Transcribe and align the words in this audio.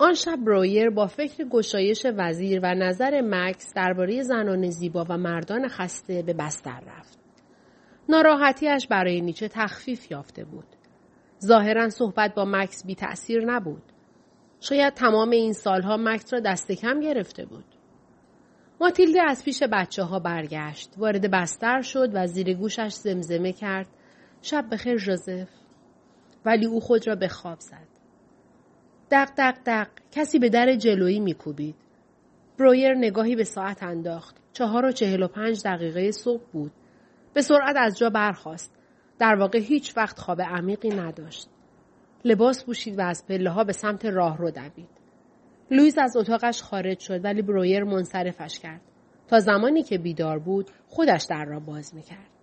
آن 0.00 0.14
شب 0.14 0.36
برویر 0.36 0.90
با 0.90 1.06
فکر 1.06 1.44
گشایش 1.44 2.06
وزیر 2.16 2.60
و 2.62 2.74
نظر 2.74 3.20
مکس 3.24 3.74
درباره 3.74 4.22
زنان 4.22 4.70
زیبا 4.70 5.06
و 5.08 5.18
مردان 5.18 5.68
خسته 5.68 6.22
به 6.22 6.32
بستر 6.32 6.80
رفت. 6.86 7.18
ناراحتیش 8.08 8.86
برای 8.86 9.20
نیچه 9.20 9.48
تخفیف 9.48 10.10
یافته 10.10 10.44
بود. 10.44 10.66
ظاهرا 11.44 11.88
صحبت 11.88 12.34
با 12.34 12.44
مکس 12.44 12.86
بی 12.86 12.94
تأثیر 12.94 13.44
نبود. 13.44 13.82
شاید 14.60 14.94
تمام 14.94 15.30
این 15.30 15.52
سالها 15.52 15.96
مکس 15.96 16.32
را 16.32 16.40
دست 16.40 16.72
کم 16.72 17.00
گرفته 17.00 17.46
بود. 17.46 17.64
ماتیلده 18.80 19.22
از 19.22 19.44
پیش 19.44 19.62
بچه 19.62 20.02
ها 20.02 20.18
برگشت. 20.18 20.94
وارد 20.96 21.30
بستر 21.30 21.82
شد 21.82 22.10
و 22.14 22.26
زیر 22.26 22.54
گوشش 22.54 22.92
زمزمه 22.92 23.52
کرد. 23.52 23.86
شب 24.42 24.64
بخیر 24.72 24.96
جوزف. 24.96 25.48
ولی 26.44 26.66
او 26.66 26.80
خود 26.80 27.08
را 27.08 27.14
به 27.14 27.28
خواب 27.28 27.60
زد. 27.60 27.87
دق 29.10 29.28
دق 29.38 29.58
دق 29.66 29.88
کسی 30.12 30.38
به 30.38 30.48
در 30.48 30.76
جلویی 30.76 31.20
میکوبید. 31.20 31.74
برویر 32.58 32.94
نگاهی 32.94 33.36
به 33.36 33.44
ساعت 33.44 33.82
انداخت. 33.82 34.36
چهار 34.52 34.84
و 34.84 34.92
چهل 34.92 35.22
و 35.22 35.28
پنج 35.28 35.62
دقیقه 35.64 36.10
صبح 36.10 36.42
بود. 36.52 36.72
به 37.34 37.42
سرعت 37.42 37.76
از 37.78 37.98
جا 37.98 38.10
برخاست. 38.10 38.72
در 39.18 39.34
واقع 39.34 39.58
هیچ 39.58 39.96
وقت 39.96 40.18
خواب 40.18 40.40
عمیقی 40.42 40.88
نداشت. 40.88 41.48
لباس 42.24 42.64
پوشید 42.64 42.98
و 42.98 43.02
از 43.02 43.26
پله 43.26 43.50
ها 43.50 43.64
به 43.64 43.72
سمت 43.72 44.04
راه 44.04 44.38
رو 44.38 44.50
دوید. 44.50 44.88
لویز 45.70 45.98
از 45.98 46.16
اتاقش 46.16 46.62
خارج 46.62 46.98
شد 46.98 47.24
ولی 47.24 47.42
برویر 47.42 47.84
منصرفش 47.84 48.58
کرد. 48.58 48.80
تا 49.28 49.40
زمانی 49.40 49.82
که 49.82 49.98
بیدار 49.98 50.38
بود 50.38 50.70
خودش 50.88 51.24
در 51.30 51.44
را 51.44 51.60
باز 51.60 51.94
می‌کرد. 51.94 52.37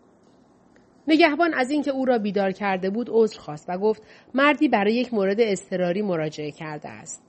نگهبان 1.08 1.54
از 1.54 1.72
اینکه 1.72 1.91
او 1.91 2.05
را 2.05 2.18
بیدار 2.18 2.52
کرده 2.52 2.90
بود 2.90 3.09
عذر 3.12 3.40
خواست 3.40 3.66
و 3.70 3.77
گفت 3.77 4.04
مردی 4.34 4.68
برای 4.68 4.94
یک 4.94 5.14
مورد 5.14 5.38
اضطراری 5.40 6.02
مراجعه 6.02 6.52
کرده 6.52 6.90
است. 6.90 7.23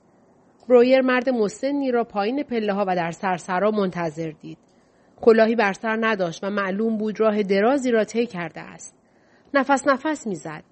برویر 0.69 1.01
مرد 1.01 1.29
مسنی 1.29 1.91
را 1.91 2.03
پایین 2.03 2.43
پله 2.43 2.73
ها 2.73 2.85
و 2.87 2.95
در 2.95 3.11
سرسرا 3.11 3.71
منتظر 3.71 4.31
دید. 4.41 4.57
کلاهی 5.21 5.55
بر 5.55 5.73
سر 5.73 5.97
نداشت 6.01 6.43
و 6.43 6.49
معلوم 6.49 6.97
بود 6.97 7.19
راه 7.19 7.43
درازی 7.43 7.91
را 7.91 8.03
طی 8.03 8.25
کرده 8.25 8.61
است. 8.61 8.95
نفس 9.53 9.87
نفس 9.87 10.27
می‌زد. 10.27 10.63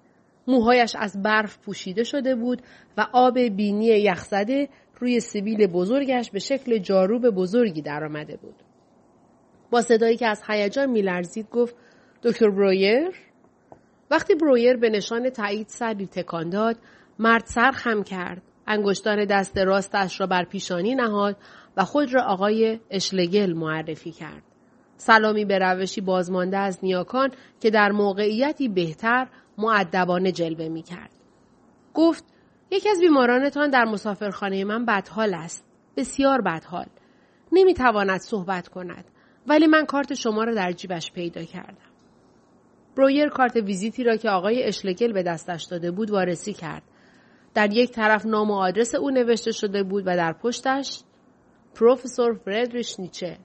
موهایش 0.48 0.96
از 0.98 1.22
برف 1.22 1.58
پوشیده 1.58 2.04
شده 2.04 2.34
بود 2.34 2.62
و 2.96 3.06
آب 3.12 3.38
بینی 3.38 3.86
یخزده 3.86 4.68
روی 5.00 5.20
سبیل 5.20 5.66
بزرگش 5.66 6.30
به 6.30 6.38
شکل 6.38 6.78
جاروب 6.78 7.30
بزرگی 7.30 7.82
درآمده 7.82 8.36
بود. 8.36 8.54
با 9.70 9.82
صدایی 9.82 10.16
که 10.16 10.26
از 10.26 10.42
هیجان 10.48 10.90
میلرزید 10.90 11.50
گفت 11.50 11.76
دکتر 12.26 12.50
برویر 12.50 13.10
وقتی 14.10 14.34
برویر 14.34 14.76
به 14.76 14.90
نشان 14.90 15.30
تایید 15.30 15.68
سری 15.68 16.06
تکان 16.06 16.50
داد 16.50 16.76
مرد 17.18 17.42
سر 17.46 17.70
خم 17.70 18.02
کرد 18.02 18.42
انگشتان 18.66 19.24
دست 19.24 19.58
راستش 19.58 20.20
را 20.20 20.26
بر 20.26 20.44
پیشانی 20.44 20.94
نهاد 20.94 21.36
و 21.76 21.84
خود 21.84 22.14
را 22.14 22.22
آقای 22.22 22.80
اشلگل 22.90 23.52
معرفی 23.52 24.12
کرد 24.12 24.42
سلامی 24.96 25.44
به 25.44 25.58
روشی 25.58 26.00
بازمانده 26.00 26.56
از 26.56 26.78
نیاکان 26.82 27.30
که 27.60 27.70
در 27.70 27.92
موقعیتی 27.92 28.68
بهتر 28.68 29.28
معدبانه 29.58 30.32
جلوه 30.32 30.68
می 30.68 30.82
کرد. 30.82 31.10
گفت 31.94 32.24
یکی 32.70 32.88
از 32.88 33.00
بیمارانتان 33.00 33.70
در 33.70 33.84
مسافرخانه 33.84 34.64
من 34.64 34.84
بدحال 34.84 35.34
است. 35.34 35.64
بسیار 35.96 36.40
بدحال. 36.40 36.86
نمی 37.52 37.74
تواند 37.74 38.20
صحبت 38.20 38.68
کند. 38.68 39.04
ولی 39.46 39.66
من 39.66 39.86
کارت 39.86 40.14
شما 40.14 40.44
را 40.44 40.54
در 40.54 40.72
جیبش 40.72 41.12
پیدا 41.12 41.42
کردم. 41.42 41.95
برویر 42.96 43.28
کارت 43.28 43.56
ویزیتی 43.56 44.04
را 44.04 44.16
که 44.16 44.30
آقای 44.30 44.64
اشلگل 44.64 45.12
به 45.12 45.22
دستش 45.22 45.64
داده 45.64 45.90
بود 45.90 46.10
وارسی 46.10 46.52
کرد. 46.52 46.82
در 47.54 47.72
یک 47.72 47.90
طرف 47.90 48.26
نام 48.26 48.50
و 48.50 48.54
آدرس 48.54 48.94
او 48.94 49.10
نوشته 49.10 49.52
شده 49.52 49.82
بود 49.82 50.02
و 50.06 50.16
در 50.16 50.32
پشتش 50.32 51.00
پروفسور 51.74 52.34
فردریش 52.34 53.00
نیچه 53.00 53.36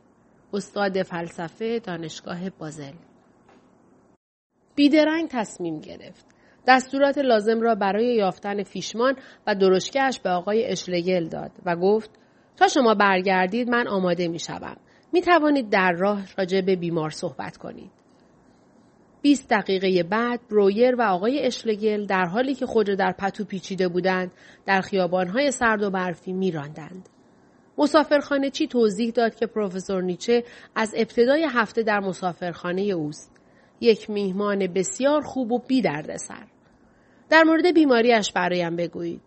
استاد 0.53 1.03
فلسفه 1.03 1.79
دانشگاه 1.79 2.49
بازل 2.49 2.93
بیدرنگ 4.75 5.29
تصمیم 5.29 5.79
گرفت 5.79 6.25
دستورات 6.67 7.17
لازم 7.17 7.61
را 7.61 7.75
برای 7.75 8.15
یافتن 8.15 8.63
فیشمان 8.63 9.15
و 9.47 9.55
درشکهش 9.55 10.19
به 10.19 10.29
آقای 10.29 10.65
اشلگل 10.65 11.27
داد 11.27 11.51
و 11.65 11.75
گفت 11.75 12.09
تا 12.57 12.67
شما 12.67 12.93
برگردید 12.93 13.69
من 13.69 13.87
آماده 13.87 14.27
می 14.27 14.39
شوم. 14.39 14.77
می 15.13 15.21
توانید 15.21 15.69
در 15.69 15.91
راه 15.91 16.25
راجع 16.37 16.61
به 16.61 16.75
بیمار 16.75 17.09
صحبت 17.09 17.57
کنید. 17.57 18.00
20 19.21 19.49
دقیقه 19.49 20.03
بعد 20.03 20.39
برویر 20.49 20.95
و 20.95 21.01
آقای 21.01 21.39
اشلگل 21.39 22.05
در 22.05 22.25
حالی 22.25 22.55
که 22.55 22.65
خود 22.65 22.89
را 22.89 22.95
در 22.95 23.11
پتو 23.11 23.45
پیچیده 23.45 23.87
بودند 23.87 24.31
در 24.65 24.81
خیابانهای 24.81 25.51
سرد 25.51 25.83
و 25.83 25.89
برفی 25.89 26.33
میراندند. 26.33 27.09
مسافرخانه 27.77 28.49
چی 28.49 28.67
توضیح 28.67 29.11
داد 29.11 29.35
که 29.35 29.45
پروفسور 29.45 30.01
نیچه 30.01 30.43
از 30.75 30.93
ابتدای 30.97 31.47
هفته 31.49 31.83
در 31.83 31.99
مسافرخانه 31.99 32.81
اوست. 32.81 33.31
یک 33.81 34.09
میهمان 34.09 34.67
بسیار 34.67 35.21
خوب 35.21 35.51
و 35.51 35.59
بی 35.59 35.83
سر. 36.17 36.47
در 37.29 37.43
مورد 37.43 37.73
بیماریش 37.73 38.31
برایم 38.31 38.75
بگویید. 38.75 39.21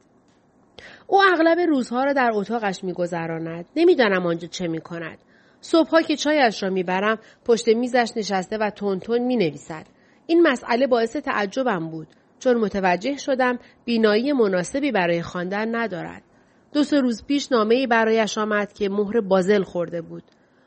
او 1.07 1.23
اغلب 1.33 1.59
روزها 1.59 2.05
را 2.05 2.13
در 2.13 2.31
اتاقش 2.35 2.85
میگذراند. 2.85 3.65
نمی‌دانم 3.77 4.27
آنجا 4.27 4.49
چه 4.49 4.69
می 4.69 4.81
کند. 4.81 5.19
صبحها 5.65 6.03
که 6.03 6.17
چایش 6.17 6.63
را 6.63 6.71
می‌برم 6.71 7.19
پشت 7.45 7.69
میزش 7.69 8.11
نشسته 8.17 8.59
و 8.59 8.71
تون 8.71 9.01
تون 9.01 9.19
می 9.19 9.37
نویسد. 9.37 9.87
این 10.27 10.43
مسئله 10.43 10.87
باعث 10.87 11.17
تعجبم 11.17 11.91
بود 11.91 12.09
چون 12.39 12.57
متوجه 12.57 13.17
شدم 13.17 13.59
بینایی 13.85 14.33
مناسبی 14.33 14.93
برای 14.93 15.23
خواندن 15.23 15.75
ندارد. 15.77 16.23
دو 16.73 16.85
سه 16.85 17.01
روز 17.01 17.25
پیش 17.27 17.53
نامه 17.53 17.87
برایش 17.87 18.39
آمد 18.39 18.73
که 18.73 18.89
مهر 18.89 19.21
بازل 19.21 19.63
خورده 19.63 20.03
بود. 20.03 20.23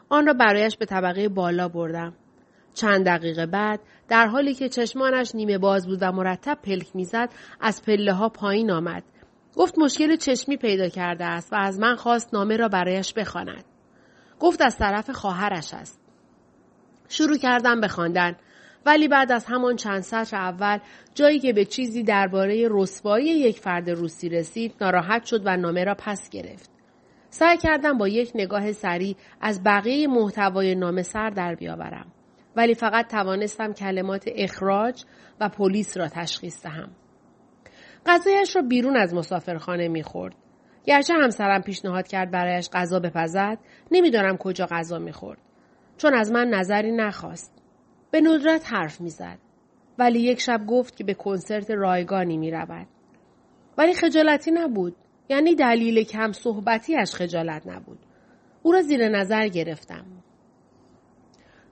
آن 0.09 0.28
را 0.28 0.34
برایش 0.34 0.78
به 0.78 0.85
طبقه 0.85 1.29
بالا 1.29 1.68
بردم. 1.68 2.14
چند 2.74 3.06
دقیقه 3.06 3.46
بعد 3.46 3.79
در 4.08 4.28
حالی 4.28 4.53
که 4.53 4.69
چشمانش 4.69 5.35
نیمه 5.35 5.58
باز 5.58 5.88
بود 5.88 6.00
و 6.02 6.12
مرتب 6.12 6.58
پلک 6.64 6.96
می‌زد 6.96 7.29
از 7.62 7.84
پله 7.84 8.14
ها 8.14 8.29
پایین 8.29 8.72
آمد. 8.72 9.03
گفت 9.56 9.79
مشکل 9.79 10.16
چشمی 10.16 10.58
پیدا 10.58 10.90
کرده 10.90 11.25
است 11.25 11.53
و 11.53 11.56
از 11.56 11.79
من 11.79 11.96
خواست 11.96 12.34
نامه 12.34 12.58
را 12.58 12.68
برایش 12.68 13.14
بخواند. 13.14 13.64
گفت 14.39 14.61
از 14.61 14.77
طرف 14.77 15.09
خواهرش 15.09 15.73
است. 15.73 16.01
شروع 17.09 17.37
کردم 17.37 17.81
به 17.81 17.87
خواندن 17.87 18.35
ولی 18.85 19.07
بعد 19.07 19.31
از 19.31 19.45
همان 19.45 19.75
چند 19.75 20.01
سطر 20.01 20.37
اول 20.37 20.79
جایی 21.15 21.39
که 21.39 21.53
به 21.53 21.65
چیزی 21.65 22.03
درباره 22.03 22.67
رسوایی 22.71 23.25
یک 23.25 23.59
فرد 23.59 23.89
روسی 23.89 24.29
رسید 24.29 24.75
ناراحت 24.81 25.25
شد 25.25 25.41
و 25.45 25.57
نامه 25.57 25.83
را 25.83 25.95
پس 25.99 26.29
گرفت. 26.29 26.69
سعی 27.29 27.57
کردم 27.57 27.97
با 27.97 28.07
یک 28.07 28.31
نگاه 28.35 28.71
سریع 28.71 29.15
از 29.41 29.63
بقیه 29.63 30.07
محتوای 30.07 30.75
نامه 30.75 31.01
سر 31.01 31.29
در 31.29 31.55
بیاورم. 31.55 32.11
ولی 32.55 32.73
فقط 32.73 33.11
توانستم 33.11 33.73
کلمات 33.73 34.25
اخراج 34.35 35.03
و 35.39 35.49
پلیس 35.49 35.97
را 35.97 36.07
تشخیص 36.07 36.63
دهم. 36.63 36.89
غذایش 38.05 38.55
را 38.55 38.61
بیرون 38.61 38.97
از 38.97 39.13
مسافرخانه 39.13 39.87
می‌خورد. 39.87 40.35
گرچه 40.87 41.13
همسرم 41.13 41.61
پیشنهاد 41.61 42.07
کرد 42.07 42.31
برایش 42.31 42.69
غذا 42.73 42.99
بپزد 42.99 43.57
نمی‌دانم 43.91 44.37
کجا 44.37 44.65
غذا 44.65 44.99
می‌خورد. 44.99 45.39
چون 45.97 46.13
از 46.13 46.31
من 46.31 46.47
نظری 46.47 46.91
نخواست. 46.91 47.53
به 48.11 48.21
ندرت 48.21 48.73
حرف 48.73 49.01
می‌زد. 49.01 49.37
ولی 49.99 50.19
یک 50.19 50.41
شب 50.41 50.65
گفت 50.67 50.95
که 50.95 51.03
به 51.03 51.13
کنسرت 51.13 51.71
رایگانی 51.71 52.37
می‌رود. 52.37 52.87
ولی 53.77 53.93
خجالتی 53.93 54.51
نبود. 54.51 54.95
یعنی 55.29 55.55
دلیل 55.55 56.03
کم 56.03 56.31
صحبتیش 56.31 57.13
خجالت 57.13 57.67
نبود. 57.67 57.99
او 58.63 58.71
را 58.71 58.81
زیر 58.81 59.09
نظر 59.09 59.47
گرفتم. 59.47 60.05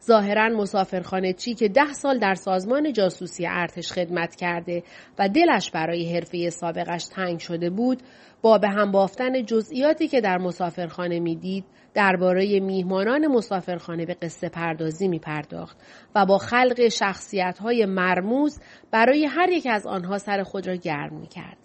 ظاهرا 0.08 0.50
مسافرخانه 0.50 1.34
چی 1.34 1.54
که 1.54 1.68
ده 1.68 1.94
سال 1.94 2.20
در 2.20 2.34
سازمان 2.34 2.94
جاسوسی 2.94 3.48
ارتش 3.48 3.92
خدمت 3.92 4.36
کرده 4.36 4.84
و 5.20 5.30
دلش 5.30 5.72
برای 5.72 6.14
حرفه 6.14 6.50
سابقش 6.50 7.06
تنگ 7.06 7.40
شده 7.40 7.70
بود 7.70 8.04
با 8.42 8.58
به 8.58 8.70
هم 8.70 8.92
بافتن 8.92 9.46
جزئیاتی 9.46 10.08
که 10.08 10.22
در 10.22 10.38
مسافرخانه 10.38 11.20
می‌دید 11.20 11.66
درباره 11.94 12.60
میهمانان 12.60 13.28
مسافرخانه 13.28 14.06
به 14.06 14.14
قصه 14.14 14.50
پردازی 14.50 15.08
می 15.08 15.20
پرداخت 15.20 15.78
و 16.16 16.26
با 16.26 16.38
خلق 16.38 16.88
شخصیت 16.88 17.58
های 17.58 17.86
مرموز 17.86 18.60
برای 18.92 19.26
هر 19.26 19.50
یک 19.50 19.68
از 19.72 19.88
آنها 19.88 20.18
سر 20.18 20.44
خود 20.44 20.68
را 20.68 20.76
گرم 20.76 21.20
می 21.20 21.28
کرد. 21.28 21.65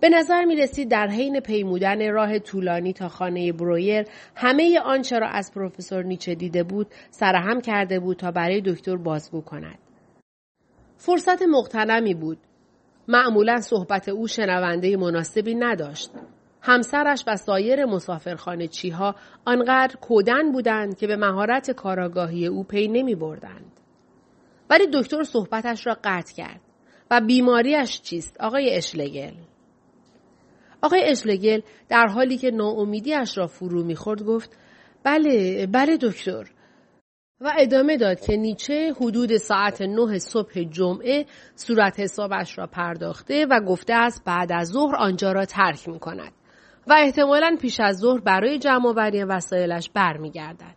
به 0.00 0.08
نظر 0.08 0.44
می 0.44 0.56
رسید 0.56 0.90
در 0.90 1.08
حین 1.08 1.40
پیمودن 1.40 2.12
راه 2.12 2.38
طولانی 2.38 2.92
تا 2.92 3.08
خانه 3.08 3.52
برویر 3.52 4.04
همه 4.34 4.80
آنچه 4.80 5.18
را 5.18 5.28
از 5.28 5.52
پروفسور 5.54 6.02
نیچه 6.02 6.34
دیده 6.34 6.62
بود 6.62 6.86
سرهم 7.10 7.60
کرده 7.60 8.00
بود 8.00 8.16
تا 8.16 8.30
برای 8.30 8.60
دکتر 8.60 8.96
بازگو 8.96 9.40
کند. 9.40 9.78
فرصت 10.96 11.42
مقتنمی 11.42 12.14
بود. 12.14 12.38
معمولا 13.08 13.60
صحبت 13.60 14.08
او 14.08 14.28
شنونده 14.28 14.96
مناسبی 14.96 15.54
نداشت. 15.54 16.10
همسرش 16.62 17.24
و 17.26 17.36
سایر 17.36 17.84
مسافرخانه 17.84 18.68
چیها 18.68 19.14
آنقدر 19.44 19.96
کودن 19.96 20.52
بودند 20.52 20.98
که 20.98 21.06
به 21.06 21.16
مهارت 21.16 21.70
کاراگاهی 21.70 22.46
او 22.46 22.64
پی 22.64 22.88
نمی 22.88 23.14
بردند. 23.14 23.80
ولی 24.70 24.86
دکتر 24.92 25.22
صحبتش 25.22 25.86
را 25.86 25.96
قطع 26.04 26.34
کرد 26.34 26.60
و 27.10 27.20
بیماریش 27.20 28.00
چیست 28.00 28.40
آقای 28.40 28.74
اشلگل؟ 28.74 29.34
آقای 30.86 31.04
اشلگل 31.04 31.60
در 31.88 32.06
حالی 32.06 32.38
که 32.38 32.50
ناامیدیش 32.50 33.38
را 33.38 33.46
فرو 33.46 33.84
می‌خورد 33.84 34.22
گفت 34.22 34.58
بله 35.04 35.66
بله 35.66 35.96
دکتر 35.96 36.50
و 37.40 37.52
ادامه 37.58 37.96
داد 37.96 38.20
که 38.20 38.36
نیچه 38.36 38.94
حدود 39.00 39.36
ساعت 39.36 39.82
نه 39.82 40.18
صبح 40.18 40.62
جمعه 40.62 41.26
صورت 41.54 42.00
حسابش 42.00 42.58
را 42.58 42.66
پرداخته 42.66 43.46
و 43.46 43.60
گفته 43.60 43.94
است 43.94 44.24
بعد 44.24 44.52
از 44.52 44.68
ظهر 44.68 44.96
آنجا 44.96 45.32
را 45.32 45.44
ترک 45.44 45.88
می 45.88 45.98
کند 45.98 46.32
و 46.86 46.94
احتمالا 46.98 47.56
پیش 47.60 47.80
از 47.80 47.96
ظهر 47.96 48.20
برای 48.20 48.58
جمع 48.58 48.88
آوری 48.88 49.24
وسایلش 49.24 49.90
برمیگردد. 49.90 50.76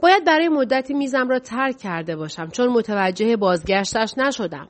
باید 0.00 0.24
برای 0.24 0.48
مدتی 0.48 0.94
میزم 0.94 1.28
را 1.28 1.38
ترک 1.38 1.76
کرده 1.78 2.16
باشم 2.16 2.48
چون 2.48 2.68
متوجه 2.68 3.36
بازگشتش 3.36 4.18
نشدم. 4.18 4.68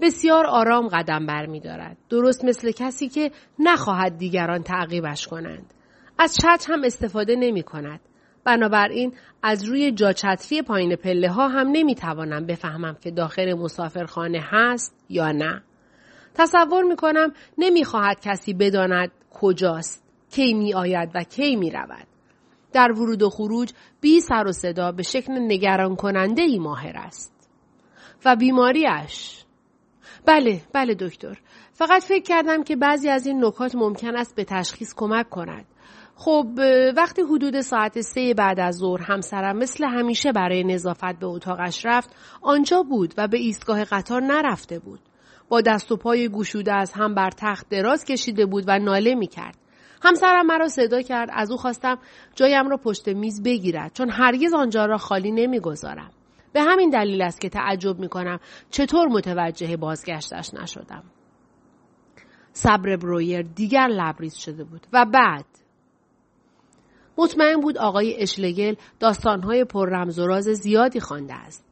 بسیار 0.00 0.46
آرام 0.46 0.88
قدم 0.88 1.26
برمیدارد. 1.26 1.96
درست 2.08 2.44
مثل 2.44 2.70
کسی 2.70 3.08
که 3.08 3.30
نخواهد 3.58 4.18
دیگران 4.18 4.62
تعقیبش 4.62 5.26
کنند. 5.26 5.74
از 6.18 6.36
چتر 6.36 6.72
هم 6.72 6.84
استفاده 6.84 7.36
نمی 7.36 7.62
کند. 7.62 8.00
بنابراین 8.44 9.12
از 9.42 9.64
روی 9.64 9.92
جاچتری 9.92 10.62
پایین 10.62 10.96
پله 10.96 11.30
ها 11.30 11.48
هم 11.48 11.68
نمی 11.72 11.94
توانم 11.94 12.46
بفهمم 12.46 12.96
که 13.00 13.10
داخل 13.10 13.54
مسافرخانه 13.54 14.40
هست 14.42 14.94
یا 15.08 15.32
نه. 15.32 15.62
تصور 16.34 16.82
می 16.82 16.96
کنم 16.96 17.32
نمی 17.58 17.84
خواهد 17.84 18.20
کسی 18.20 18.54
بداند 18.54 19.10
کجاست، 19.30 20.04
کی 20.30 20.54
می 20.54 20.74
آید 20.74 21.10
و 21.14 21.22
کی 21.22 21.56
می 21.56 21.70
رود. 21.70 22.06
در 22.72 22.92
ورود 22.92 23.22
و 23.22 23.30
خروج 23.30 23.72
بی 24.00 24.20
سر 24.20 24.46
و 24.46 24.52
صدا 24.52 24.92
به 24.92 25.02
شکل 25.02 25.32
نگران 25.32 25.96
کننده 25.96 26.42
ای 26.42 26.58
ماهر 26.58 26.96
است. 26.96 27.50
و 28.24 28.36
بیماریش 28.36 29.37
بله 30.28 30.60
بله 30.72 30.94
دکتر. 30.94 31.38
فقط 31.72 32.02
فکر 32.02 32.22
کردم 32.22 32.62
که 32.62 32.76
بعضی 32.76 33.08
از 33.08 33.26
این 33.26 33.44
نکات 33.44 33.74
ممکن 33.74 34.16
است 34.16 34.36
به 34.36 34.44
تشخیص 34.44 34.94
کمک 34.96 35.30
کند. 35.30 35.64
خب 36.16 36.46
وقتی 36.96 37.22
حدود 37.22 37.60
ساعت 37.60 38.00
سه 38.00 38.34
بعد 38.34 38.60
از 38.60 38.76
ظهر 38.76 39.02
همسرم 39.02 39.56
مثل 39.56 39.84
همیشه 39.84 40.32
برای 40.32 40.64
نظافت 40.64 41.18
به 41.18 41.26
اتاقش 41.26 41.86
رفت 41.86 42.10
آنجا 42.42 42.82
بود 42.82 43.14
و 43.18 43.28
به 43.28 43.38
ایستگاه 43.38 43.84
قطار 43.84 44.22
نرفته 44.22 44.78
بود. 44.78 45.00
با 45.48 45.60
دست 45.60 45.92
و 45.92 45.96
پای 45.96 46.28
گوشوده 46.28 46.74
از 46.74 46.92
هم 46.92 47.14
بر 47.14 47.30
تخت 47.30 47.68
دراز 47.68 48.04
کشیده 48.04 48.46
بود 48.46 48.64
و 48.66 48.78
ناله 48.78 49.14
می 49.14 49.26
کرد. 49.26 49.58
همسرم 50.02 50.46
مرا 50.46 50.68
صدا 50.68 51.02
کرد 51.02 51.28
از 51.32 51.50
او 51.50 51.56
خواستم 51.56 51.98
جایم 52.34 52.68
را 52.68 52.76
پشت 52.76 53.08
میز 53.08 53.42
بگیرد 53.42 53.92
چون 53.94 54.10
هرگز 54.10 54.54
آنجا 54.54 54.86
را 54.86 54.98
خالی 54.98 55.30
نمی‌گذارم. 55.30 56.10
به 56.52 56.62
همین 56.62 56.90
دلیل 56.90 57.22
است 57.22 57.40
که 57.40 57.48
تعجب 57.48 57.98
می 57.98 58.08
کنم 58.08 58.40
چطور 58.70 59.08
متوجه 59.08 59.76
بازگشتش 59.76 60.54
نشدم 60.54 61.04
صبر 62.52 62.96
برویر 62.96 63.42
دیگر 63.42 63.86
لبریز 63.86 64.34
شده 64.34 64.64
بود 64.64 64.86
و 64.92 65.04
بعد 65.04 65.44
مطمئن 67.18 67.60
بود 67.60 67.78
آقای 67.78 68.22
اشلگل 68.22 68.74
داستانهای 69.00 69.64
پر 69.64 69.88
رمز 69.88 70.18
و 70.18 70.26
راز 70.26 70.44
زیادی 70.44 71.00
خوانده 71.00 71.34
است. 71.34 71.64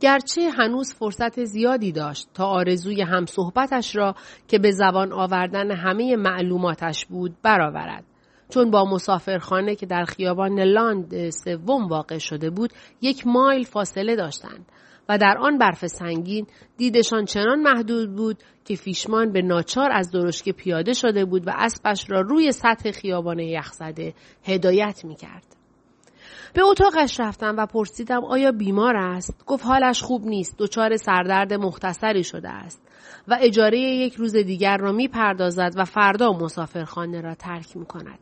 گرچه 0.00 0.50
هنوز 0.50 0.94
فرصت 0.94 1.44
زیادی 1.44 1.92
داشت 1.92 2.28
تا 2.34 2.46
آرزوی 2.46 3.02
هم 3.02 3.26
صحبتش 3.26 3.96
را 3.96 4.14
که 4.48 4.58
به 4.58 4.70
زبان 4.70 5.12
آوردن 5.12 5.70
همه 5.70 6.16
معلوماتش 6.16 7.06
بود 7.06 7.36
برآورد. 7.42 8.04
چون 8.52 8.70
با 8.70 8.84
مسافرخانه 8.84 9.74
که 9.74 9.86
در 9.86 10.04
خیابان 10.04 10.60
لاند 10.60 11.30
سوم 11.30 11.86
واقع 11.88 12.18
شده 12.18 12.50
بود 12.50 12.72
یک 13.00 13.26
مایل 13.26 13.64
فاصله 13.64 14.16
داشتند 14.16 14.66
و 15.08 15.18
در 15.18 15.38
آن 15.40 15.58
برف 15.58 15.86
سنگین 15.86 16.46
دیدشان 16.76 17.24
چنان 17.24 17.60
محدود 17.62 18.16
بود 18.16 18.36
که 18.64 18.76
فیشمان 18.76 19.32
به 19.32 19.42
ناچار 19.42 19.92
از 19.92 20.10
درشکه 20.10 20.52
پیاده 20.52 20.92
شده 20.92 21.24
بود 21.24 21.46
و 21.46 21.50
اسبش 21.54 22.10
را 22.10 22.20
روی 22.20 22.52
سطح 22.52 22.90
خیابان 22.90 23.38
یخزده 23.38 24.14
هدایت 24.44 25.04
می 25.04 25.14
کرد. 25.14 25.46
به 26.54 26.62
اتاقش 26.62 27.20
رفتم 27.20 27.54
و 27.58 27.66
پرسیدم 27.66 28.24
آیا 28.24 28.52
بیمار 28.52 28.96
است؟ 28.96 29.44
گفت 29.46 29.66
حالش 29.66 30.02
خوب 30.02 30.26
نیست. 30.26 30.56
دچار 30.58 30.96
سردرد 30.96 31.52
مختصری 31.52 32.24
شده 32.24 32.48
است 32.48 32.82
و 33.28 33.38
اجاره 33.40 33.78
یک 33.78 34.14
روز 34.14 34.36
دیگر 34.36 34.76
را 34.76 34.92
می 34.92 35.08
پردازد 35.08 35.72
و 35.76 35.84
فردا 35.84 36.32
مسافرخانه 36.32 37.20
را 37.20 37.34
ترک 37.34 37.76
می 37.76 37.86
کند. 37.86 38.18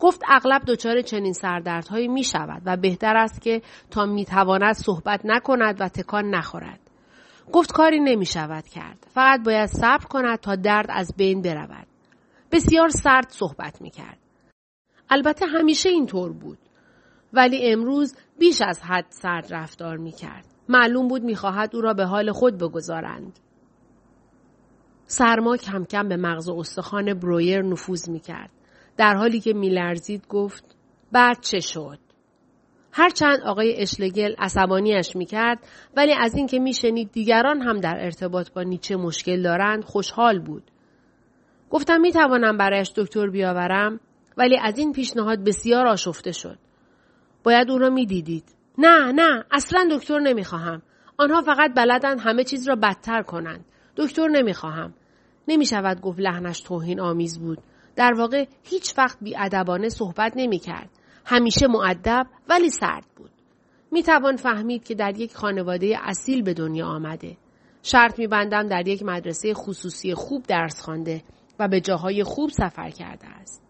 گفت 0.00 0.22
اغلب 0.28 0.62
دچار 0.66 1.02
چنین 1.02 1.32
سردردهایی 1.32 2.08
می 2.08 2.24
شود 2.24 2.62
و 2.64 2.76
بهتر 2.76 3.16
است 3.16 3.42
که 3.42 3.62
تا 3.90 4.06
می 4.06 4.24
تواند 4.24 4.74
صحبت 4.74 5.20
نکند 5.24 5.80
و 5.80 5.88
تکان 5.88 6.30
نخورد. 6.30 6.80
گفت 7.52 7.72
کاری 7.72 8.00
نمی 8.00 8.26
شود 8.26 8.64
کرد. 8.64 9.06
فقط 9.14 9.40
باید 9.44 9.66
صبر 9.66 10.04
کند 10.04 10.38
تا 10.38 10.56
درد 10.56 10.86
از 10.88 11.14
بین 11.16 11.42
برود. 11.42 11.86
بسیار 12.52 12.88
سرد 12.88 13.28
صحبت 13.28 13.82
می 13.82 13.90
کرد. 13.90 14.18
البته 15.10 15.46
همیشه 15.46 15.88
اینطور 15.88 16.32
بود. 16.32 16.58
ولی 17.32 17.72
امروز 17.72 18.16
بیش 18.38 18.62
از 18.62 18.82
حد 18.82 19.06
سرد 19.08 19.54
رفتار 19.54 19.96
می 19.96 20.12
کرد. 20.12 20.44
معلوم 20.68 21.08
بود 21.08 21.22
می‌خواهد 21.22 21.76
او 21.76 21.82
را 21.82 21.94
به 21.94 22.04
حال 22.04 22.32
خود 22.32 22.58
بگذارند. 22.58 23.38
سرما 25.06 25.56
کم 25.56 25.84
کم 25.84 26.08
به 26.08 26.16
مغز 26.16 26.48
استخوان 26.48 27.14
برویر 27.14 27.62
نفوذ 27.62 28.08
می 28.08 28.20
کرد. 28.20 28.50
در 28.96 29.14
حالی 29.14 29.40
که 29.40 29.52
میلرزید 29.52 30.26
گفت 30.28 30.76
بعد 31.12 31.40
چه 31.40 31.60
شد؟ 31.60 31.98
هرچند 32.92 33.40
آقای 33.40 33.76
اشلگل 33.82 34.34
عصبانیش 34.38 35.16
می‌کرد 35.16 35.58
ولی 35.96 36.12
از 36.14 36.34
اینکه 36.34 36.58
میشنید 36.58 37.12
دیگران 37.12 37.62
هم 37.62 37.80
در 37.80 37.96
ارتباط 37.98 38.52
با 38.52 38.62
نیچه 38.62 38.96
مشکل 38.96 39.42
دارند 39.42 39.84
خوشحال 39.84 40.38
بود. 40.38 40.62
گفتم 41.70 42.00
می‌توانم 42.00 42.56
برایش 42.56 42.92
دکتر 42.96 43.26
بیاورم 43.26 44.00
ولی 44.36 44.58
از 44.62 44.78
این 44.78 44.92
پیشنهاد 44.92 45.44
بسیار 45.44 45.86
آشفته 45.86 46.32
شد. 46.32 46.58
باید 47.44 47.70
او 47.70 47.78
را 47.78 47.90
می‌دیدید. 47.90 48.44
نه 48.78 49.12
نه 49.12 49.44
اصلا 49.50 49.88
دکتر 49.92 50.18
نمی‌خواهم. 50.18 50.82
آنها 51.18 51.42
فقط 51.42 51.74
بلدند 51.74 52.20
همه 52.20 52.44
چیز 52.44 52.68
را 52.68 52.76
بدتر 52.76 53.22
کنند. 53.22 53.64
دکتر 53.96 54.28
نمی‌خواهم. 54.28 54.94
نمی‌شود 55.48 56.00
گفت 56.00 56.20
لحنش 56.20 56.60
توهین 56.60 57.00
آمیز 57.00 57.38
بود. 57.38 57.58
در 57.96 58.14
واقع 58.14 58.44
هیچ 58.62 58.98
وقت 58.98 59.18
ادبانه 59.36 59.88
صحبت 59.88 60.32
نمی 60.36 60.58
کرد. 60.58 60.90
همیشه 61.24 61.66
معدب 61.66 62.26
ولی 62.48 62.70
سرد 62.70 63.06
بود. 63.16 63.30
می 63.90 64.02
توان 64.02 64.36
فهمید 64.36 64.84
که 64.84 64.94
در 64.94 65.18
یک 65.18 65.34
خانواده 65.34 65.96
اصیل 66.02 66.42
به 66.42 66.54
دنیا 66.54 66.86
آمده. 66.86 67.36
شرط 67.82 68.18
می 68.18 68.26
بندم 68.26 68.68
در 68.68 68.88
یک 68.88 69.02
مدرسه 69.02 69.54
خصوصی 69.54 70.14
خوب 70.14 70.42
درس 70.42 70.80
خوانده 70.80 71.22
و 71.58 71.68
به 71.68 71.80
جاهای 71.80 72.24
خوب 72.24 72.50
سفر 72.50 72.90
کرده 72.90 73.26
است. 73.26 73.62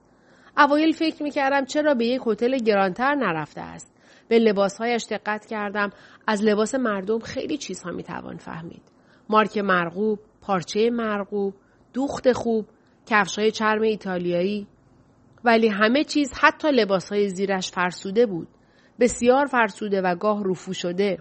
اوایل 0.58 0.92
فکر 0.92 1.22
می 1.22 1.30
کردم 1.30 1.64
چرا 1.64 1.94
به 1.94 2.06
یک 2.06 2.22
هتل 2.26 2.58
گرانتر 2.58 3.14
نرفته 3.14 3.60
است. 3.60 3.92
به 4.28 4.38
لباسهایش 4.38 5.06
دقت 5.10 5.46
کردم 5.46 5.90
از 6.26 6.42
لباس 6.42 6.74
مردم 6.74 7.18
خیلی 7.18 7.58
چیزها 7.58 7.90
می 7.90 8.02
توان 8.02 8.36
فهمید. 8.36 8.82
مارک 9.28 9.58
مرغوب، 9.58 10.18
پارچه 10.40 10.90
مرغوب، 10.90 11.54
دوخت 11.92 12.32
خوب، 12.32 12.66
کفش 13.06 13.38
های 13.38 13.50
چرم 13.50 13.82
ایتالیایی 13.82 14.66
ولی 15.44 15.68
همه 15.68 16.04
چیز 16.04 16.32
حتی 16.40 16.68
لباس 16.70 17.12
های 17.12 17.28
زیرش 17.28 17.70
فرسوده 17.70 18.26
بود. 18.26 18.48
بسیار 19.00 19.46
فرسوده 19.46 20.00
و 20.00 20.14
گاه 20.14 20.42
رفو 20.44 20.72
شده. 20.72 21.18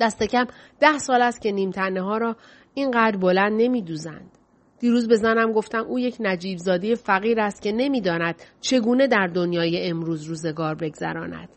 دست 0.00 0.22
کم 0.22 0.46
ده 0.80 0.98
سال 0.98 1.22
است 1.22 1.40
که 1.40 1.52
نیمتنه 1.52 2.02
ها 2.02 2.18
را 2.18 2.36
اینقدر 2.74 3.16
بلند 3.16 3.52
نمی 3.62 3.82
دوزند. 3.82 4.30
دیروز 4.78 5.08
به 5.08 5.16
زنم 5.16 5.52
گفتم 5.52 5.84
او 5.88 5.98
یک 5.98 6.16
نجیب 6.20 6.58
زاده 6.58 6.94
فقیر 6.94 7.40
است 7.40 7.62
که 7.62 7.72
نمی‌داند 7.72 8.42
چگونه 8.60 9.06
در 9.06 9.26
دنیای 9.26 9.88
امروز 9.88 10.24
روزگار 10.24 10.74
بگذراند. 10.74 11.48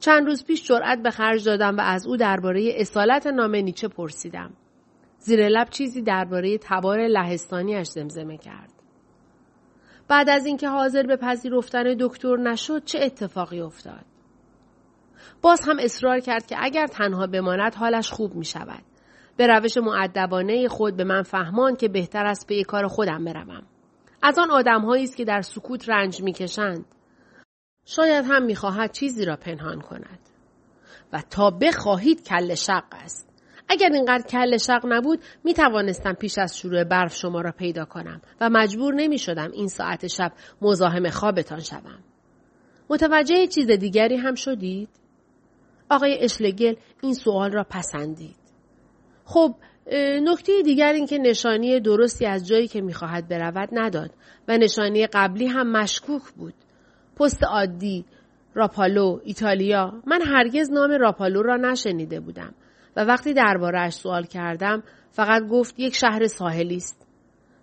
چند 0.00 0.26
روز 0.26 0.44
پیش 0.44 0.68
جرأت 0.68 1.02
به 1.02 1.10
خرج 1.10 1.44
دادم 1.44 1.76
و 1.76 1.80
از 1.80 2.06
او 2.06 2.16
درباره 2.16 2.72
اصالت 2.76 3.26
نام 3.26 3.54
نیچه 3.56 3.88
پرسیدم. 3.88 4.52
زیر 5.24 5.48
لب 5.48 5.70
چیزی 5.70 6.02
درباره 6.02 6.58
تبار 6.58 7.06
لهستانیش 7.06 7.88
زمزمه 7.88 8.36
کرد. 8.36 8.72
بعد 10.08 10.30
از 10.30 10.46
اینکه 10.46 10.68
حاضر 10.68 11.02
به 11.02 11.16
پذیرفتن 11.16 11.96
دکتر 12.00 12.36
نشد 12.36 12.84
چه 12.84 12.98
اتفاقی 13.02 13.60
افتاد؟ 13.60 14.04
باز 15.42 15.60
هم 15.68 15.76
اصرار 15.80 16.20
کرد 16.20 16.46
که 16.46 16.56
اگر 16.58 16.86
تنها 16.86 17.26
بماند 17.26 17.74
حالش 17.74 18.10
خوب 18.10 18.34
می 18.34 18.44
شود. 18.44 18.82
به 19.36 19.46
روش 19.46 19.76
معدبانه 19.76 20.68
خود 20.68 20.96
به 20.96 21.04
من 21.04 21.22
فهمان 21.22 21.76
که 21.76 21.88
بهتر 21.88 22.26
است 22.26 22.48
به 22.48 22.64
کار 22.64 22.86
خودم 22.86 23.24
بروم. 23.24 23.62
از 24.22 24.38
آن 24.38 24.50
آدمهایی 24.50 25.04
است 25.04 25.16
که 25.16 25.24
در 25.24 25.40
سکوت 25.40 25.88
رنج 25.88 26.22
می‌کشند. 26.22 26.84
شاید 27.84 28.24
هم 28.28 28.42
می‌خواهد 28.42 28.92
چیزی 28.92 29.24
را 29.24 29.36
پنهان 29.36 29.80
کند. 29.80 30.18
و 31.12 31.22
تا 31.30 31.50
بخواهید 31.50 32.28
کل 32.28 32.54
شق 32.54 32.84
است. 32.92 33.33
اگر 33.68 33.90
اینقدر 33.92 34.26
کل 34.26 34.56
شق 34.56 34.80
نبود 34.88 35.18
می 35.44 35.54
توانستم 35.54 36.12
پیش 36.12 36.38
از 36.38 36.58
شروع 36.58 36.84
برف 36.84 37.14
شما 37.14 37.40
را 37.40 37.52
پیدا 37.52 37.84
کنم 37.84 38.20
و 38.40 38.50
مجبور 38.50 38.94
نمی 38.94 39.18
شدم 39.18 39.50
این 39.52 39.68
ساعت 39.68 40.06
شب 40.06 40.32
مزاحم 40.62 41.10
خوابتان 41.10 41.60
شوم. 41.60 41.98
متوجه 42.90 43.46
چیز 43.46 43.70
دیگری 43.70 44.16
هم 44.16 44.34
شدید؟ 44.34 44.88
آقای 45.90 46.18
اشلگل 46.20 46.74
این 47.02 47.14
سوال 47.14 47.52
را 47.52 47.66
پسندید. 47.70 48.36
خب 49.24 49.54
نکته 50.22 50.62
دیگر 50.64 50.92
این 50.92 51.06
که 51.06 51.18
نشانی 51.18 51.80
درستی 51.80 52.26
از 52.26 52.46
جایی 52.46 52.68
که 52.68 52.80
می‌خواهد 52.80 53.28
برود 53.28 53.68
نداد 53.72 54.10
و 54.48 54.58
نشانی 54.58 55.06
قبلی 55.06 55.46
هم 55.46 55.72
مشکوک 55.72 56.22
بود. 56.22 56.54
پست 57.16 57.44
عادی، 57.44 58.04
راپالو، 58.54 59.20
ایتالیا، 59.24 60.02
من 60.06 60.22
هرگز 60.22 60.70
نام 60.70 60.90
راپالو 60.90 61.42
را 61.42 61.56
نشنیده 61.56 62.20
بودم 62.20 62.54
و 62.96 63.04
وقتی 63.04 63.34
دربارهاش 63.34 63.92
سوال 63.92 64.24
کردم 64.24 64.82
فقط 65.10 65.42
گفت 65.42 65.80
یک 65.80 65.96
شهر 65.96 66.26
ساحلی 66.26 66.76
است. 66.76 67.06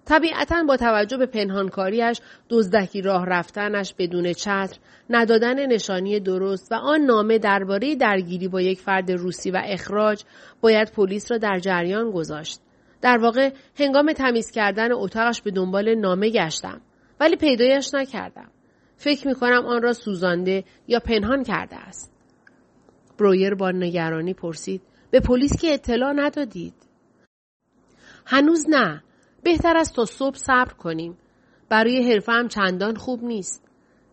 طبیعتا 0.05 0.63
با 0.67 0.77
توجه 0.77 1.17
به 1.17 1.25
پنهانکاریش 1.25 2.21
دزدکی 2.49 3.01
راه 3.01 3.25
رفتنش 3.25 3.93
بدون 3.97 4.33
چتر 4.33 4.77
ندادن 5.09 5.65
نشانی 5.65 6.19
درست 6.19 6.71
و 6.71 6.75
آن 6.75 7.01
نامه 7.01 7.37
درباره 7.37 7.95
درگیری 7.95 8.47
با 8.47 8.61
یک 8.61 8.79
فرد 8.79 9.11
روسی 9.11 9.51
و 9.51 9.61
اخراج 9.65 10.23
باید 10.61 10.91
پلیس 10.91 11.31
را 11.31 11.37
در 11.37 11.59
جریان 11.59 12.11
گذاشت. 12.11 12.59
در 13.01 13.17
واقع 13.17 13.49
هنگام 13.79 14.13
تمیز 14.13 14.51
کردن 14.51 14.91
اتاقش 14.91 15.41
به 15.41 15.51
دنبال 15.51 15.95
نامه 15.95 16.29
گشتم 16.29 16.81
ولی 17.19 17.35
پیدایش 17.35 17.93
نکردم. 17.93 18.51
فکر 18.95 19.27
می 19.27 19.35
کنم 19.35 19.65
آن 19.65 19.81
را 19.81 19.93
سوزانده 19.93 20.63
یا 20.87 20.99
پنهان 20.99 21.43
کرده 21.43 21.75
است. 21.75 22.11
برویر 23.19 23.55
با 23.55 23.71
نگرانی 23.71 24.33
پرسید 24.33 24.81
به 25.11 25.19
پلیس 25.19 25.61
که 25.61 25.73
اطلاع 25.73 26.13
ندادید 26.15 26.73
هنوز 28.25 28.65
نه 28.69 29.03
بهتر 29.43 29.77
است 29.77 29.95
تا 29.95 30.05
صبح 30.05 30.37
صبر 30.37 30.73
کنیم. 30.73 31.17
برای 31.69 32.21
هم 32.27 32.47
چندان 32.47 32.95
خوب 32.95 33.23
نیست. 33.23 33.67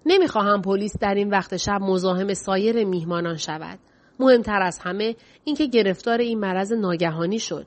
نمی‌خواهم 0.07 0.62
پلیس 0.62 0.99
در 1.00 1.14
این 1.14 1.31
وقت 1.31 1.57
شب 1.57 1.78
مزاحم 1.81 2.35
سایر 2.35 2.85
میهمانان 2.85 3.37
شود. 3.37 3.78
مهمتر 4.21 4.62
از 4.62 4.78
همه 4.78 5.17
اینکه 5.45 5.67
گرفتار 5.67 6.19
این 6.19 6.38
مرض 6.38 6.73
ناگهانی 6.73 7.38
شد. 7.38 7.67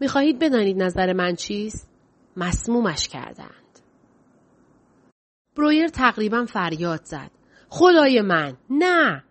می‌خواهید 0.00 0.38
بدانید 0.38 0.82
نظر 0.82 1.12
من 1.12 1.34
چیست؟ 1.34 1.90
مسمومش 2.36 3.08
کردند. 3.08 3.78
برویر 5.56 5.88
تقریبا 5.88 6.44
فریاد 6.44 7.04
زد. 7.04 7.30
خدای 7.68 8.20
من 8.20 8.56
نه 8.70 9.24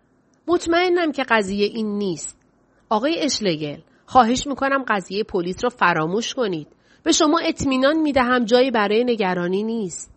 مطمئنم 0.46 1.12
که 1.12 1.24
قضیه 1.28 1.66
این 1.66 1.98
نیست. 1.98 2.39
آقای 2.90 3.20
اشلگل 3.20 3.80
خواهش 4.06 4.46
می‌کنم 4.46 4.84
قضیه 4.88 5.24
پلیس 5.24 5.64
را 5.64 5.70
فراموش 5.70 6.34
کنید. 6.34 6.68
به 7.02 7.12
شما 7.12 7.38
اطمینان 7.38 7.98
می 7.98 8.12
دهم 8.12 8.44
جایی 8.44 8.70
برای 8.70 9.04
نگرانی 9.04 9.62
نیست. 9.62 10.14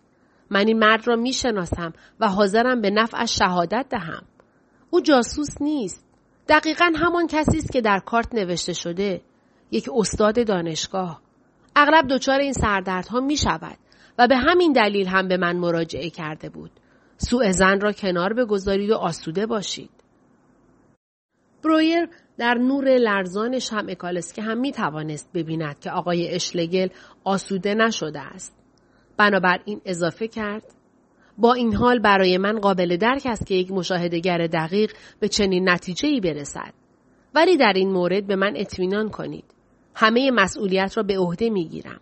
من 0.50 0.68
این 0.68 0.80
مرد 0.80 1.08
را 1.08 1.16
می 1.16 1.34
شناسم 1.34 1.94
و 2.20 2.28
حاضرم 2.28 2.82
به 2.82 2.90
نفعش 2.90 3.38
شهادت 3.40 3.86
دهم. 3.90 4.24
او 4.90 5.02
جاسوس 5.02 5.62
نیست. 5.62 6.06
دقیقا 6.50 6.92
همان 6.96 7.28
کسی 7.28 7.58
است 7.58 7.72
که 7.72 7.82
در 7.82 8.00
کارت 8.00 8.36
نوشته 8.36 8.74
شده. 8.74 9.22
یک 9.72 9.90
استاد 9.96 10.48
دانشگاه. 10.48 11.22
اغلب 11.76 12.08
دچار 12.08 12.40
این 12.40 12.54
سردردها 12.54 13.20
می 13.20 13.38
شود 13.38 13.78
و 14.18 14.28
به 14.28 14.38
همین 14.38 14.74
دلیل 14.74 15.08
هم 15.08 15.28
به 15.28 15.38
من 15.38 15.58
مراجعه 15.58 16.10
کرده 16.10 16.50
بود. 16.50 16.72
سوء 17.18 17.52
زن 17.52 17.80
را 17.80 17.92
کنار 17.92 18.34
بگذارید 18.34 18.90
و 18.90 18.96
آسوده 18.96 19.46
باشید. 19.46 19.90
برویر 21.64 22.10
در 22.38 22.54
نور 22.54 22.98
لرزان 22.98 23.60
شمع 23.60 23.94
کالسکه 23.94 24.42
هم 24.42 24.58
می 24.60 24.72
توانست 24.72 25.30
ببیند 25.34 25.80
که 25.80 25.92
آقای 25.92 26.36
اشلگل 26.36 26.88
آسوده 27.24 27.74
نشده 27.74 28.20
است. 28.20 28.56
بنابراین 29.18 29.82
اضافه 29.86 30.28
کرد 30.28 30.64
با 31.38 31.54
این 31.54 31.76
حال 31.76 32.00
برای 32.00 32.38
من 32.38 32.60
قابل 32.60 32.98
درک 32.98 33.26
است 33.26 33.48
که 33.48 33.56
یک 33.56 33.72
مشاهدهگر 33.72 34.48
دقیق 34.48 34.92
به 35.20 35.28
چنین 35.28 35.70
نتیجه 35.70 36.08
ای 36.08 36.20
برسد. 36.20 36.74
ولی 37.36 37.58
در 37.58 37.74
این 37.76 37.92
مورد 37.92 38.28
به 38.28 38.36
من 38.36 38.54
اطمینان 38.56 39.10
کنید. 39.10 39.46
همه 39.96 40.32
مسئولیت 40.32 40.98
را 40.98 41.04
به 41.04 41.18
عهده 41.20 41.50
می 41.50 41.68
گیرم. 41.68 42.00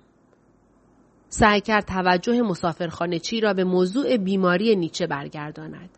سعی 1.28 1.62
کرد 1.62 1.86
توجه 1.86 2.42
مسافرخانه 2.42 3.20
چی 3.20 3.42
را 3.42 3.54
به 3.54 3.64
موضوع 3.64 4.18
بیماری 4.18 4.76
نیچه 4.76 5.08
برگرداند. 5.08 5.90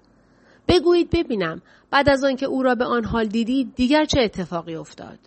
بگویید 0.67 1.09
ببینم. 1.09 1.61
بعد 1.91 2.09
از 2.09 2.23
آنکه 2.23 2.45
او 2.45 2.63
را 2.63 2.75
به 2.75 2.85
آن 2.85 3.05
حال 3.05 3.25
دیدید 3.25 3.75
دیگر 3.75 4.05
چه 4.05 4.21
اتفاقی 4.21 4.75
افتاد؟ 4.75 5.19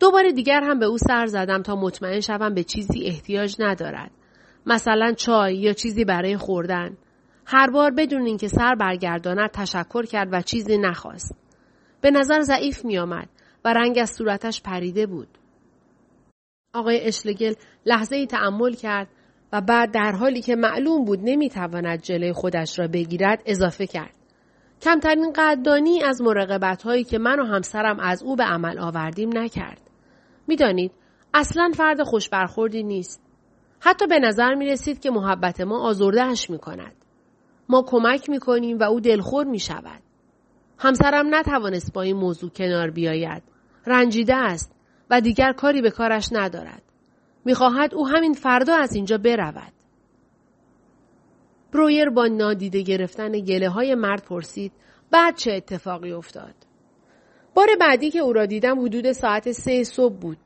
دوباره 0.00 0.32
دیگر 0.32 0.60
هم 0.60 0.78
به 0.78 0.86
او 0.86 0.98
سر 0.98 1.26
زدم 1.26 1.62
تا 1.62 1.76
مطمئن 1.76 2.20
شوم 2.20 2.54
به 2.54 2.64
چیزی 2.64 3.04
احتیاج 3.06 3.56
ندارد. 3.58 4.10
مثلا 4.66 5.12
چای 5.12 5.56
یا 5.56 5.72
چیزی 5.72 6.04
برای 6.04 6.36
خوردن. 6.36 6.96
هر 7.46 7.70
بار 7.70 7.90
بدون 7.90 8.26
اینکه 8.26 8.48
سر 8.48 8.74
برگرداند 8.74 9.50
تشکر 9.50 10.06
کرد 10.06 10.28
و 10.32 10.42
چیزی 10.42 10.78
نخواست. 10.78 11.38
به 12.00 12.10
نظر 12.10 12.40
ضعیف 12.40 12.84
می 12.84 12.98
آمد 12.98 13.28
و 13.64 13.72
رنگ 13.72 13.98
از 13.98 14.10
صورتش 14.10 14.62
پریده 14.62 15.06
بود. 15.06 15.28
آقای 16.74 17.00
اشلگل 17.00 17.54
لحظه 17.86 18.16
ای 18.16 18.26
تأمل 18.26 18.72
کرد 18.72 19.08
و 19.52 19.60
بعد 19.60 19.90
در 19.90 20.12
حالی 20.12 20.42
که 20.42 20.56
معلوم 20.56 21.04
بود 21.04 21.20
نمی‌تواند 21.22 22.02
جلوی 22.02 22.32
خودش 22.32 22.78
را 22.78 22.88
بگیرد 22.88 23.42
اضافه 23.46 23.86
کرد. 23.86 24.14
کمترین 24.82 25.32
قدردانی 25.32 26.02
از 26.02 26.22
مراقبت 26.22 26.82
هایی 26.82 27.04
که 27.04 27.18
من 27.18 27.40
و 27.40 27.44
همسرم 27.44 28.00
از 28.00 28.22
او 28.22 28.36
به 28.36 28.44
عمل 28.44 28.78
آوردیم 28.78 29.38
نکرد. 29.38 29.80
می‌دانید 30.46 30.92
اصلا 31.34 31.70
فرد 31.74 32.02
خوشبرخوردی 32.02 32.82
نیست. 32.82 33.22
حتی 33.80 34.06
به 34.06 34.18
نظر 34.18 34.54
می 34.54 34.66
رسید 34.66 35.00
که 35.00 35.10
محبت 35.10 35.60
ما 35.60 35.80
آزردهش 35.88 36.50
می 36.50 36.58
کند. 36.58 36.94
ما 37.68 37.82
کمک 37.82 38.30
می 38.30 38.38
کنیم 38.38 38.78
و 38.78 38.82
او 38.82 39.00
دلخور 39.00 39.44
می 39.44 39.58
شود. 39.58 40.02
همسرم 40.78 41.34
نتوانست 41.34 41.92
با 41.92 42.02
این 42.02 42.16
موضوع 42.16 42.50
کنار 42.50 42.90
بیاید. 42.90 43.42
رنجیده 43.86 44.34
است 44.34 44.72
و 45.10 45.20
دیگر 45.20 45.52
کاری 45.52 45.82
به 45.82 45.90
کارش 45.90 46.28
ندارد. 46.32 46.82
می‌خواهد 47.46 47.94
او 47.94 48.08
همین 48.08 48.32
فردا 48.32 48.76
از 48.76 48.94
اینجا 48.94 49.18
برود. 49.18 49.72
برویر 51.72 52.10
با 52.10 52.26
نادیده 52.26 52.82
گرفتن 52.82 53.32
گله 53.32 53.68
های 53.68 53.94
مرد 53.94 54.24
پرسید 54.24 54.72
بعد 55.10 55.36
چه 55.36 55.52
اتفاقی 55.52 56.12
افتاد؟ 56.12 56.54
بار 57.54 57.66
بعدی 57.80 58.10
که 58.10 58.18
او 58.18 58.32
را 58.32 58.46
دیدم 58.46 58.80
حدود 58.80 59.12
ساعت 59.12 59.52
سه 59.52 59.84
صبح 59.84 60.14
بود. 60.14 60.38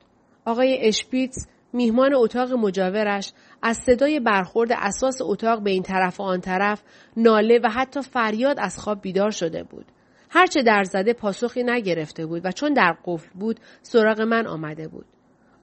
آقای 0.44 0.78
اشپیتز 0.80 1.46
میهمان 1.72 2.14
اتاق 2.14 2.52
مجاورش 2.52 3.32
از 3.62 3.76
صدای 3.76 4.20
برخورد 4.20 4.70
اساس 4.72 5.18
اتاق 5.22 5.62
به 5.62 5.70
این 5.70 5.82
طرف 5.82 6.20
و 6.20 6.22
آن 6.22 6.40
طرف 6.40 6.82
ناله 7.16 7.60
و 7.64 7.68
حتی 7.68 8.02
فریاد 8.02 8.56
از 8.60 8.78
خواب 8.78 9.00
بیدار 9.00 9.30
شده 9.30 9.62
بود. 9.62 9.86
هرچه 10.30 10.62
در 10.62 10.84
زده 10.84 11.12
پاسخی 11.12 11.62
نگرفته 11.62 12.26
بود 12.26 12.44
و 12.44 12.52
چون 12.52 12.72
در 12.72 12.96
قفل 13.04 13.28
بود 13.34 13.60
سراغ 13.82 14.20
من 14.20 14.46
آمده 14.46 14.88
بود. 14.88 15.06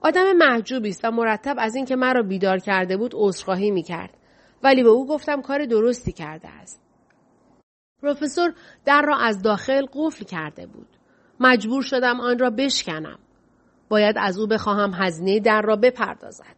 آدم 0.00 0.32
محجوبی 0.32 0.88
است 0.88 1.04
و 1.04 1.10
مرتب 1.10 1.56
از 1.58 1.74
اینکه 1.74 1.96
مرا 1.96 2.22
بیدار 2.22 2.58
کرده 2.58 2.96
بود 2.96 3.12
عذرخواهی 3.14 3.70
می 3.70 3.82
کرد. 3.82 4.10
ولی 4.62 4.82
به 4.82 4.88
او 4.88 5.06
گفتم 5.06 5.42
کار 5.42 5.64
درستی 5.64 6.12
کرده 6.12 6.48
است. 6.48 6.82
پروفسور 8.02 8.54
در 8.84 9.02
را 9.02 9.16
از 9.16 9.42
داخل 9.42 9.86
قفل 9.92 10.24
کرده 10.24 10.66
بود. 10.66 10.88
مجبور 11.40 11.82
شدم 11.82 12.20
آن 12.20 12.38
را 12.38 12.50
بشکنم. 12.50 13.18
باید 13.88 14.16
از 14.18 14.38
او 14.38 14.46
بخواهم 14.46 14.90
هزینه 14.94 15.40
در 15.40 15.62
را 15.62 15.76
بپردازد. 15.76 16.56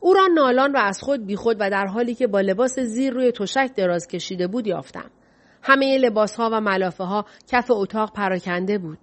او 0.00 0.14
را 0.14 0.26
نالان 0.34 0.72
و 0.72 0.78
از 0.78 1.00
خود 1.02 1.26
بیخود 1.26 1.56
و 1.60 1.70
در 1.70 1.86
حالی 1.86 2.14
که 2.14 2.26
با 2.26 2.40
لباس 2.40 2.78
زیر 2.78 3.12
روی 3.12 3.32
تشک 3.32 3.74
دراز 3.76 4.08
کشیده 4.08 4.46
بود 4.46 4.66
یافتم. 4.66 5.10
همه 5.62 5.98
لباس 5.98 6.36
ها 6.36 6.50
و 6.52 6.60
ملافه 6.60 7.04
ها 7.04 7.24
کف 7.48 7.70
اتاق 7.70 8.12
پراکنده 8.12 8.78
بود. 8.78 8.98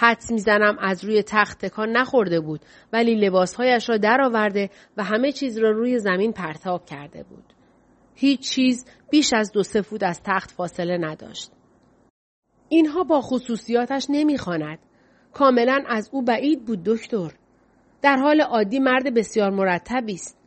حدس 0.00 0.30
می‌زنم 0.30 0.76
از 0.80 1.04
روی 1.04 1.22
تخت 1.22 1.64
تکان 1.64 1.88
نخورده 1.88 2.40
بود 2.40 2.60
ولی 2.92 3.14
لباسهایش 3.14 3.88
را 3.88 3.96
درآورده 3.96 4.70
و 4.96 5.04
همه 5.04 5.32
چیز 5.32 5.58
را 5.58 5.70
روی 5.70 5.98
زمین 5.98 6.32
پرتاب 6.32 6.84
کرده 6.84 7.22
بود. 7.22 7.44
هیچ 8.14 8.40
چیز 8.40 8.86
بیش 9.10 9.32
از 9.32 9.52
دو 9.52 9.62
سه 9.62 9.82
فوت 9.82 10.02
از 10.02 10.22
تخت 10.24 10.50
فاصله 10.50 10.98
نداشت. 10.98 11.50
اینها 12.68 13.02
با 13.02 13.20
خصوصیاتش 13.20 14.06
نمی‌خواند. 14.08 14.78
کاملا 15.32 15.84
از 15.88 16.10
او 16.12 16.22
بعید 16.22 16.64
بود 16.64 16.82
دکتر. 16.84 17.32
در 18.02 18.16
حال 18.16 18.40
عادی 18.40 18.78
مرد 18.78 19.14
بسیار 19.14 19.50
مرتبی 19.50 20.14
است. 20.14 20.38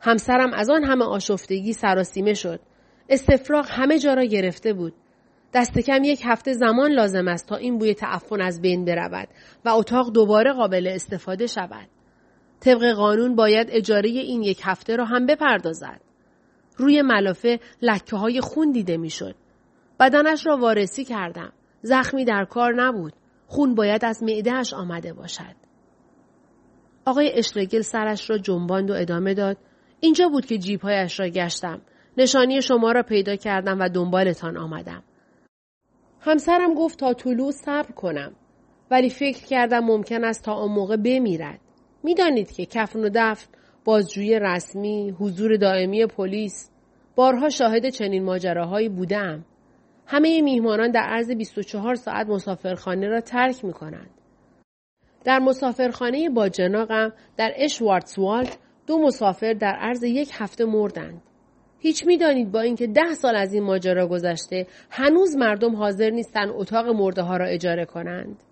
همسرم 0.00 0.52
از 0.54 0.70
آن 0.70 0.84
همه 0.84 1.04
آشفتگی 1.04 1.72
سراسیمه 1.72 2.34
شد. 2.34 2.60
استفراغ 3.08 3.66
همه 3.68 3.98
جا 3.98 4.14
را 4.14 4.24
گرفته 4.24 4.72
بود. 4.72 4.94
دست 5.54 5.78
کم 5.78 6.04
یک 6.04 6.22
هفته 6.24 6.52
زمان 6.52 6.90
لازم 6.90 7.28
است 7.28 7.48
تا 7.48 7.56
این 7.56 7.78
بوی 7.78 7.94
تعفن 7.94 8.40
از 8.40 8.60
بین 8.60 8.84
برود 8.84 9.28
و 9.64 9.68
اتاق 9.68 10.12
دوباره 10.12 10.52
قابل 10.52 10.86
استفاده 10.86 11.46
شود. 11.46 11.88
طبق 12.60 12.92
قانون 12.92 13.36
باید 13.36 13.68
اجاره 13.70 14.08
این 14.08 14.42
یک 14.42 14.60
هفته 14.64 14.96
را 14.96 15.04
هم 15.04 15.26
بپردازد. 15.26 16.00
روی 16.76 17.02
ملافه 17.02 17.60
لکه 17.82 18.16
های 18.16 18.40
خون 18.40 18.72
دیده 18.72 18.96
می‌شد. 18.96 19.34
بدنش 20.00 20.46
را 20.46 20.56
وارسی 20.56 21.04
کردم. 21.04 21.52
زخمی 21.82 22.24
در 22.24 22.44
کار 22.44 22.82
نبود. 22.82 23.12
خون 23.46 23.74
باید 23.74 24.04
از 24.04 24.22
معدهش 24.22 24.74
آمده 24.74 25.12
باشد. 25.12 25.56
آقای 27.04 27.32
اشلگل 27.34 27.80
سرش 27.80 28.30
را 28.30 28.38
جنباند 28.38 28.90
و 28.90 28.94
ادامه 28.94 29.34
داد. 29.34 29.56
اینجا 30.00 30.28
بود 30.28 30.46
که 30.46 30.58
جیبهایش 30.58 31.20
را 31.20 31.28
گشتم. 31.28 31.80
نشانی 32.16 32.62
شما 32.62 32.92
را 32.92 33.02
پیدا 33.02 33.36
کردم 33.36 33.80
و 33.80 33.88
دنبالتان 33.88 34.56
آمدم. 34.56 35.02
همسرم 36.20 36.74
گفت 36.74 36.98
تا 36.98 37.12
طلوع 37.14 37.50
صبر 37.50 37.92
کنم 37.92 38.32
ولی 38.90 39.10
فکر 39.10 39.44
کردم 39.46 39.80
ممکن 39.80 40.24
است 40.24 40.44
تا 40.44 40.52
آن 40.52 40.70
موقع 40.70 40.96
بمیرد 40.96 41.60
می‌دانید 42.02 42.52
که 42.52 42.66
کفن 42.66 43.00
و 43.00 43.10
دفن 43.14 43.48
بازجویی 43.84 44.38
رسمی 44.38 45.10
حضور 45.10 45.56
دائمی 45.56 46.06
پلیس 46.06 46.70
بارها 47.14 47.48
شاهد 47.48 47.88
چنین 47.88 48.24
ماجراهایی 48.24 48.88
بودم 48.88 49.44
همه 50.06 50.40
میهمانان 50.42 50.90
در 50.90 51.02
عرض 51.02 51.30
24 51.30 51.94
ساعت 51.94 52.26
مسافرخانه 52.26 53.08
را 53.08 53.20
ترک 53.20 53.64
می 53.64 53.72
کنند. 53.72 54.10
در 55.24 55.38
مسافرخانه 55.38 56.30
با 56.30 56.48
جناقم 56.48 57.12
در 57.36 57.52
اشوارتسوالد 57.56 58.56
دو 58.86 58.98
مسافر 58.98 59.52
در 59.52 59.74
عرض 59.74 60.02
یک 60.02 60.30
هفته 60.34 60.64
مردند. 60.64 61.22
هیچ 61.80 62.06
می‌دانید 62.06 62.52
با 62.52 62.60
اینکه 62.60 62.86
ده 62.86 63.14
سال 63.14 63.36
از 63.36 63.54
این 63.54 63.62
ماجرا 63.62 64.06
گذشته 64.06 64.66
هنوز 64.90 65.36
مردم 65.36 65.76
حاضر 65.76 66.10
نیستند 66.10 66.48
اتاق 66.52 66.86
مرده 66.88 67.22
ها 67.22 67.36
را 67.36 67.46
اجاره 67.46 67.84
کنند. 67.84 68.42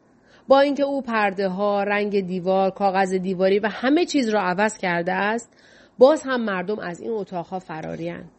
با 0.49 0.61
اینکه 0.61 0.82
او 0.82 1.02
پرده 1.02 1.49
ها، 1.49 1.82
رنگ 1.82 2.20
دیوار، 2.20 2.70
کاغذ 2.70 3.14
دیواری 3.14 3.58
و 3.58 3.68
همه 3.73 4.04
چیز 4.04 4.28
را 4.28 4.40
عوض 4.40 4.78
کرده 4.78 5.12
است، 5.12 5.52
باز 5.99 6.23
هم 6.23 6.44
مردم 6.44 6.78
از 6.78 7.00
این 7.00 7.11
اتاقها 7.11 7.58
فراریند. 7.58 8.30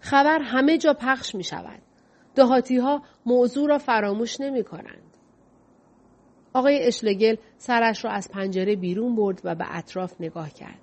خبر 0.00 0.38
همه 0.42 0.78
جا 0.78 0.94
پخش 0.94 1.34
می 1.34 1.44
شود. 1.44 1.82
دهاتی 2.34 2.76
ها 2.76 3.02
موضوع 3.26 3.68
را 3.68 3.78
فراموش 3.78 4.40
نمی 4.40 4.64
کنند. 4.64 5.16
آقای 6.52 6.86
اشلگل 6.86 7.36
سرش 7.56 8.04
را 8.04 8.10
از 8.10 8.30
پنجره 8.30 8.76
بیرون 8.76 9.16
برد 9.16 9.40
و 9.44 9.54
به 9.54 9.64
اطراف 9.76 10.20
نگاه 10.20 10.50
کرد 10.50 10.80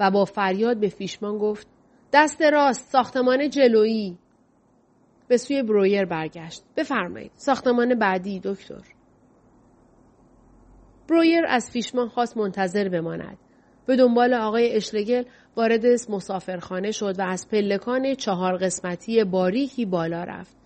و 0.00 0.10
با 0.10 0.24
فریاد 0.24 0.76
به 0.80 0.88
فیشمان 0.88 1.38
گفت 1.38 1.66
دست 2.12 2.42
راست 2.42 2.90
ساختمان 2.90 3.50
جلویی. 3.50 4.18
به 5.28 5.36
سوی 5.36 5.62
برویر 5.62 6.04
برگشت. 6.04 6.62
بفرمایید 6.76 7.30
ساختمان 7.34 7.98
بعدی 7.98 8.40
دکتر. 8.44 8.82
برویر 11.08 11.44
از 11.48 11.70
فیشمان 11.70 12.08
خواست 12.08 12.36
منتظر 12.36 12.88
بماند. 12.88 13.38
به 13.86 13.96
دنبال 13.96 14.34
آقای 14.34 14.76
اشلگل 14.76 15.24
وارد 15.56 15.84
مسافرخانه 16.08 16.90
شد 16.90 17.14
و 17.18 17.22
از 17.22 17.48
پلکان 17.48 18.14
چهار 18.14 18.56
قسمتی 18.56 19.24
باریکی 19.24 19.86
بالا 19.86 20.24
رفت. 20.24 20.56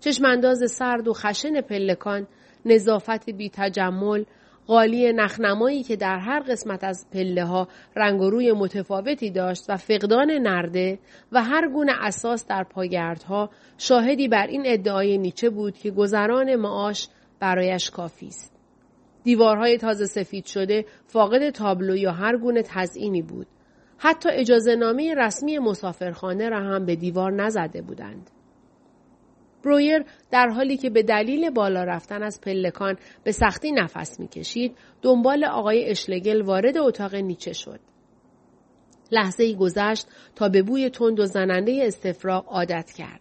چشمانداز 0.00 0.70
سرد 0.70 1.08
و 1.08 1.12
خشن 1.12 1.60
پلکان 1.60 2.26
نظافت 2.64 3.30
بی 3.30 3.50
تجمل 3.54 4.24
قالی 4.66 5.12
نخنمایی 5.12 5.82
که 5.82 5.96
در 5.96 6.18
هر 6.18 6.40
قسمت 6.40 6.84
از 6.84 7.06
پله 7.12 7.44
ها 7.44 7.68
رنگ 7.96 8.20
و 8.20 8.30
روی 8.30 8.52
متفاوتی 8.52 9.30
داشت 9.30 9.64
و 9.68 9.76
فقدان 9.76 10.30
نرده 10.30 10.98
و 11.32 11.42
هر 11.42 11.68
گونه 11.68 11.92
اساس 12.00 12.46
در 12.46 12.64
پاگردها 12.64 13.50
شاهدی 13.78 14.28
بر 14.28 14.46
این 14.46 14.62
ادعای 14.66 15.18
نیچه 15.18 15.50
بود 15.50 15.78
که 15.78 15.90
گذران 15.90 16.56
معاش 16.56 17.08
برایش 17.40 17.90
کافی 17.90 18.26
است. 18.26 18.54
دیوارهای 19.24 19.78
تازه 19.78 20.06
سفید 20.06 20.44
شده 20.44 20.84
فاقد 21.06 21.50
تابلو 21.50 21.96
یا 21.96 22.12
هر 22.12 22.36
گونه 22.36 22.62
تزئینی 22.62 23.22
بود. 23.22 23.46
حتی 23.98 24.28
اجازه 24.32 24.76
نامه 24.76 25.14
رسمی 25.14 25.58
مسافرخانه 25.58 26.48
را 26.48 26.60
هم 26.60 26.86
به 26.86 26.96
دیوار 26.96 27.32
نزده 27.32 27.82
بودند. 27.82 28.30
برویر 29.64 30.04
در 30.30 30.48
حالی 30.48 30.76
که 30.76 30.90
به 30.90 31.02
دلیل 31.02 31.50
بالا 31.50 31.84
رفتن 31.84 32.22
از 32.22 32.40
پلکان 32.40 32.96
به 33.24 33.32
سختی 33.32 33.72
نفس 33.72 34.20
می‌کشید 34.20 34.76
دنبال 35.02 35.44
آقای 35.44 35.90
اشلگل 35.90 36.42
وارد 36.42 36.78
اتاق 36.78 37.14
نیچه 37.14 37.52
شد. 37.52 37.80
لحظه 39.12 39.44
ای 39.44 39.56
گذشت 39.56 40.06
تا 40.34 40.48
به 40.48 40.62
بوی 40.62 40.90
تند 40.90 41.20
و 41.20 41.26
زننده 41.26 41.82
استفراغ 41.86 42.44
عادت 42.48 42.90
کرد. 42.90 43.20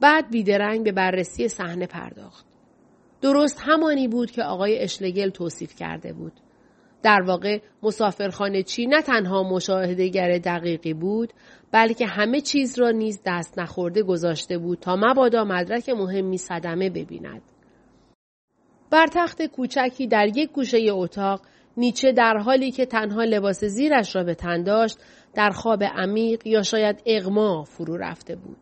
بعد 0.00 0.30
بیدرنگ 0.30 0.84
به 0.84 0.92
بررسی 0.92 1.48
صحنه 1.48 1.86
پرداخت. 1.86 2.46
درست 3.20 3.60
همانی 3.64 4.08
بود 4.08 4.30
که 4.30 4.42
آقای 4.42 4.78
اشلگل 4.78 5.30
توصیف 5.30 5.74
کرده 5.74 6.12
بود. 6.12 6.32
در 7.02 7.22
واقع 7.22 7.60
مسافرخانه 7.82 8.62
چی 8.62 8.86
نه 8.86 9.02
تنها 9.02 9.42
مشاهدهگر 9.42 10.38
دقیقی 10.38 10.94
بود 10.94 11.32
بلکه 11.72 12.06
همه 12.06 12.40
چیز 12.40 12.78
را 12.78 12.90
نیز 12.90 13.20
دست 13.26 13.58
نخورده 13.58 14.02
گذاشته 14.02 14.58
بود 14.58 14.78
تا 14.78 14.96
مبادا 14.96 15.44
مدرک 15.44 15.88
مهمی 15.88 16.38
صدمه 16.38 16.90
ببیند. 16.90 17.42
بر 18.90 19.06
تخت 19.06 19.46
کوچکی 19.46 20.06
در 20.06 20.26
یک 20.36 20.52
گوشه 20.52 20.78
اتاق 20.90 21.40
نیچه 21.76 22.12
در 22.12 22.36
حالی 22.36 22.70
که 22.70 22.86
تنها 22.86 23.24
لباس 23.24 23.64
زیرش 23.64 24.16
را 24.16 24.24
به 24.24 24.34
تن 24.34 24.62
داشت 24.62 24.98
در 25.34 25.50
خواب 25.50 25.82
عمیق 25.84 26.46
یا 26.46 26.62
شاید 26.62 27.02
اغما 27.06 27.64
فرو 27.64 27.96
رفته 27.96 28.36
بود. 28.36 28.56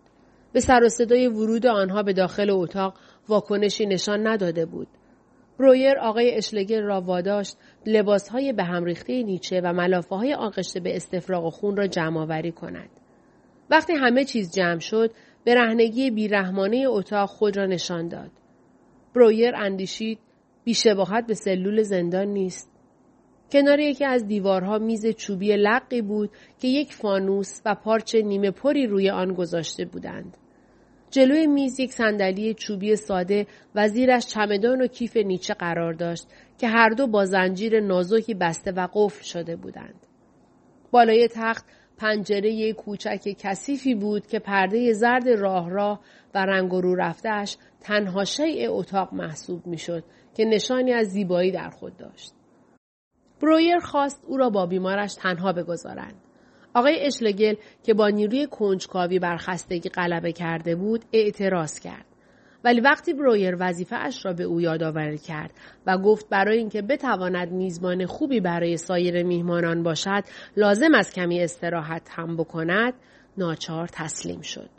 به 0.53 0.61
سر 0.61 0.85
و 0.85 0.89
صدای 0.89 1.27
ورود 1.27 1.67
آنها 1.67 2.03
به 2.03 2.13
داخل 2.13 2.51
اتاق 2.51 2.95
واکنشی 3.29 3.87
نشان 3.87 4.27
نداده 4.27 4.67
بود. 4.67 4.89
برویر 5.59 5.99
آقای 5.99 6.35
اشلگر 6.35 6.81
را 6.81 7.01
واداشت 7.01 7.57
لباسهای 7.87 8.53
به 8.53 8.65
هم 8.65 8.85
ریخته 8.85 9.23
نیچه 9.23 9.61
و 9.61 9.73
ملافه 9.73 10.17
های 10.17 10.35
آغشته 10.35 10.81
به 10.81 10.97
استفراغ 10.97 11.45
و 11.45 11.51
خون 11.51 11.77
را 11.77 11.87
جمع 11.87 12.21
آوری 12.21 12.53
کند. 12.53 13.00
وقتی 13.71 13.93
همه 13.93 14.25
چیز 14.25 14.53
جمع 14.53 14.79
شد 14.79 15.11
به 15.45 15.55
رهنگی 15.55 16.11
بیرحمانه 16.11 16.85
اتاق 16.89 17.29
خود 17.29 17.57
را 17.57 17.67
نشان 17.67 18.09
داد. 18.09 18.31
برویر 19.15 19.57
اندیشید 19.57 20.19
بیشباهت 20.65 21.27
به 21.27 21.35
سلول 21.35 21.83
زندان 21.83 22.29
نیست. 22.29 22.71
کنار 23.53 23.81
یکی 23.81 24.05
از 24.05 24.27
دیوارها 24.27 24.79
میز 24.79 25.07
چوبی 25.07 25.57
لقی 25.57 26.03
بود 26.03 26.31
که 26.61 26.69
یک 26.69 26.95
فانوس 26.95 27.61
و 27.65 27.75
پارچه 27.75 28.23
نیمه 28.23 28.51
پری 28.51 28.87
روی 28.87 29.11
آن 29.11 29.35
گذاشته 29.35 29.85
بودند. 29.85 30.37
جلوی 31.11 31.47
میز 31.47 31.81
یک 31.81 31.93
صندلی 31.93 32.55
چوبی 32.55 32.97
ساده 32.97 33.47
و 33.75 33.89
زیرش 33.89 34.27
چمدان 34.27 34.81
و 34.81 34.87
کیف 34.87 35.17
نیچه 35.17 35.55
قرار 35.55 35.93
داشت 35.93 36.27
که 36.59 36.69
هر 36.69 36.89
دو 36.89 37.07
با 37.07 37.25
زنجیر 37.25 37.81
نازکی 37.81 38.35
بسته 38.35 38.73
و 38.73 38.89
قفل 38.93 39.25
شده 39.25 39.57
بودند. 39.57 40.07
بالای 40.91 41.29
تخت 41.29 41.65
پنجره 42.01 42.73
کوچک 42.73 43.37
کثیفی 43.39 43.95
بود 43.95 44.27
که 44.27 44.39
پرده 44.39 44.93
زرد 44.93 45.29
راه 45.29 45.71
راه 45.71 46.01
و 46.35 46.47
رنگ 46.47 46.71
رو 46.71 46.95
رفتهش 46.95 47.57
تنها 47.81 48.25
شیء 48.25 48.73
اتاق 48.73 49.15
محسوب 49.15 49.67
می‌شد 49.67 50.05
که 50.35 50.45
نشانی 50.45 50.93
از 50.93 51.07
زیبایی 51.07 51.53
در 51.53 51.71
خود 51.71 51.97
داشت. 51.97 52.33
برویر 53.43 53.79
خواست 53.79 54.25
او 54.27 54.37
را 54.37 54.51
با 54.51 54.67
بیمارش 54.67 55.15
تنها 55.15 55.53
بگذارند. 55.53 56.15
آقای 56.75 57.07
اشلگل 57.07 57.55
که 57.83 57.95
با 57.95 58.09
نیروی 58.09 58.47
کنجکاوی 58.47 59.19
بر 59.19 59.37
خستگی 59.37 59.89
غلبه 59.89 60.33
کرده 60.33 60.77
بود 60.77 61.05
اعتراض 61.13 61.81
کرد. 61.81 62.10
ولی 62.65 62.81
وقتی 62.81 63.13
برویر 63.13 63.57
وظیفه 63.59 63.97
اش 63.97 64.27
را 64.27 64.33
به 64.33 64.45
او 64.45 64.61
یادآوری 64.61 65.19
کرد 65.19 65.51
و 65.87 65.99
گفت 65.99 66.29
برای 66.29 66.59
اینکه 66.59 66.83
بتواند 66.83 67.53
میزبان 67.53 68.07
خوبی 68.07 68.41
برای 68.41 68.77
سایر 68.77 69.23
میهمانان 69.23 69.83
باشد 69.83 70.25
لازم 70.57 70.95
است 70.95 71.15
کمی 71.15 71.41
استراحت 71.41 72.09
هم 72.11 72.37
بکند 72.37 72.95
ناچار 73.39 73.89
تسلیم 73.89 74.41
شد. 74.41 74.71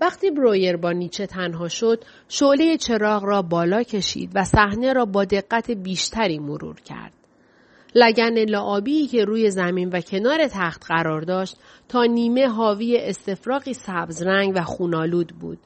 وقتی 0.00 0.30
برویر 0.30 0.76
با 0.76 0.92
نیچه 0.92 1.26
تنها 1.26 1.68
شد 1.68 2.04
شعله 2.28 2.76
چراغ 2.76 3.24
را 3.24 3.42
بالا 3.42 3.82
کشید 3.82 4.30
و 4.34 4.44
صحنه 4.44 4.92
را 4.92 5.04
با 5.04 5.24
دقت 5.24 5.70
بیشتری 5.70 6.38
مرور 6.38 6.80
کرد. 6.80 7.12
لگن 7.94 8.38
لعابی 8.38 9.06
که 9.06 9.24
روی 9.24 9.50
زمین 9.50 9.88
و 9.88 10.00
کنار 10.00 10.48
تخت 10.48 10.84
قرار 10.86 11.20
داشت 11.20 11.56
تا 11.88 12.04
نیمه 12.04 12.48
حاوی 12.48 12.98
استفراقی 13.00 13.74
سبز 13.74 14.22
رنگ 14.22 14.52
و 14.56 14.62
خونالود 14.62 15.32
بود. 15.40 15.58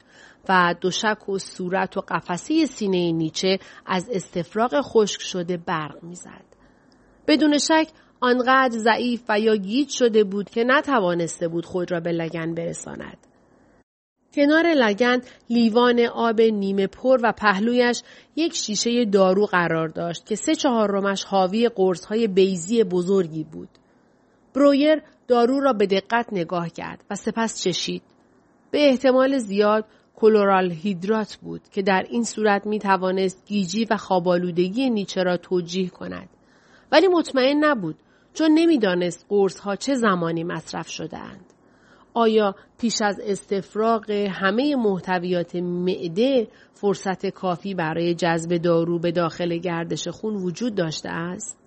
و 0.49 0.75
دوشک 0.81 1.29
و 1.29 1.39
صورت 1.39 1.97
و 1.97 2.01
قفسه 2.01 2.65
سینه 2.65 3.11
نیچه 3.11 3.59
از 3.85 4.09
استفراغ 4.11 4.81
خشک 4.81 5.21
شده 5.21 5.57
برق 5.57 6.03
می‌زد. 6.03 6.45
بدون 7.27 7.57
شک 7.57 7.87
آنقدر 8.21 8.77
ضعیف 8.77 9.23
و 9.29 9.39
یا 9.39 9.55
گیج 9.55 9.89
شده 9.89 10.23
بود 10.23 10.49
که 10.49 10.63
نتوانسته 10.63 11.47
بود 11.47 11.65
خود 11.65 11.91
را 11.91 11.99
به 11.99 12.11
لگن 12.11 12.53
برساند. 12.53 13.17
کنار 14.33 14.67
لگن 14.67 15.21
لیوان 15.49 15.99
آب 15.99 16.41
نیمه 16.41 16.87
پر 16.87 17.19
و 17.23 17.31
پهلویش 17.31 18.01
یک 18.35 18.55
شیشه 18.55 19.05
دارو 19.05 19.45
قرار 19.45 19.87
داشت 19.87 20.25
که 20.25 20.35
سه 20.35 20.55
چهارمش 20.55 21.23
حاوی 21.23 21.69
قرص 21.69 22.05
های 22.05 22.27
بیزی 22.27 22.83
بزرگی 22.83 23.43
بود. 23.43 23.69
برویر 24.53 25.01
دارو 25.27 25.59
را 25.59 25.73
به 25.73 25.85
دقت 25.85 26.27
نگاه 26.31 26.69
کرد 26.69 27.03
و 27.09 27.15
سپس 27.15 27.61
چشید. 27.61 28.03
به 28.71 28.89
احتمال 28.89 29.37
زیاد 29.37 29.85
کلورال 30.15 30.71
هیدرات 30.71 31.35
بود 31.35 31.61
که 31.71 31.81
در 31.81 32.05
این 32.09 32.23
صورت 32.23 32.65
می 32.65 32.79
توانست 32.79 33.45
گیجی 33.45 33.85
و 33.89 33.97
خوابالودگی 33.97 34.89
نیچه 34.89 35.23
را 35.23 35.37
توجیه 35.37 35.89
کند. 35.89 36.29
ولی 36.91 37.07
مطمئن 37.07 37.63
نبود 37.63 37.95
چون 38.33 38.51
نمی‌دانست 38.53 39.25
قرص 39.29 39.59
ها 39.59 39.75
چه 39.75 39.95
زمانی 39.95 40.43
مصرف 40.43 40.87
شده 40.87 41.17
اند. 41.17 41.45
آیا 42.13 42.55
پیش 42.77 43.01
از 43.01 43.19
استفراغ 43.23 44.11
همه 44.11 44.75
محتویات 44.75 45.55
معده 45.55 46.47
فرصت 46.73 47.27
کافی 47.27 47.73
برای 47.73 48.15
جذب 48.15 48.57
دارو 48.57 48.99
به 48.99 49.11
داخل 49.11 49.57
گردش 49.57 50.07
خون 50.07 50.35
وجود 50.35 50.75
داشته 50.75 51.09
است؟ 51.09 51.60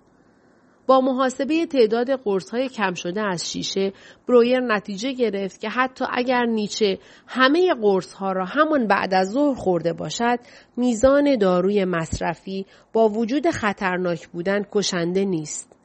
با 0.87 1.01
محاسبه 1.01 1.65
تعداد 1.65 2.09
های 2.51 2.69
کم 2.69 2.93
شده 2.93 3.21
از 3.21 3.51
شیشه 3.51 3.93
برویر 4.27 4.59
نتیجه 4.59 5.11
گرفت 5.11 5.59
که 5.59 5.69
حتی 5.69 6.05
اگر 6.11 6.45
نیچه 6.45 6.99
همه 7.27 7.73
ها 8.17 8.31
را 8.31 8.45
همان 8.45 8.87
بعد 8.87 9.13
از 9.13 9.31
ظهر 9.31 9.55
خورده 9.55 9.93
باشد 9.93 10.39
میزان 10.77 11.37
داروی 11.37 11.85
مصرفی 11.85 12.65
با 12.93 13.09
وجود 13.09 13.49
خطرناک 13.49 14.27
بودن 14.27 14.65
کشنده 14.71 15.25
نیست 15.25 15.75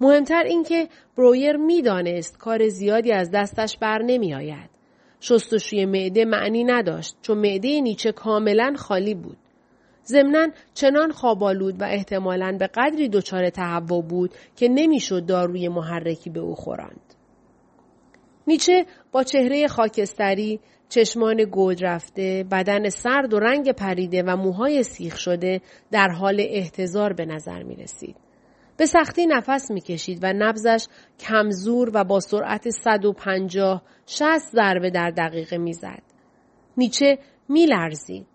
مهمتر 0.00 0.42
اینکه 0.42 0.88
برویر 1.16 1.56
می‌دانست 1.56 2.38
کار 2.38 2.68
زیادی 2.68 3.12
از 3.12 3.30
دستش 3.30 3.78
بر 3.78 4.02
نمی 4.02 4.34
آید. 4.34 4.70
شستشوی 5.20 5.86
معده 5.86 6.24
معنی 6.24 6.64
نداشت 6.64 7.16
چون 7.22 7.38
معده 7.38 7.80
نیچه 7.80 8.12
کاملا 8.12 8.74
خالی 8.78 9.14
بود. 9.14 9.36
ضمنا 10.06 10.48
چنان 10.74 11.12
خوابالود 11.12 11.80
و 11.80 11.84
احتمالا 11.84 12.56
به 12.58 12.66
قدری 12.66 13.08
دچار 13.08 13.50
تهوع 13.50 14.02
بود 14.02 14.34
که 14.56 14.68
نمی‌شد 14.68 15.26
داروی 15.26 15.68
محرکی 15.68 16.30
به 16.30 16.40
او 16.40 16.54
خوراند. 16.54 17.14
نیچه 18.46 18.86
با 19.12 19.22
چهره 19.22 19.68
خاکستری، 19.68 20.60
چشمان 20.88 21.44
گود 21.44 21.84
رفته، 21.84 22.44
بدن 22.50 22.88
سرد 22.88 23.34
و 23.34 23.38
رنگ 23.38 23.72
پریده 23.72 24.22
و 24.22 24.36
موهای 24.36 24.82
سیخ 24.82 25.18
شده 25.18 25.60
در 25.90 26.08
حال 26.08 26.36
احتضار 26.40 27.12
به 27.12 27.26
نظر 27.26 27.62
می 27.62 27.76
رسید. 27.76 28.16
به 28.76 28.86
سختی 28.86 29.26
نفس 29.26 29.70
می 29.70 29.80
کشید 29.80 30.18
و 30.22 30.32
نبزش 30.32 30.86
کمزور 31.18 31.90
و 31.94 32.04
با 32.04 32.20
سرعت 32.20 32.70
150 32.70 33.82
60 34.06 34.52
ضربه 34.52 34.90
در 34.90 35.10
دقیقه 35.10 35.58
می‌زد. 35.58 36.02
نیچه 36.76 37.18
می 37.48 37.66
لرزید. 37.66 38.26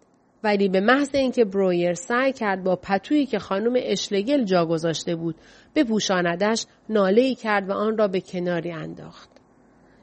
ولی 0.43 0.69
به 0.69 0.79
محض 0.79 1.09
اینکه 1.13 1.45
برویر 1.45 1.93
سعی 1.93 2.33
کرد 2.33 2.63
با 2.63 2.75
پتویی 2.75 3.25
که 3.25 3.39
خانم 3.39 3.73
اشلگل 3.75 4.43
جا 4.43 4.65
گذاشته 4.65 5.15
بود 5.15 5.35
بپوشاندش 5.75 6.65
ناله 6.89 7.21
ای 7.21 7.35
کرد 7.35 7.69
و 7.69 7.73
آن 7.73 7.97
را 7.97 8.07
به 8.07 8.21
کناری 8.21 8.71
انداخت. 8.71 9.29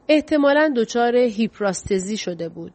احتمالا 0.09 0.75
دچار 0.77 1.17
هیپراستزی 1.17 2.17
شده 2.17 2.49
بود. 2.49 2.73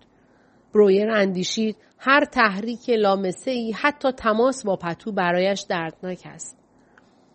برویر 0.73 1.11
اندیشید 1.11 1.77
هر 1.97 2.25
تحریک 2.25 2.89
لامسه 2.89 3.51
ای 3.51 3.71
حتی 3.71 4.11
تماس 4.11 4.65
با 4.65 4.75
پتو 4.75 5.11
برایش 5.11 5.65
دردناک 5.69 6.21
است. 6.25 6.57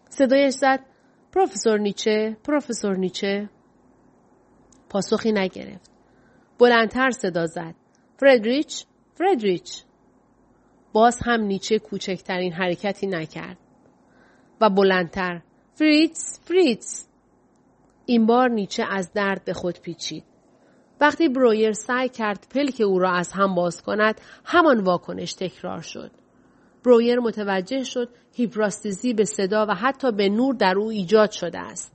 صدایش 0.08 0.54
زد 0.54 0.80
پروفسور 1.32 1.78
نیچه 1.78 2.36
پروفسور 2.44 2.96
نیچه 2.96 3.48
پاسخی 4.88 5.32
نگرفت. 5.32 5.90
بلندتر 6.58 7.10
صدا 7.10 7.46
زد. 7.46 7.74
فردریچ 8.16 8.84
فردریچ 9.14 9.84
باز 10.96 11.18
هم 11.24 11.40
نیچه 11.40 11.78
کوچکترین 11.78 12.52
حرکتی 12.52 13.06
نکرد. 13.06 13.56
و 14.60 14.70
بلندتر 14.70 15.42
فریتز 15.74 16.38
فریتز 16.44 17.06
این 18.06 18.26
بار 18.26 18.48
نیچه 18.48 18.84
از 18.90 19.12
درد 19.12 19.44
به 19.44 19.52
خود 19.52 19.80
پیچید. 19.80 20.24
وقتی 21.00 21.28
برویر 21.28 21.72
سعی 21.72 22.08
کرد 22.08 22.46
پلک 22.50 22.80
او 22.80 22.98
را 22.98 23.10
از 23.10 23.32
هم 23.32 23.54
باز 23.54 23.82
کند 23.82 24.20
همان 24.44 24.80
واکنش 24.80 25.34
تکرار 25.34 25.80
شد. 25.80 26.10
برویر 26.84 27.18
متوجه 27.18 27.84
شد 27.84 28.08
هیپراستیزی 28.32 29.14
به 29.14 29.24
صدا 29.24 29.66
و 29.68 29.74
حتی 29.74 30.12
به 30.12 30.28
نور 30.28 30.54
در 30.54 30.74
او 30.78 30.88
ایجاد 30.88 31.30
شده 31.30 31.58
است. 31.58 31.92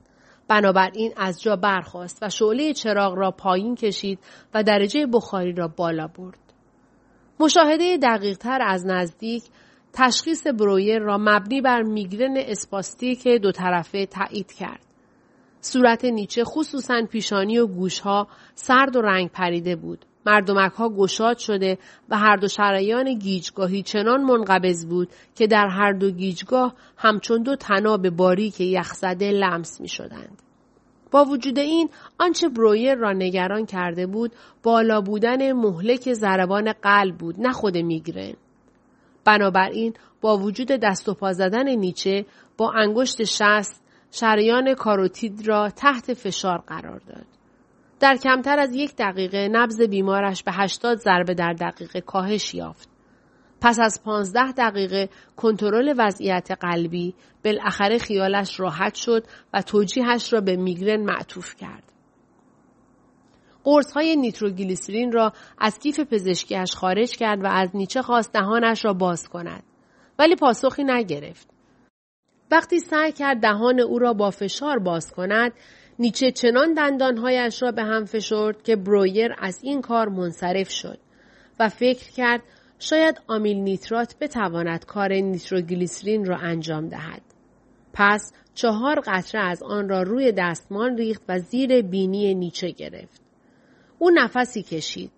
بنابراین 0.48 1.12
از 1.16 1.42
جا 1.42 1.56
برخاست 1.56 2.18
و 2.22 2.28
شعله 2.28 2.72
چراغ 2.72 3.14
را 3.14 3.30
پایین 3.30 3.74
کشید 3.74 4.18
و 4.54 4.62
درجه 4.62 5.06
بخاری 5.06 5.52
را 5.52 5.68
بالا 5.68 6.06
برد. 6.06 6.51
مشاهده 7.42 7.96
دقیقتر 7.96 8.58
از 8.62 8.86
نزدیک 8.86 9.44
تشخیص 9.92 10.46
برویر 10.46 10.98
را 10.98 11.18
مبنی 11.20 11.60
بر 11.60 11.82
میگرن 11.82 12.34
اسپاستیک 12.36 13.28
دو 13.28 13.52
طرفه 13.52 14.06
تایید 14.06 14.52
کرد. 14.52 14.80
صورت 15.60 16.04
نیچه 16.04 16.44
خصوصا 16.44 17.02
پیشانی 17.10 17.58
و 17.58 17.66
گوشها 17.66 18.28
سرد 18.54 18.96
و 18.96 19.00
رنگ 19.00 19.30
پریده 19.30 19.76
بود. 19.76 20.04
مردمک 20.26 20.72
ها 20.72 20.88
گشاد 20.88 21.38
شده 21.38 21.78
و 22.08 22.18
هر 22.18 22.36
دو 22.36 22.48
شریان 22.48 23.14
گیجگاهی 23.14 23.82
چنان 23.82 24.22
منقبض 24.22 24.86
بود 24.86 25.08
که 25.34 25.46
در 25.46 25.68
هر 25.68 25.92
دو 25.92 26.10
گیجگاه 26.10 26.74
همچون 26.96 27.42
دو 27.42 27.56
تناب 27.56 28.10
باریک 28.10 28.60
یخزده 28.60 29.30
لمس 29.30 29.80
می 29.80 29.88
شدند. 29.88 30.42
با 31.12 31.24
وجود 31.24 31.58
این 31.58 31.90
آنچه 32.18 32.48
برویر 32.48 32.94
را 32.94 33.12
نگران 33.12 33.66
کرده 33.66 34.06
بود 34.06 34.32
بالا 34.62 35.00
بودن 35.00 35.52
مهلک 35.52 36.12
ضربان 36.12 36.72
قلب 36.72 37.18
بود 37.18 37.40
نه 37.40 37.52
خود 37.52 37.76
میگرن. 37.76 38.34
بنابراین 39.24 39.94
با 40.20 40.38
وجود 40.38 40.68
دست 40.68 41.08
و 41.08 41.14
پا 41.14 41.32
زدن 41.32 41.68
نیچه 41.68 42.26
با 42.56 42.72
انگشت 42.72 43.24
شست 43.24 43.82
شریان 44.10 44.74
کاروتید 44.74 45.48
را 45.48 45.70
تحت 45.70 46.14
فشار 46.14 46.58
قرار 46.58 46.98
داد. 46.98 47.26
در 48.00 48.16
کمتر 48.16 48.58
از 48.58 48.74
یک 48.74 48.96
دقیقه 48.96 49.48
نبز 49.52 49.80
بیمارش 49.82 50.42
به 50.42 50.52
80 50.52 50.98
ضربه 50.98 51.34
در 51.34 51.52
دقیقه 51.52 52.00
کاهش 52.00 52.54
یافت. 52.54 52.91
پس 53.62 53.78
از 53.80 54.02
پانزده 54.04 54.52
دقیقه 54.52 55.08
کنترل 55.36 55.94
وضعیت 55.98 56.50
قلبی 56.60 57.14
بالاخره 57.44 57.98
خیالش 57.98 58.60
راحت 58.60 58.94
شد 58.94 59.24
و 59.54 59.62
توجیهش 59.62 60.32
را 60.32 60.40
به 60.40 60.56
میگرن 60.56 61.00
معطوف 61.00 61.54
کرد. 61.54 61.92
قرص 63.64 63.92
های 63.92 64.16
نیتروگلیسرین 64.16 65.12
را 65.12 65.32
از 65.58 65.78
کیف 65.78 66.00
پزشکیش 66.00 66.74
خارج 66.74 67.10
کرد 67.10 67.44
و 67.44 67.46
از 67.46 67.70
نیچه 67.74 68.02
خواست 68.02 68.32
دهانش 68.32 68.84
را 68.84 68.92
باز 68.92 69.28
کند. 69.28 69.62
ولی 70.18 70.36
پاسخی 70.36 70.84
نگرفت. 70.84 71.48
وقتی 72.50 72.78
سعی 72.78 73.12
کرد 73.12 73.40
دهان 73.40 73.80
او 73.80 73.98
را 73.98 74.12
با 74.12 74.30
فشار 74.30 74.78
باز 74.78 75.12
کند، 75.12 75.52
نیچه 75.98 76.30
چنان 76.30 76.74
دندانهایش 76.74 77.62
را 77.62 77.72
به 77.72 77.82
هم 77.82 78.04
فشرد 78.04 78.62
که 78.62 78.76
برویر 78.76 79.34
از 79.38 79.60
این 79.62 79.80
کار 79.80 80.08
منصرف 80.08 80.70
شد 80.70 80.98
و 81.60 81.68
فکر 81.68 82.10
کرد 82.10 82.42
شاید 82.82 83.20
آمیل 83.26 83.56
نیترات 83.56 84.16
بتواند 84.20 84.84
کار 84.84 85.12
نیتروگلیسرین 85.12 86.24
را 86.24 86.36
انجام 86.36 86.88
دهد. 86.88 87.22
پس 87.92 88.32
چهار 88.54 89.00
قطره 89.06 89.40
از 89.40 89.62
آن 89.62 89.88
را 89.88 90.02
روی 90.02 90.32
دستمان 90.32 90.96
ریخت 90.96 91.22
و 91.28 91.38
زیر 91.38 91.82
بینی 91.82 92.34
نیچه 92.34 92.70
گرفت. 92.70 93.22
او 93.98 94.10
نفسی 94.10 94.62
کشید. 94.62 95.10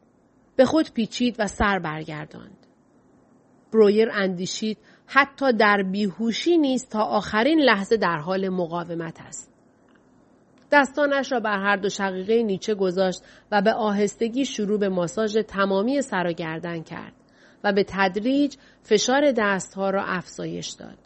به 0.57 0.65
خود 0.65 0.93
پیچید 0.93 1.37
و 1.39 1.47
سر 1.47 1.79
برگرداند. 1.79 2.67
برویر 3.73 4.11
اندیشید 4.13 4.79
حتی 5.07 5.53
در 5.53 5.83
بیهوشی 5.93 6.59
نیست 6.59 6.91
تا 6.91 7.03
آخرین 7.03 7.61
لحظه 7.61 7.97
در 7.97 8.19
حال 8.19 8.49
مقاومت 8.49 9.21
است. 9.21 9.53
دستانش 10.73 11.33
را 11.33 11.41
بر 11.41 11.59
هر 11.59 11.77
دو 11.77 11.89
شقیقه 11.89 12.43
نیچه 12.43 12.75
گذاشت 12.75 13.23
و 13.51 13.63
به 13.63 13.73
آهستگی 13.73 14.45
شروع 14.45 14.79
به 14.79 14.89
ماساژ 14.89 15.37
تمامی 15.49 16.03
سر 16.03 16.27
و 16.27 16.33
گردن 16.33 16.83
کرد. 16.83 17.24
و 17.65 17.73
به 17.73 17.85
تدریج 17.89 18.57
فشار 18.83 19.33
دستها 19.33 19.91
را 19.91 20.05
افزایش 20.05 20.69
داد. 20.69 20.99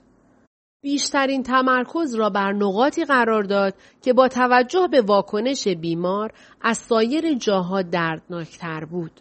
بیشترین 0.82 1.42
تمرکز 1.42 2.14
را 2.14 2.30
بر 2.30 2.52
نقاطی 2.52 3.04
قرار 3.04 3.42
داد 3.42 3.74
که 4.02 4.12
با 4.12 4.28
توجه 4.28 4.88
به 4.90 5.00
واکنش 5.00 5.68
بیمار 5.68 6.32
از 6.60 6.78
سایر 6.78 7.34
جاها 7.34 7.82
دردناکتر 7.82 8.84
بود. 8.84 9.20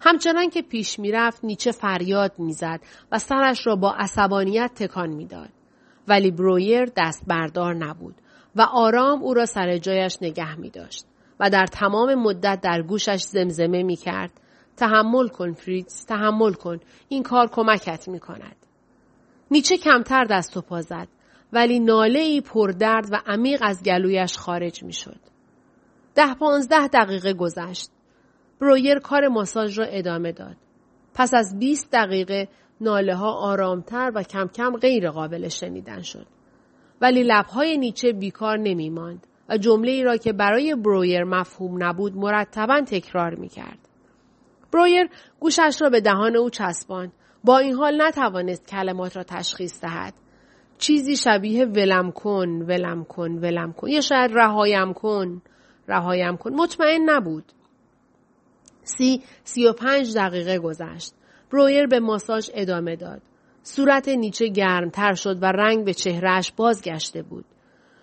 همچنان 0.00 0.50
که 0.50 0.62
پیش 0.62 0.98
می‌رفت 0.98 1.44
نیچه 1.44 1.72
فریاد 1.72 2.32
می‌زد 2.38 2.80
و 3.12 3.18
سرش 3.18 3.66
را 3.66 3.76
با 3.76 3.92
عصبانیت 3.92 4.70
تکان 4.74 5.10
می‌داد. 5.10 5.48
ولی 6.08 6.30
برویر 6.30 6.84
دست 6.96 7.24
بردار 7.26 7.74
نبود 7.74 8.14
و 8.56 8.62
آرام 8.62 9.22
او 9.22 9.34
را 9.34 9.46
سر 9.46 9.78
جایش 9.78 10.18
نگه 10.22 10.56
می 10.56 10.70
داشت 10.70 11.06
و 11.40 11.50
در 11.50 11.66
تمام 11.66 12.14
مدت 12.14 12.60
در 12.62 12.82
گوشش 12.82 13.22
زمزمه 13.22 13.82
می 13.82 13.96
کرد 13.96 14.39
تحمل 14.80 15.28
کن 15.28 15.52
فریتز 15.52 16.06
تحمل 16.06 16.52
کن 16.52 16.80
این 17.08 17.22
کار 17.22 17.48
کمکت 17.48 18.08
می 18.08 18.20
کند. 18.20 18.56
نیچه 19.50 19.76
کمتر 19.76 20.24
دست 20.24 20.56
و 20.56 20.60
پا 20.60 20.80
زد 20.80 21.08
ولی 21.52 21.80
ناله 21.80 22.18
ای 22.18 22.40
پردرد 22.40 23.12
و 23.12 23.16
عمیق 23.26 23.60
از 23.62 23.82
گلویش 23.82 24.38
خارج 24.38 24.82
می 24.82 24.92
شد. 24.92 25.20
ده 26.14 26.34
پانزده 26.34 26.88
دقیقه 26.88 27.32
گذشت. 27.32 27.90
برویر 28.60 28.98
کار 28.98 29.28
ماساژ 29.28 29.78
را 29.78 29.84
ادامه 29.84 30.32
داد. 30.32 30.56
پس 31.14 31.34
از 31.34 31.58
20 31.58 31.88
دقیقه 31.92 32.48
ناله 32.80 33.14
ها 33.14 33.32
آرامتر 33.32 34.12
و 34.14 34.22
کم 34.22 34.46
کم 34.46 34.76
غیر 34.76 35.10
قابل 35.10 35.48
شنیدن 35.48 36.02
شد. 36.02 36.26
ولی 37.00 37.22
لبهای 37.22 37.78
نیچه 37.78 38.12
بیکار 38.12 38.58
نمی 38.58 38.90
ماند 38.90 39.26
و 39.48 39.56
جمله 39.56 39.90
ای 39.90 40.02
را 40.02 40.16
که 40.16 40.32
برای 40.32 40.74
برویر 40.74 41.24
مفهوم 41.24 41.84
نبود 41.84 42.16
مرتبا 42.16 42.80
تکرار 42.80 43.34
می 43.34 43.48
کرد. 43.48 43.89
برویر 44.72 45.08
گوشش 45.40 45.76
را 45.80 45.90
به 45.90 46.00
دهان 46.00 46.36
او 46.36 46.50
چسباند. 46.50 47.12
با 47.44 47.58
این 47.58 47.74
حال 47.74 48.02
نتوانست 48.02 48.66
کلمات 48.66 49.16
را 49.16 49.22
تشخیص 49.22 49.80
دهد. 49.80 50.14
چیزی 50.78 51.16
شبیه 51.16 51.64
ولم 51.64 52.12
کن، 52.12 52.48
ولم 52.48 53.04
کن، 53.04 53.30
ولم 53.30 53.72
کن. 53.72 53.88
یا 53.88 54.00
شاید 54.00 54.30
رهایم 54.34 54.92
کن، 54.92 55.42
رهایم 55.88 56.36
کن. 56.36 56.54
مطمئن 56.54 57.10
نبود. 57.10 57.44
سی، 58.82 59.22
سی 59.44 59.66
و 59.66 59.72
پنج 59.72 60.16
دقیقه 60.16 60.58
گذشت. 60.58 61.14
برویر 61.52 61.86
به 61.86 62.00
ماساژ 62.00 62.50
ادامه 62.54 62.96
داد. 62.96 63.22
صورت 63.62 64.08
نیچه 64.08 64.48
گرمتر 64.48 65.14
شد 65.14 65.42
و 65.42 65.46
رنگ 65.46 65.84
به 65.84 65.94
چهرهش 65.94 66.52
بازگشته 66.56 67.22
بود. 67.22 67.44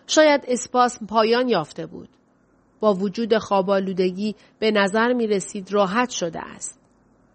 شاید 0.07 0.45
اسپاسم 0.47 1.05
پایان 1.05 1.49
یافته 1.49 1.85
بود. 1.85 2.09
با 2.79 2.93
وجود 2.93 3.37
خوابالودگی 3.37 4.35
به 4.59 4.71
نظر 4.71 5.13
می 5.13 5.27
رسید 5.27 5.73
راحت 5.73 6.09
شده 6.09 6.39
است. 6.39 6.79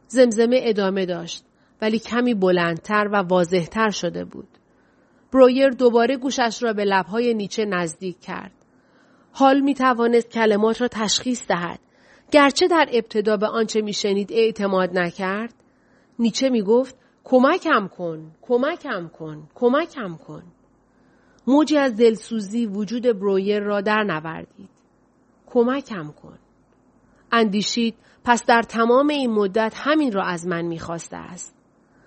زمزمه 0.08 0.60
ادامه 0.62 1.06
داشت 1.06 1.44
ولی 1.82 1.98
کمی 1.98 2.34
بلندتر 2.34 3.08
و 3.12 3.16
واضحتر 3.16 3.90
شده 3.90 4.24
بود. 4.24 4.48
برویر 5.32 5.70
دوباره 5.70 6.16
گوشش 6.16 6.62
را 6.62 6.72
به 6.72 6.84
لبهای 6.84 7.34
نیچه 7.34 7.64
نزدیک 7.64 8.20
کرد. 8.20 8.52
حال 9.32 9.60
می 9.60 9.74
توانست 9.74 10.30
کلمات 10.30 10.80
را 10.80 10.88
تشخیص 10.88 11.46
دهد. 11.48 11.78
گرچه 12.30 12.68
در 12.68 12.88
ابتدا 12.92 13.36
به 13.36 13.46
آنچه 13.46 13.80
می 13.80 13.92
شنید 13.92 14.32
اعتماد 14.32 14.98
نکرد. 14.98 15.54
نیچه 16.18 16.50
می 16.50 16.62
گفت 16.62 16.96
کمکم 17.24 17.88
کن، 17.88 18.32
کمکم 18.42 19.08
کن، 19.08 19.48
کمکم 19.54 20.16
کن. 20.16 20.42
موجی 21.46 21.78
از 21.78 21.96
دلسوزی 21.96 22.66
وجود 22.66 23.02
برویر 23.02 23.60
را 23.60 23.80
در 23.80 24.02
نوردید. 24.02 24.68
کمکم 25.52 26.12
کن. 26.22 26.38
اندیشید 27.32 27.94
پس 28.24 28.44
در 28.46 28.62
تمام 28.62 29.08
این 29.08 29.30
مدت 29.30 29.72
همین 29.76 30.12
را 30.12 30.24
از 30.24 30.46
من 30.46 30.62
می‌خواسته 30.62 31.16
است. 31.16 31.56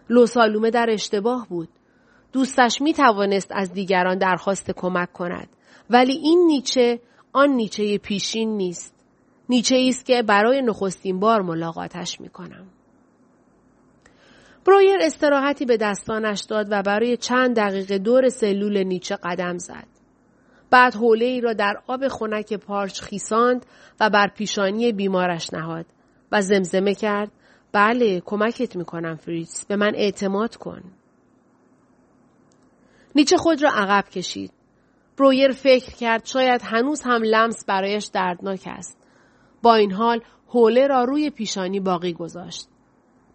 لوسالومه 0.10 0.70
در 0.70 0.88
اشتباه 0.90 1.48
بود. 1.50 1.70
دوستش 2.34 2.82
می 2.82 2.94
توانست 2.94 3.52
از 3.52 3.74
دیگران 3.74 4.18
درخواست 4.18 4.72
کمک 4.72 5.14
کند. 5.14 5.50
ولی 5.90 6.14
این 6.14 6.44
نیچه 6.48 7.00
آن 7.34 7.50
نیچه 7.50 7.98
پیشین 7.98 8.58
نیست. 8.58 8.96
نیچه 9.50 9.86
است 9.90 10.06
که 10.06 10.24
برای 10.24 10.62
نخستین 10.62 11.20
بار 11.20 11.42
ملاقاتش 11.42 12.22
می 12.22 12.30
کنم. 12.30 12.68
برویر 14.66 14.98
استراحتی 15.02 15.66
به 15.66 15.78
دستانش 15.78 16.42
داد 16.42 16.68
و 16.70 16.82
برای 16.82 17.18
چند 17.18 17.56
دقیقه 17.56 17.98
دور 17.98 18.30
سلول 18.30 18.84
نیچه 18.84 19.16
قدم 19.24 19.58
زد. 19.58 19.95
بعد 20.70 20.96
حوله 20.96 21.26
ای 21.26 21.42
را 21.42 21.54
در 21.54 21.82
آب 21.88 22.08
خنک 22.08 22.54
پارچ 22.54 23.02
خیساند 23.02 23.66
و 24.00 24.10
بر 24.10 24.28
پیشانی 24.28 24.92
بیمارش 24.92 25.54
نهاد 25.54 25.86
و 26.32 26.42
زمزمه 26.42 26.96
کرد 26.96 27.32
بله 27.72 28.22
کمکت 28.26 28.76
می‌کنم 28.76 29.16
فریتز 29.16 29.66
به 29.66 29.76
من 29.76 29.96
اعتماد 29.96 30.56
کن. 30.56 30.84
نیچه 33.16 33.38
خود 33.38 33.64
را 33.64 33.70
عقب 33.70 34.10
کشید. 34.10 34.52
برویر 35.18 35.52
فکر 35.52 35.96
کرد 35.96 36.26
شاید 36.26 36.62
هنوز 36.64 37.02
هم 37.02 37.24
لمس 37.24 37.66
برایش 37.66 38.06
دردناک 38.06 38.64
است. 38.66 38.98
با 39.62 39.76
این 39.76 39.92
حال 39.92 40.22
حوله 40.48 40.88
را 40.88 41.04
روی 41.04 41.30
پیشانی 41.30 41.80
باقی 41.80 42.14
گذاشت. 42.14 42.68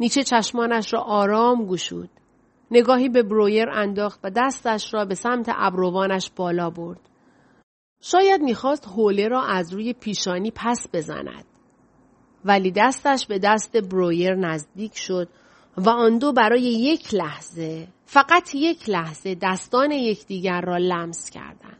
نیچه 0.00 0.22
چشمانش 0.22 0.92
را 0.92 1.00
آرام 1.00 1.66
گشود. 1.66 2.10
نگاهی 2.70 3.08
به 3.08 3.22
برویر 3.22 3.70
انداخت 3.70 4.20
و 4.24 4.30
دستش 4.30 4.94
را 4.94 5.04
به 5.04 5.14
سمت 5.14 5.50
ابروانش 5.56 6.30
بالا 6.36 6.70
برد. 6.70 7.09
شاید 8.00 8.40
می‌خواست 8.42 8.88
حوله 8.88 9.28
را 9.28 9.42
از 9.42 9.72
روی 9.72 9.92
پیشانی 9.92 10.52
پس 10.54 10.86
بزند. 10.92 11.44
ولی 12.44 12.70
دستش 12.70 13.26
به 13.26 13.38
دست 13.38 13.76
برویر 13.76 14.34
نزدیک 14.34 14.96
شد 14.96 15.28
و 15.76 15.90
آن 15.90 16.18
دو 16.18 16.32
برای 16.32 16.62
یک 16.62 17.14
لحظه 17.14 17.88
فقط 18.04 18.54
یک 18.54 18.88
لحظه 18.88 19.34
دستان 19.34 19.90
یکدیگر 19.90 20.60
را 20.60 20.76
لمس 20.76 21.30
کردند. 21.30 21.76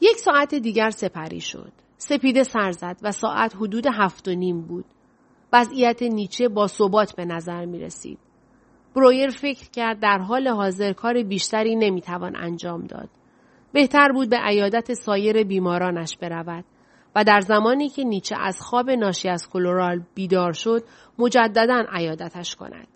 یک 0.00 0.16
ساعت 0.16 0.54
دیگر 0.54 0.90
سپری 0.90 1.40
شد. 1.40 1.72
سپیده 1.96 2.42
سر 2.42 2.72
زد 2.72 2.96
و 3.02 3.12
ساعت 3.12 3.56
حدود 3.56 3.86
هفت 3.92 4.28
و 4.28 4.34
نیم 4.34 4.60
بود. 4.60 4.84
وضعیت 5.52 6.02
نیچه 6.02 6.48
با 6.48 6.66
ثبات 6.66 7.16
به 7.16 7.24
نظر 7.24 7.64
می 7.64 7.78
رسید. 7.78 8.18
برویر 8.94 9.30
فکر 9.30 9.70
کرد 9.70 10.00
در 10.00 10.18
حال 10.18 10.48
حاضر 10.48 10.92
کار 10.92 11.22
بیشتری 11.22 11.76
نمی‌توان 11.76 12.36
انجام 12.36 12.86
داد. 12.86 13.08
بهتر 13.72 14.12
بود 14.12 14.30
به 14.30 14.36
عیادت 14.36 14.92
سایر 14.92 15.44
بیمارانش 15.44 16.16
برود 16.16 16.64
و 17.16 17.24
در 17.24 17.40
زمانی 17.40 17.88
که 17.88 18.04
نیچه 18.04 18.36
از 18.40 18.60
خواب 18.60 18.90
ناشی 18.90 19.28
از 19.28 19.48
کلورال 19.48 20.02
بیدار 20.14 20.52
شد 20.52 20.82
مجددا 21.18 21.84
عیادتش 21.92 22.56
کند. 22.56 22.86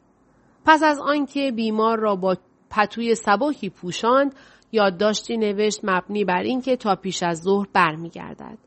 پس 0.66 0.82
از 0.82 1.00
آنکه 1.00 1.52
بیمار 1.52 1.98
را 1.98 2.16
با 2.16 2.36
پتوی 2.70 3.14
سبکی 3.14 3.70
پوشاند 3.70 4.34
یادداشتی 4.72 5.36
نوشت 5.36 5.80
مبنی 5.82 6.24
بر 6.24 6.42
اینکه 6.42 6.76
تا 6.76 6.96
پیش 6.96 7.22
از 7.22 7.38
ظهر 7.42 7.66
برمیگردد. 7.72 8.58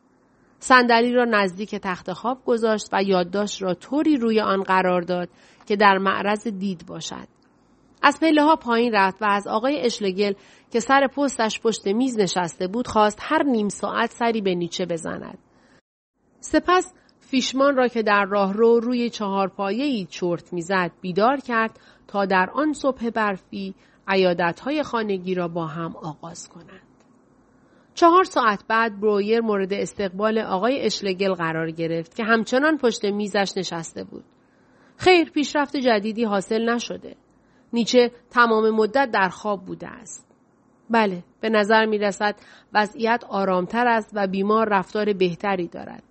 صندلی 0.60 1.14
را 1.14 1.26
نزدیک 1.26 1.76
تخت 1.76 2.14
خواب 2.14 2.46
گذاشت 2.46 2.90
و 2.92 3.04
یادداشت 3.04 3.62
را 3.62 3.74
طوری 3.74 4.18
روی 4.18 4.42
آن 4.42 4.64
قرار 4.64 5.02
داد 5.02 5.30
که 5.66 5.76
در 5.76 5.98
معرض 5.98 6.48
دید 6.48 6.86
باشد. 6.88 7.37
از 8.02 8.20
پله 8.20 8.44
ها 8.44 8.56
پایین 8.56 8.94
رفت 8.94 9.22
و 9.22 9.26
از 9.26 9.48
آقای 9.48 9.82
اشلگل 9.82 10.34
که 10.72 10.80
سر 10.80 11.08
پستش 11.08 11.62
پشت 11.62 11.88
میز 11.88 12.20
نشسته 12.20 12.68
بود 12.68 12.88
خواست 12.88 13.20
هر 13.22 13.44
نیم 13.44 13.70
ساعت 13.70 14.12
سری 14.12 14.42
به 14.42 14.56
نیچه 14.56 14.86
بزند. 14.86 15.38
سپس 16.40 16.94
فیشمان 17.20 17.76
را 17.76 17.88
که 17.88 18.04
در 18.04 18.26
راهرو 18.26 18.80
روی 18.80 19.10
چهار 19.10 19.48
پایه‌ای 19.48 20.06
چرت 20.06 20.54
می‌زد 20.54 20.92
بیدار 21.02 21.38
کرد 21.38 21.80
تا 22.08 22.26
در 22.26 22.50
آن 22.54 22.74
صبح 22.74 23.10
برفی 23.10 23.76
های 24.64 24.84
خانگی 24.84 25.36
را 25.36 25.48
با 25.48 25.68
هم 25.68 25.96
آغاز 25.96 26.50
کنند. 26.50 26.82
چهار 27.94 28.24
ساعت 28.24 28.64
بعد 28.68 29.00
برویر 29.00 29.42
مورد 29.42 29.74
استقبال 29.74 30.38
آقای 30.38 30.82
اشلگل 30.82 31.34
قرار 31.34 31.72
گرفت 31.72 32.16
که 32.16 32.24
همچنان 32.24 32.78
پشت 32.78 33.06
میزش 33.06 33.52
نشسته 33.58 34.04
بود. 34.04 34.24
خیر 34.98 35.30
پیشرفت 35.30 35.78
جدیدی 35.78 36.24
حاصل 36.24 36.70
نشده. 36.70 37.16
نیچه 37.74 38.12
تمام 38.30 38.70
مدت 38.70 39.12
در 39.14 39.30
خواب 39.30 39.66
بوده 39.66 39.88
است. 39.88 40.28
بله، 40.90 41.24
به 41.42 41.50
نظر 41.50 41.86
می 41.86 41.98
رسد 41.98 42.36
وضعیت 42.74 43.24
آرامتر 43.30 43.88
است 43.88 44.12
و 44.14 44.28
بیمار 44.28 44.68
رفتار 44.72 45.14
بهتری 45.14 45.68
دارد. 45.68 46.04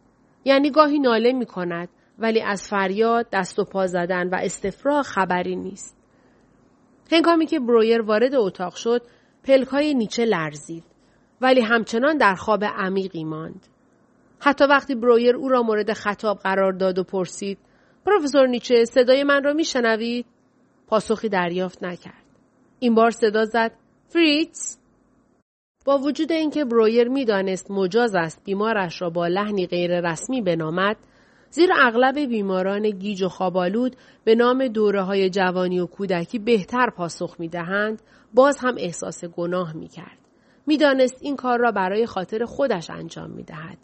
یعنی 0.44 0.70
گاهی 0.70 0.98
ناله 0.98 1.32
می 1.32 1.46
کند 1.46 1.88
ولی 2.18 2.42
از 2.42 2.68
فریاد، 2.68 3.26
دست 3.32 3.58
و 3.58 3.64
پا 3.64 3.86
زدن 3.86 4.28
و 4.28 4.36
استفراغ 4.42 5.02
خبری 5.02 5.56
نیست. 5.56 5.96
هنگامی 7.12 7.46
که 7.46 7.60
برویر 7.60 8.02
وارد 8.02 8.34
اتاق 8.34 8.74
شد، 8.74 9.02
پلکای 9.44 9.94
نیچه 9.94 10.24
لرزید. 10.24 10.84
ولی 11.40 11.60
همچنان 11.60 12.16
در 12.16 12.34
خواب 12.34 12.64
عمیقی 12.64 13.24
ماند. 13.24 13.66
حتی 14.40 14.64
وقتی 14.64 14.94
برویر 14.94 15.36
او 15.36 15.48
را 15.48 15.62
مورد 15.62 15.92
خطاب 15.92 16.38
قرار 16.38 16.72
داد 16.72 16.98
و 16.98 17.04
پرسید 17.04 17.58
پروفسور 18.06 18.46
نیچه 18.46 18.84
صدای 18.84 19.24
من 19.24 19.44
را 19.44 19.52
میشنوید 19.52 20.26
پاسخی 20.86 21.28
دریافت 21.28 21.84
نکرد 21.84 22.24
این 22.78 22.94
بار 22.94 23.10
صدا 23.10 23.44
زد 23.44 23.72
فریتز 24.08 24.78
با 25.84 25.98
وجود 25.98 26.32
اینکه 26.32 26.64
برویر 26.64 27.08
می‌دانست 27.08 27.70
مجاز 27.70 28.14
است 28.14 28.44
بیمارش 28.44 29.02
را 29.02 29.10
با 29.10 29.26
لحنی 29.26 29.66
غیر 29.66 30.00
رسمی 30.00 30.42
بنامد 30.42 30.96
زیرا 31.50 31.76
اغلب 31.78 32.18
بیماران 32.18 32.90
گیج 32.90 33.22
و 33.22 33.28
خوابالود 33.28 33.96
به 34.24 34.34
نام 34.34 34.68
دوره 34.68 35.02
های 35.02 35.30
جوانی 35.30 35.80
و 35.80 35.86
کودکی 35.86 36.38
بهتر 36.38 36.90
پاسخ 36.90 37.36
می 37.38 37.48
دهند 37.48 38.02
باز 38.34 38.58
هم 38.58 38.74
احساس 38.78 39.24
گناه 39.24 39.72
می 39.72 39.88
کرد. 39.88 40.18
می‌دانست 40.66 41.18
این 41.20 41.36
کار 41.36 41.58
را 41.58 41.72
برای 41.72 42.06
خاطر 42.06 42.44
خودش 42.44 42.90
انجام 42.90 43.30
می 43.30 43.42
دهد. 43.42 43.78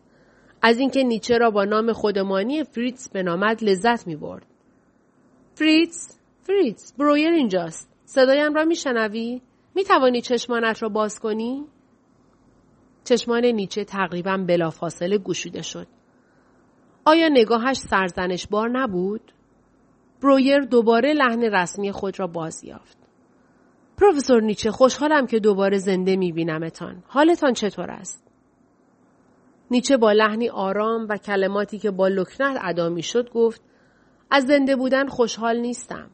از 0.63 0.79
اینکه 0.79 1.03
نیچه 1.03 1.39
را 1.39 1.51
با 1.51 1.65
نام 1.65 1.93
خودمانی 1.93 2.65
فریتز 2.65 3.09
بنامد 3.09 3.65
لذت 3.65 4.07
می 4.07 4.17
برد. 4.17 4.47
فریتز، 5.55 6.19
فریتز، 6.43 6.93
برویر 6.93 7.33
اینجاست. 7.33 7.91
صدایم 8.05 8.55
را 8.55 8.65
میشنوی؟ 8.65 9.43
می 9.75 9.85
توانی 9.85 10.21
چشمانت 10.21 10.83
را 10.83 10.89
باز 10.89 11.21
کنی؟ 11.21 11.65
چشمان 13.05 13.45
نیچه 13.45 13.85
تقریبا 13.85 14.37
بلافاصله 14.37 15.19
گشوده 15.19 15.63
شد. 15.63 15.87
آیا 17.05 17.29
نگاهش 17.29 17.77
سرزنش 17.77 18.47
بار 18.47 18.69
نبود؟ 18.69 19.33
برویر 20.23 20.61
دوباره 20.61 21.13
لحن 21.13 21.43
رسمی 21.43 21.93
خود 21.93 22.21
را 22.21 22.27
باز 22.27 22.65
یافت. 22.65 22.99
پروفسور 23.97 24.43
نیچه 24.43 24.71
خوشحالم 24.71 25.27
که 25.27 25.39
دوباره 25.41 25.79
زنده 25.79 26.17
میبینمتان. 26.17 27.03
حالتان 27.07 27.53
چطور 27.53 27.91
است؟ 27.91 28.29
نیچه 29.71 29.97
با 29.97 30.13
لحنی 30.13 30.49
آرام 30.49 31.07
و 31.09 31.17
کلماتی 31.17 31.79
که 31.79 31.91
با 31.91 32.09
لکنت 32.09 32.59
ادا 32.63 32.89
می‌شد 32.89 33.31
گفت 33.31 33.63
از 34.31 34.45
زنده 34.45 34.77
بودن 34.77 35.09
خوشحال 35.09 35.57
نیستم. 35.57 36.11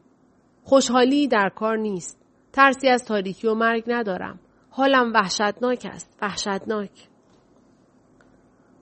خوشحالی 0.69 1.27
در 1.27 1.49
کار 1.55 1.77
نیست. 1.77 2.19
ترسی 2.53 2.87
از 2.87 3.05
تاریکی 3.05 3.47
و 3.47 3.53
مرگ 3.53 3.83
ندارم. 3.87 4.39
حالم 4.69 5.13
وحشتناک 5.13 5.87
است. 5.91 6.17
وحشتناک. 6.21 6.91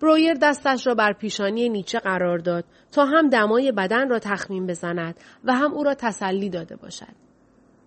برویر 0.01 0.33
دستش 0.33 0.87
را 0.87 0.95
بر 0.95 1.13
پیشانی 1.13 1.69
نیچه 1.69 1.99
قرار 1.99 2.37
داد 2.37 2.65
تا 2.91 3.05
هم 3.05 3.29
دمای 3.29 3.71
بدن 3.71 4.09
را 4.09 4.19
تخمین 4.19 4.67
بزند 4.67 5.15
و 5.43 5.53
هم 5.53 5.73
او 5.73 5.83
را 5.83 5.93
تسلی 5.93 6.49
داده 6.49 6.75
باشد. 6.75 7.15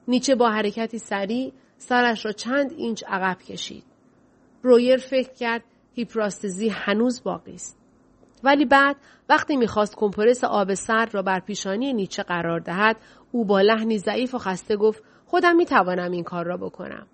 نیچه 0.08 0.34
با 0.34 0.50
حرکتی 0.50 0.98
سریع 0.98 1.52
سرش 1.76 2.26
را 2.26 2.32
چند 2.32 2.72
اینچ 2.72 3.04
عقب 3.06 3.38
کشید. 3.42 3.84
برویر 4.64 4.96
فکر 4.96 5.32
کرد 5.32 5.64
هیپراستزی 5.94 6.68
هنوز 6.68 7.22
باقی 7.22 7.54
است. 7.54 7.79
ولی 8.42 8.64
بعد 8.64 8.96
وقتی 9.28 9.56
می‌خواست 9.56 9.96
کمپرس 9.96 10.44
آب 10.44 10.74
سرد 10.74 11.14
را 11.14 11.22
بر 11.22 11.40
پیشانی 11.40 11.92
نیچه 11.92 12.22
قرار 12.22 12.60
دهد 12.60 12.96
او 13.32 13.44
با 13.44 13.60
لحنی 13.60 13.98
ضعیف 13.98 14.34
و 14.34 14.38
خسته 14.38 14.76
گفت 14.76 15.02
خودم 15.26 15.56
می‌توانم 15.56 16.10
این 16.10 16.24
کار 16.24 16.44
را 16.44 16.56
بکنم 16.56 17.06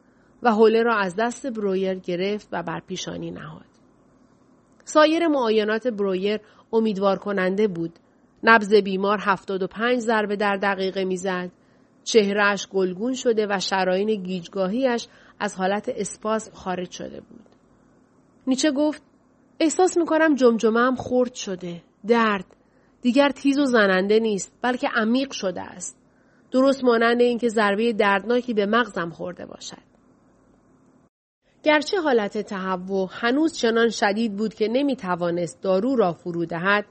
و 0.42 0.52
حوله 0.52 0.82
را 0.82 0.96
از 0.96 1.16
دست 1.16 1.46
برویر 1.46 1.94
گرفت 1.94 2.48
و 2.52 2.62
بر 2.62 2.80
پیشانی 2.80 3.30
نهاد. 3.30 3.66
سایر 4.84 5.28
معاینات 5.28 5.88
برویر 5.88 6.40
امیدوار 6.72 7.18
کننده 7.18 7.68
بود. 7.68 7.98
نبز 8.42 8.74
بیمار 8.74 9.18
75 9.20 9.98
ضربه 9.98 10.36
در 10.36 10.56
دقیقه 10.56 11.04
می‌زد. 11.04 11.50
چهرهش 12.04 12.66
گلگون 12.66 13.14
شده 13.14 13.46
و 13.50 13.60
شراین 13.60 14.22
گیجگاهیش 14.22 15.08
از 15.40 15.56
حالت 15.56 15.88
اسپاسم 15.88 16.52
خارج 16.54 16.90
شده 16.90 17.20
بود. 17.20 17.46
نیچه 18.46 18.70
گفت 18.70 19.02
احساس 19.60 19.96
می‌کنم 19.96 20.34
جمجمه 20.34 20.80
هم 20.80 20.96
خورد 20.96 21.34
شده. 21.34 21.82
درد. 22.06 22.44
دیگر 23.02 23.28
تیز 23.28 23.58
و 23.58 23.64
زننده 23.64 24.18
نیست 24.18 24.52
بلکه 24.62 24.88
عمیق 24.88 25.32
شده 25.32 25.62
است. 25.62 25.96
درست 26.50 26.84
مانند 26.84 27.20
اینکه 27.20 27.48
ضربه 27.48 27.92
دردناکی 27.92 28.54
به 28.54 28.66
مغزم 28.66 29.10
خورده 29.10 29.46
باشد. 29.46 29.86
گرچه 31.62 32.00
حالت 32.00 32.38
تهوع 32.38 33.08
هنوز 33.12 33.56
چنان 33.56 33.88
شدید 33.88 34.36
بود 34.36 34.54
که 34.54 34.68
نمی 34.68 34.96
توانست 34.96 35.62
دارو 35.62 35.96
را 35.96 36.12
فرو 36.12 36.44
دهد 36.44 36.84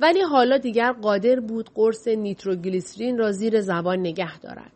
ولی 0.00 0.22
حالا 0.22 0.58
دیگر 0.58 0.92
قادر 0.92 1.40
بود 1.40 1.70
قرص 1.74 2.08
نیتروگلیسرین 2.08 3.18
را 3.18 3.32
زیر 3.32 3.60
زبان 3.60 3.98
نگه 3.98 4.38
دارد. 4.38 4.72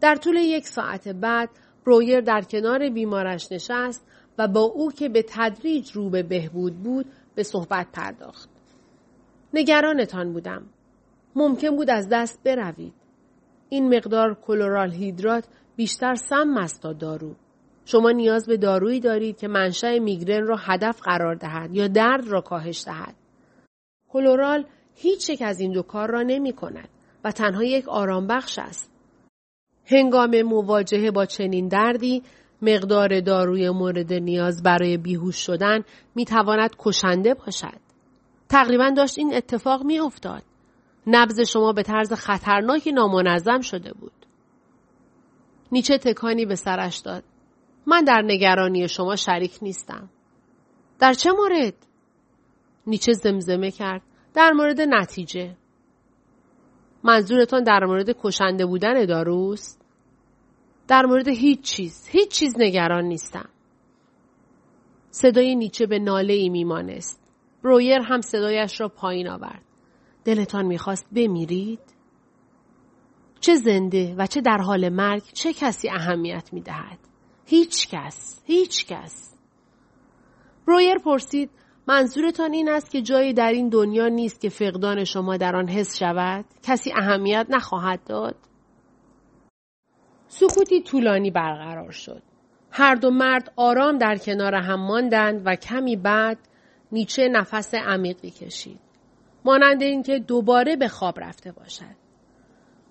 در 0.00 0.14
طول 0.14 0.36
یک 0.36 0.66
ساعت 0.66 1.08
بعد 1.08 1.50
برویر 1.86 2.20
در 2.20 2.42
کنار 2.42 2.88
بیمارش 2.88 3.52
نشست 3.52 4.06
و 4.38 4.48
با 4.48 4.60
او 4.60 4.92
که 4.92 5.08
به 5.08 5.24
تدریج 5.28 5.92
رو 5.92 6.10
به 6.10 6.22
بهبود 6.22 6.82
بود 6.82 7.06
به 7.34 7.42
صحبت 7.42 7.86
پرداخت. 7.92 8.48
نگرانتان 9.54 10.32
بودم. 10.32 10.62
ممکن 11.36 11.76
بود 11.76 11.90
از 11.90 12.08
دست 12.12 12.42
بروید. 12.44 12.94
این 13.68 13.96
مقدار 13.96 14.34
کلورال 14.34 14.92
هیدرات 14.92 15.44
بیشتر 15.76 16.14
سم 16.14 16.56
است 16.56 16.82
تا 16.82 16.92
دارو. 16.92 17.34
شما 17.84 18.10
نیاز 18.10 18.46
به 18.46 18.56
دارویی 18.56 19.00
دارید 19.00 19.38
که 19.38 19.48
منشأ 19.48 19.98
میگرن 19.98 20.46
را 20.46 20.56
هدف 20.56 21.00
قرار 21.02 21.34
دهد 21.34 21.74
یا 21.74 21.88
درد 21.88 22.28
را 22.28 22.40
کاهش 22.40 22.84
دهد. 22.84 23.14
کلورال 24.08 24.64
هیچ 24.94 25.30
یک 25.30 25.42
از 25.42 25.60
این 25.60 25.72
دو 25.72 25.82
کار 25.82 26.10
را 26.10 26.22
نمی 26.22 26.52
کند 26.52 26.88
و 27.24 27.32
تنها 27.32 27.64
یک 27.64 27.88
آرام 27.88 28.26
بخش 28.26 28.58
است. 28.58 28.90
هنگام 29.86 30.42
مواجهه 30.42 31.10
با 31.10 31.26
چنین 31.26 31.68
دردی 31.68 32.22
مقدار 32.64 33.20
داروی 33.20 33.70
مورد 33.70 34.12
نیاز 34.12 34.62
برای 34.62 34.96
بیهوش 34.96 35.36
شدن 35.36 35.84
می 36.14 36.24
تواند 36.24 36.76
کشنده 36.78 37.34
باشد. 37.34 37.80
تقریبا 38.48 38.90
داشت 38.96 39.18
این 39.18 39.34
اتفاق 39.34 39.82
می 39.82 39.98
افتاد. 39.98 40.42
نبز 41.06 41.40
شما 41.40 41.72
به 41.72 41.82
طرز 41.82 42.12
خطرناکی 42.12 42.92
نامنظم 42.92 43.60
شده 43.60 43.92
بود. 43.92 44.26
نیچه 45.72 45.98
تکانی 45.98 46.46
به 46.46 46.54
سرش 46.54 46.96
داد. 46.98 47.24
من 47.86 48.04
در 48.04 48.22
نگرانی 48.26 48.88
شما 48.88 49.16
شریک 49.16 49.58
نیستم. 49.62 50.10
در 50.98 51.12
چه 51.12 51.32
مورد؟ 51.32 51.74
نیچه 52.86 53.12
زمزمه 53.12 53.70
کرد. 53.70 54.02
در 54.34 54.50
مورد 54.50 54.80
نتیجه. 54.80 55.56
منظورتان 57.02 57.62
در 57.62 57.84
مورد 57.84 58.16
کشنده 58.22 58.66
بودن 58.66 59.04
داروست؟ 59.04 59.83
در 60.88 61.06
مورد 61.06 61.28
هیچ 61.28 61.60
چیز. 61.60 62.08
هیچ 62.08 62.28
چیز 62.28 62.54
نگران 62.58 63.04
نیستم. 63.04 63.48
صدای 65.10 65.54
نیچه 65.54 65.86
به 65.86 65.98
ناله 65.98 66.34
ای 66.34 66.48
میمانست. 66.48 67.20
برویر 67.62 68.00
هم 68.02 68.20
صدایش 68.20 68.80
را 68.80 68.88
پایین 68.88 69.28
آورد. 69.28 69.62
دلتان 70.24 70.66
می‌خواست 70.66 71.06
بمیرید؟ 71.12 71.80
چه 73.40 73.54
زنده 73.54 74.14
و 74.18 74.26
چه 74.26 74.40
در 74.40 74.58
حال 74.58 74.88
مرگ 74.88 75.22
چه 75.32 75.52
کسی 75.52 75.90
اهمیت 75.90 76.52
می‌دهد؟ 76.52 76.98
هیچ 77.46 77.88
کس. 77.88 78.42
هیچ 78.44 78.86
کس. 78.86 79.34
برویر 80.66 80.98
پرسید 80.98 81.50
منظورتان 81.88 82.52
این 82.52 82.68
است 82.68 82.90
که 82.90 83.02
جایی 83.02 83.32
در 83.32 83.52
این 83.52 83.68
دنیا 83.68 84.08
نیست 84.08 84.40
که 84.40 84.48
فقدان 84.48 85.04
شما 85.04 85.36
در 85.36 85.56
آن 85.56 85.68
حس 85.68 85.98
شود؟ 85.98 86.44
کسی 86.62 86.92
اهمیت 86.92 87.46
نخواهد 87.50 88.04
داد؟ 88.04 88.36
سکوتی 90.36 90.80
طولانی 90.80 91.30
برقرار 91.30 91.90
شد. 91.90 92.22
هر 92.70 92.94
دو 92.94 93.10
مرد 93.10 93.52
آرام 93.56 93.98
در 93.98 94.16
کنار 94.16 94.54
هم 94.54 94.80
ماندند 94.80 95.42
و 95.44 95.56
کمی 95.56 95.96
بعد 95.96 96.38
نیچه 96.92 97.28
نفس 97.28 97.74
عمیقی 97.74 98.30
کشید. 98.30 98.80
مانند 99.44 99.82
اینکه 99.82 100.18
دوباره 100.18 100.76
به 100.76 100.88
خواب 100.88 101.20
رفته 101.20 101.52
باشد. 101.52 101.96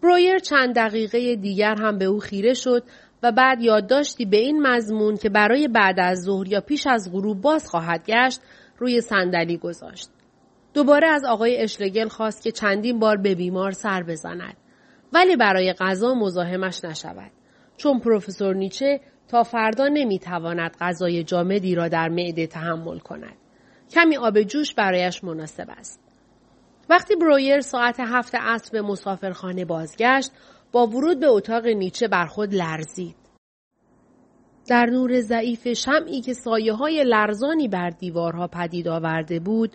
برویر 0.04 0.40
چند 0.40 0.76
دقیقه 0.76 1.36
دیگر 1.36 1.76
هم 1.76 1.98
به 1.98 2.06
او 2.06 2.20
خیره 2.20 2.54
شد 2.54 2.84
و 3.24 3.32
بعد 3.32 3.62
یادداشتی 3.62 4.26
به 4.26 4.38
این 4.38 4.68
مضمون 4.68 5.18
که 5.18 5.30
برای 5.30 5.68
بعد 5.68 6.00
از 6.00 6.24
ظهر 6.24 6.48
یا 6.48 6.62
پیش 6.62 6.88
از 6.88 7.12
غروب 7.12 7.42
باز 7.42 7.70
خواهد 7.70 8.06
گشت 8.06 8.42
روی 8.78 9.02
صندلی 9.02 9.58
گذاشت. 9.58 10.10
دوباره 10.74 11.08
از 11.08 11.26
آقای 11.26 11.58
اشلگل 11.58 12.08
خواست 12.08 12.44
که 12.44 12.52
چندین 12.52 13.00
بار 13.00 13.18
به 13.18 13.36
بیمار 13.36 13.72
سر 13.72 14.04
بزند. 14.04 14.58
ولی 15.13 15.36
برای 15.36 15.73
غذا 15.73 16.13
مزاحمش 16.13 16.84
نشود. 16.84 17.32
چون 17.78 17.99
پروفسور 17.99 18.56
نیچه 18.56 19.02
تا 19.28 19.43
فردا 19.43 19.88
نمی‌تواند 19.88 20.78
غذای 20.80 21.23
جامدی 21.23 21.76
را 21.76 21.88
در 21.88 22.10
معده 22.10 22.47
تحمل 22.47 22.99
کند. 22.99 23.36
کمی 23.91 24.17
آب 24.17 24.41
جوش 24.41 24.73
برایش 24.73 25.23
مناسب 25.23 25.67
است. 25.69 25.99
وقتی 26.89 27.15
برویر 27.15 27.62
ساعت 27.62 27.99
هفت 27.99 28.36
عصر 28.36 28.71
به 28.71 28.82
مسافرخانه 28.82 29.65
بازگشت 29.65 30.32
با 30.71 30.88
ورود 30.88 31.19
به 31.19 31.28
اتاق 31.28 31.65
نیچه 31.65 32.08
بر 32.08 32.26
خود 32.26 32.54
لرزید. 32.54 33.15
در 34.67 34.86
نور 34.86 35.19
ضعیف 35.19 35.67
شمعی 35.67 36.21
که 36.21 36.34
سایه 36.34 36.73
های 36.73 37.04
لرزانی 37.04 37.67
بر 37.67 37.89
دیوارها 37.89 38.47
پدید 38.47 38.88
آورده 38.88 39.39
بود، 39.39 39.71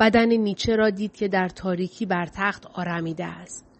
بدن 0.00 0.28
نیچه 0.28 0.76
را 0.76 0.90
دید 0.90 1.12
که 1.12 1.28
در 1.28 1.48
تاریکی 1.48 2.06
بر 2.06 2.26
تخت 2.26 2.66
آرمیده 2.66 3.24
است. 3.24 3.71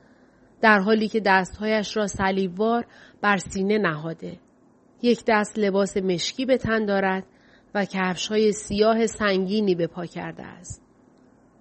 در 0.62 0.78
حالی 0.78 1.08
که 1.08 1.20
دستهایش 1.20 1.96
را 1.96 2.06
صلیبوار 2.06 2.86
بر 3.20 3.36
سینه 3.36 3.78
نهاده. 3.78 4.38
یک 5.02 5.24
دست 5.28 5.58
لباس 5.58 5.96
مشکی 5.96 6.46
به 6.46 6.56
تن 6.56 6.86
دارد 6.86 7.26
و 7.74 7.84
کفش 7.84 8.28
های 8.28 8.52
سیاه 8.52 9.06
سنگینی 9.06 9.74
به 9.74 9.86
پا 9.86 10.06
کرده 10.06 10.42
است. 10.42 10.82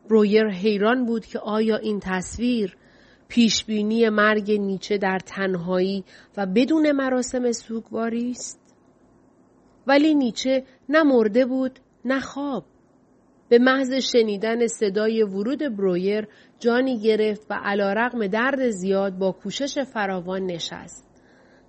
برویر 0.09 0.47
حیران 0.47 1.05
بود 1.05 1.25
که 1.25 1.39
آیا 1.39 1.77
این 1.77 1.99
تصویر 1.99 2.77
پیشبینی 3.27 4.09
مرگ 4.09 4.51
نیچه 4.51 4.97
در 4.97 5.19
تنهایی 5.19 6.03
و 6.37 6.45
بدون 6.45 6.91
مراسم 6.91 7.51
سوگواری 7.51 8.31
است؟ 8.31 8.75
ولی 9.87 10.15
نیچه 10.15 10.63
نه 10.89 11.03
مرده 11.03 11.45
بود 11.45 11.79
نه 12.05 12.19
خواب. 12.19 12.65
به 13.49 13.59
محض 13.59 13.93
شنیدن 13.93 14.67
صدای 14.67 15.23
ورود 15.23 15.75
برویر 15.75 16.27
جانی 16.61 16.99
گرفت 16.99 17.45
و 17.49 17.53
علا 17.63 17.93
رقم 17.93 18.27
درد 18.27 18.69
زیاد 18.69 19.17
با 19.17 19.31
کوشش 19.31 19.79
فراوان 19.79 20.45
نشست. 20.45 21.07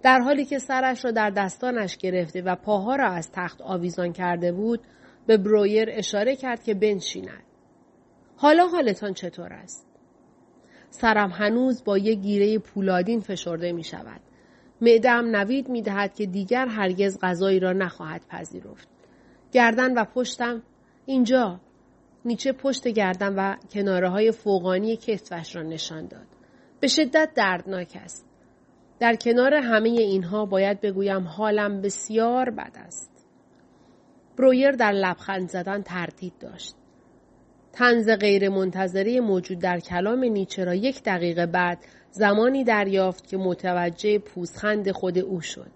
در 0.03 0.19
حالی 0.19 0.45
که 0.45 0.59
سرش 0.59 1.05
را 1.05 1.11
در 1.11 1.31
دستانش 1.31 1.97
گرفته 1.97 2.43
و 2.43 2.57
پاها 2.57 2.97
را 2.97 3.09
از 3.09 3.31
تخت 3.33 3.61
آویزان 3.63 4.13
کرده 4.13 4.53
بود 4.53 4.81
به 5.27 5.37
برویر 5.37 5.89
اشاره 5.91 6.37
کرد 6.37 6.63
که 6.63 6.75
بنشیند. 6.75 7.43
حالا 8.37 8.67
حالتان 8.67 9.15
چطور 9.15 9.53
است؟ 9.53 9.87
سرم 10.91 11.31
هنوز 11.31 11.85
با 11.85 11.99
یک 11.99 12.19
گیره 12.19 12.59
پولادین 12.59 13.21
فشرده 13.21 13.73
می 13.73 13.85
شود. 13.85 14.21
معدم 14.81 15.37
نوید 15.37 15.69
می 15.69 15.83
دهد 15.83 16.15
که 16.15 16.27
دیگر 16.27 16.67
هرگز 16.67 17.19
غذایی 17.23 17.61
را 17.61 17.73
نخواهد 17.73 18.27
پذیرفت. 18.29 18.89
گردن 19.53 19.95
و 19.95 20.05
پشتم 20.05 20.63
اینجا 21.07 21.61
نیچه 22.25 22.53
پشت 22.53 22.89
گردن 22.89 23.35
و 23.35 23.57
کناره 23.71 24.09
های 24.09 24.33
فوقانی 24.33 24.97
کتفش 24.97 25.57
را 25.57 25.63
نشان 25.63 26.07
داد. 26.07 26.27
به 26.81 26.89
شدت 26.89 27.31
دردناک 27.35 27.99
است. 28.05 28.27
در 28.99 29.17
کنار 29.17 29.55
همه 29.55 29.89
اینها 29.89 30.47
باید 30.47 30.81
بگویم 30.81 31.23
حالم 31.23 31.81
بسیار 31.81 32.51
بد 32.51 32.73
است. 32.75 33.27
برویر 34.37 34.71
در 34.71 34.93
لبخند 34.93 35.49
زدن 35.49 35.83
تردید 35.83 36.33
داشت. 36.41 36.75
تنز 37.73 38.09
غیر 38.09 38.49
منتظره 38.49 39.21
موجود 39.21 39.59
در 39.59 39.81
کلام 39.81 40.25
نیچه 40.25 40.65
را 40.65 40.75
یک 40.75 41.03
دقیقه 41.03 41.47
بعد 41.47 41.79
زمانی 42.11 42.65
دریافت 42.65 43.27
که 43.27 43.37
متوجه 43.37 44.19
پوزخند 44.19 44.91
خود 44.91 45.19
او 45.19 45.41
شد. 45.41 45.71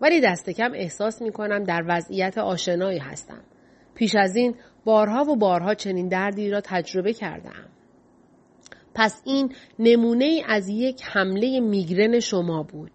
ولی 0.00 0.20
دست 0.20 0.50
کم 0.50 0.72
احساس 0.74 1.22
می 1.22 1.32
کنم 1.32 1.64
در 1.64 1.84
وضعیت 1.88 2.38
آشنایی 2.38 2.98
هستم. 2.98 3.42
پیش 3.94 4.16
از 4.16 4.36
این 4.36 4.54
بارها 4.84 5.24
و 5.24 5.36
بارها 5.36 5.74
چنین 5.74 6.08
دردی 6.08 6.50
را 6.50 6.60
تجربه 6.60 7.12
کردم. 7.12 7.68
پس 8.94 9.22
این 9.24 9.54
نمونه 9.78 10.42
از 10.46 10.68
یک 10.68 11.02
حمله 11.04 11.60
میگرن 11.60 12.20
شما 12.20 12.62
بود. 12.62 12.92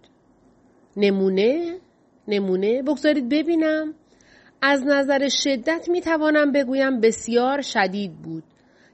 نمونه؟ 0.98 1.78
نمونه؟ 2.28 2.82
بگذارید 2.82 3.30
ببینم. 3.30 3.94
از 4.62 4.84
نظر 4.86 5.30
شدت 5.30 5.90
می 5.90 6.02
توانم 6.02 6.52
بگویم 6.52 7.02
بسیار 7.02 7.62
شدید 7.62 8.22
بود. 8.22 8.44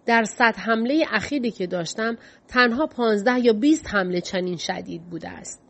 در 0.06 0.24
صد 0.24 0.56
حمله 0.58 1.06
اخیری 1.12 1.52
که 1.52 1.68
داشتم 1.68 2.18
تنها 2.48 2.88
پانزده 2.88 3.40
یا 3.40 3.54
بیست 3.54 3.88
حمله 3.94 4.22
چنین 4.22 4.58
شدید 4.58 5.02
بوده 5.10 5.30
است. 5.30 5.62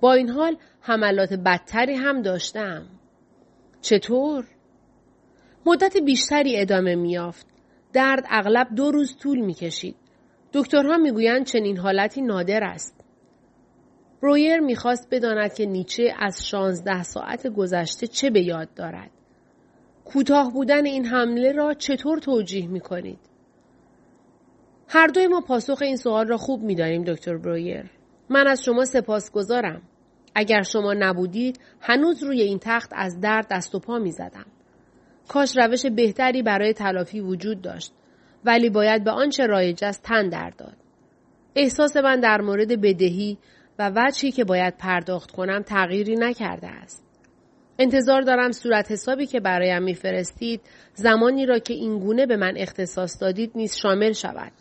با 0.00 0.12
این 0.12 0.28
حال 0.28 0.56
حملات 0.80 1.32
بدتری 1.32 1.94
هم 1.94 2.22
داشتم. 2.22 2.86
چطور؟ 3.80 4.44
مدت 5.66 5.96
بیشتری 5.96 6.60
ادامه 6.60 6.94
میافت. 6.94 7.46
درد 7.92 8.24
اغلب 8.30 8.68
دو 8.76 8.90
روز 8.90 9.16
طول 9.16 9.38
می 9.38 9.54
کشید. 9.54 9.96
دکترها 10.52 10.96
می‌گویند 10.96 11.46
چنین 11.46 11.76
حالتی 11.76 12.22
نادر 12.22 12.64
است. 12.64 13.04
برویر 14.22 14.60
می‌خواست 14.60 15.08
بداند 15.10 15.54
که 15.54 15.66
نیچه 15.66 16.14
از 16.18 16.48
شانزده 16.48 17.02
ساعت 17.02 17.46
گذشته 17.46 18.06
چه 18.06 18.30
به 18.30 18.42
یاد 18.42 18.74
دارد. 18.74 19.10
کوتاه 20.04 20.52
بودن 20.52 20.86
این 20.86 21.04
حمله 21.04 21.52
را 21.52 21.74
چطور 21.74 22.18
توجیه 22.18 22.66
می 22.66 22.80
کنید؟ 22.80 23.20
هر 24.88 25.06
دوی 25.06 25.26
ما 25.26 25.40
پاسخ 25.40 25.82
این 25.82 25.96
سوال 25.96 26.26
را 26.26 26.36
خوب 26.36 26.62
می‌دانیم 26.62 27.04
دکتر 27.04 27.36
برویر. 27.36 27.90
من 28.28 28.46
از 28.46 28.64
شما 28.64 28.84
سپاسگزارم. 28.84 29.82
اگر 30.34 30.62
شما 30.62 30.94
نبودید 30.98 31.60
هنوز 31.80 32.22
روی 32.22 32.42
این 32.42 32.58
تخت 32.62 32.90
از 32.94 33.20
درد 33.20 33.46
دست 33.50 33.74
و 33.74 33.78
پا 33.78 33.98
می. 33.98 34.12
کاش 35.28 35.56
روش 35.56 35.86
بهتری 35.86 36.42
برای 36.42 36.72
تلافی 36.72 37.20
وجود 37.20 37.62
داشت 37.62 37.92
ولی 38.44 38.70
باید 38.70 39.04
به 39.04 39.10
آنچه 39.10 39.46
رایج 39.46 39.84
است 39.84 40.02
تن 40.02 40.28
در 40.28 40.50
داد. 40.50 40.76
احساس 41.54 41.96
من 41.96 42.20
در 42.20 42.40
مورد 42.40 42.80
بدهی 42.80 43.38
و 43.78 43.92
وجهی 43.96 44.30
که 44.30 44.44
باید 44.44 44.76
پرداخت 44.76 45.30
کنم 45.30 45.62
تغییری 45.62 46.14
نکرده 46.14 46.66
است. 46.66 47.04
انتظار 47.78 48.22
دارم 48.22 48.52
صورت 48.52 48.92
حسابی 48.92 49.26
که 49.26 49.40
برایم 49.40 49.82
میفرستید 49.82 50.60
زمانی 50.94 51.46
را 51.46 51.58
که 51.58 51.74
این 51.74 51.98
گونه 51.98 52.26
به 52.26 52.36
من 52.36 52.54
اختصاص 52.56 53.22
دادید 53.22 53.52
نیز 53.54 53.76
شامل 53.76 54.12
شود. 54.12 54.52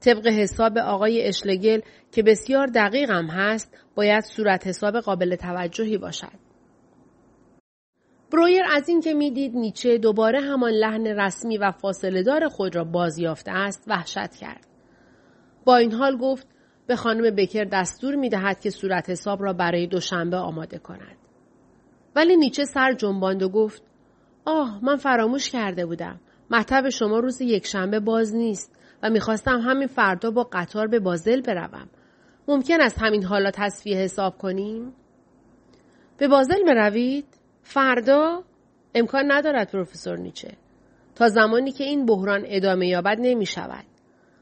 طبق 0.00 0.26
حساب 0.26 0.78
آقای 0.78 1.26
اشلگل 1.26 1.80
که 2.12 2.22
بسیار 2.22 2.66
دقیقم 2.66 3.26
هست 3.26 3.76
باید 3.94 4.24
صورت 4.24 4.66
حساب 4.66 5.00
قابل 5.00 5.36
توجهی 5.36 5.98
باشد. 5.98 6.47
برویر 8.32 8.62
از 8.70 8.88
اینکه 8.88 9.14
می‌دید 9.14 9.56
نیچه 9.56 9.98
دوباره 9.98 10.40
همان 10.40 10.70
لحن 10.70 11.06
رسمی 11.06 11.58
و 11.58 11.70
فاصله 11.70 12.22
دار 12.22 12.48
خود 12.48 12.76
را 12.76 12.84
بازیافته 12.84 13.52
است 13.52 13.84
وحشت 13.86 14.34
کرد. 14.34 14.66
با 15.64 15.76
این 15.76 15.92
حال 15.92 16.16
گفت 16.16 16.46
به 16.86 16.96
خانم 16.96 17.34
بکر 17.34 17.64
دستور 17.64 18.14
می 18.14 18.28
دهد 18.28 18.60
که 18.60 18.70
صورت 18.70 19.10
حساب 19.10 19.42
را 19.42 19.52
برای 19.52 19.86
دوشنبه 19.86 20.36
آماده 20.36 20.78
کند. 20.78 21.16
ولی 22.16 22.36
نیچه 22.36 22.64
سر 22.64 22.92
جنباند 22.92 23.42
و 23.42 23.48
گفت 23.48 23.82
آه 24.44 24.84
من 24.84 24.96
فراموش 24.96 25.50
کرده 25.50 25.86
بودم. 25.86 26.20
مطب 26.50 26.88
شما 26.88 27.18
روز 27.18 27.40
یکشنبه 27.40 28.00
باز 28.00 28.34
نیست 28.34 28.78
و 29.02 29.10
می‌خواستم 29.10 29.60
همین 29.60 29.86
فردا 29.86 30.30
با 30.30 30.48
قطار 30.52 30.86
به 30.86 31.00
بازل 31.00 31.40
بروم. 31.40 31.88
ممکن 32.48 32.80
است 32.80 32.98
همین 33.02 33.24
حالا 33.24 33.50
تصفیه 33.50 33.96
حساب 33.96 34.38
کنیم؟ 34.38 34.92
به 36.18 36.28
بازل 36.28 36.64
بروید؟ 36.66 37.24
فردا؟ 37.62 38.42
امکان 38.94 39.32
ندارد 39.32 39.70
پروفسور 39.70 40.16
نیچه. 40.16 40.52
تا 41.14 41.28
زمانی 41.28 41.72
که 41.72 41.84
این 41.84 42.06
بحران 42.06 42.42
ادامه 42.46 42.88
یابد 42.88 43.16
نمی 43.20 43.46
شود. 43.46 43.84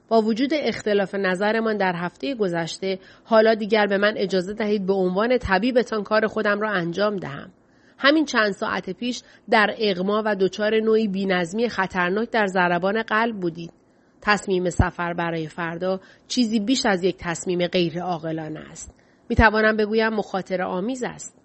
با 0.08 0.22
وجود 0.22 0.50
اختلاف 0.52 1.14
نظرمان 1.14 1.76
در 1.76 1.94
هفته 1.96 2.34
گذشته 2.34 2.98
حالا 3.24 3.54
دیگر 3.54 3.86
به 3.86 3.98
من 3.98 4.14
اجازه 4.16 4.52
دهید 4.54 4.86
به 4.86 4.92
عنوان 4.92 5.38
طبیبتان 5.38 6.02
کار 6.02 6.26
خودم 6.26 6.60
را 6.60 6.70
انجام 6.70 7.16
دهم. 7.16 7.52
همین 7.98 8.24
چند 8.24 8.52
ساعت 8.52 8.90
پیش 8.90 9.22
در 9.50 9.74
اغما 9.78 10.22
و 10.26 10.36
دچار 10.36 10.80
نوعی 10.80 11.08
بینظمی 11.08 11.68
خطرناک 11.68 12.30
در 12.30 12.46
ضربان 12.46 13.02
قلب 13.02 13.40
بودید. 13.40 13.72
تصمیم 14.20 14.70
سفر 14.70 15.12
برای 15.12 15.48
فردا 15.48 16.00
چیزی 16.28 16.60
بیش 16.60 16.86
از 16.86 17.04
یک 17.04 17.16
تصمیم 17.18 17.66
غیر 17.66 18.02
عاقلانه 18.02 18.60
است. 18.70 18.94
می 19.28 19.36
توانم 19.36 19.76
بگویم 19.76 20.08
مخاطره 20.08 20.64
آمیز 20.64 21.02
است. 21.02 21.35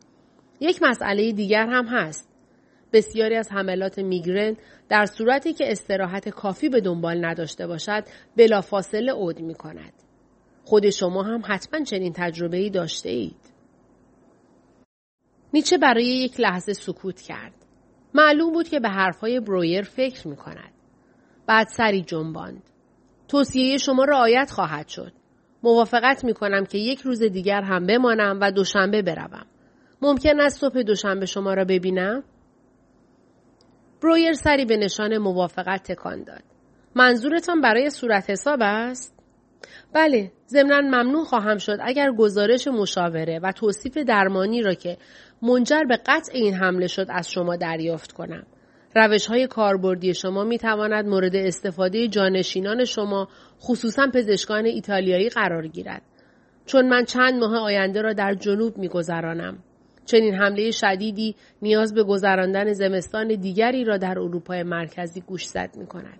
یک 0.61 0.83
مسئله 0.83 1.31
دیگر 1.31 1.67
هم 1.67 1.85
هست. 1.85 2.29
بسیاری 2.93 3.35
از 3.35 3.51
حملات 3.51 3.99
میگرن 3.99 4.57
در 4.89 5.05
صورتی 5.05 5.53
که 5.53 5.71
استراحت 5.71 6.29
کافی 6.29 6.69
به 6.69 6.81
دنبال 6.81 7.25
نداشته 7.25 7.67
باشد 7.67 8.03
بلافاصله 8.37 9.11
عود 9.11 9.39
می 9.39 9.53
کند. 9.53 9.93
خود 10.63 10.89
شما 10.89 11.23
هم 11.23 11.41
حتما 11.45 11.83
چنین 11.83 12.13
تجربه 12.15 12.57
ای 12.57 12.69
داشته 12.69 13.09
اید. 13.09 13.51
نیچه 15.53 15.77
برای 15.77 16.05
یک 16.05 16.39
لحظه 16.39 16.73
سکوت 16.73 17.21
کرد. 17.21 17.53
معلوم 18.13 18.53
بود 18.53 18.67
که 18.67 18.79
به 18.79 18.89
حرفهای 18.89 19.39
برویر 19.39 19.81
فکر 19.81 20.27
می 20.27 20.35
کند. 20.35 20.73
بعد 21.47 21.67
سری 21.67 22.01
جنباند. 22.01 22.63
توصیه 23.27 23.77
شما 23.77 24.03
رعایت 24.03 24.51
خواهد 24.51 24.87
شد. 24.87 25.13
موافقت 25.63 26.23
می 26.23 26.33
کنم 26.33 26.65
که 26.65 26.77
یک 26.77 27.01
روز 27.01 27.23
دیگر 27.23 27.61
هم 27.61 27.85
بمانم 27.85 28.37
و 28.41 28.51
دوشنبه 28.51 29.01
بروم. 29.01 29.45
ممکن 30.01 30.39
است 30.39 30.59
صبح 30.59 30.81
دوشنبه 30.81 31.25
شما 31.25 31.53
را 31.53 31.65
ببینم؟ 31.65 32.23
برویر 34.01 34.33
سری 34.33 34.65
به 34.65 34.77
نشان 34.77 35.17
موافقت 35.17 35.91
تکان 35.91 36.23
داد. 36.23 36.43
منظورتان 36.95 37.61
برای 37.61 37.89
صورت 37.89 38.29
حساب 38.29 38.59
است؟ 38.61 39.21
بله، 39.93 40.31
ضمنا 40.47 40.81
ممنون 40.81 41.23
خواهم 41.23 41.57
شد 41.57 41.77
اگر 41.81 42.11
گزارش 42.11 42.67
مشاوره 42.67 43.39
و 43.43 43.51
توصیف 43.51 43.97
درمانی 43.97 44.61
را 44.61 44.73
که 44.73 44.97
منجر 45.41 45.83
به 45.89 45.97
قطع 46.05 46.31
این 46.33 46.53
حمله 46.53 46.87
شد 46.87 47.05
از 47.09 47.31
شما 47.31 47.55
دریافت 47.55 48.11
کنم. 48.11 48.45
روش 48.95 49.25
های 49.25 49.47
کاربردی 49.47 50.13
شما 50.13 50.43
می 50.43 50.57
تواند 50.57 51.05
مورد 51.05 51.35
استفاده 51.35 52.07
جانشینان 52.07 52.85
شما 52.85 53.27
خصوصا 53.61 54.07
پزشکان 54.13 54.65
ایتالیایی 54.65 55.29
قرار 55.29 55.67
گیرد. 55.67 56.01
چون 56.65 56.89
من 56.89 57.05
چند 57.05 57.33
ماه 57.33 57.57
آینده 57.57 58.01
را 58.01 58.13
در 58.13 58.33
جنوب 58.33 58.77
می 58.77 58.87
گذرانم. 58.87 59.63
چنین 60.05 60.33
حمله 60.33 60.71
شدیدی 60.71 61.35
نیاز 61.61 61.93
به 61.93 62.03
گذراندن 62.03 62.73
زمستان 62.73 63.27
دیگری 63.27 63.83
را 63.83 63.97
در 63.97 64.19
اروپای 64.19 64.63
مرکزی 64.63 65.21
گوشزد 65.21 65.69
می 65.77 65.87
کند. 65.87 66.19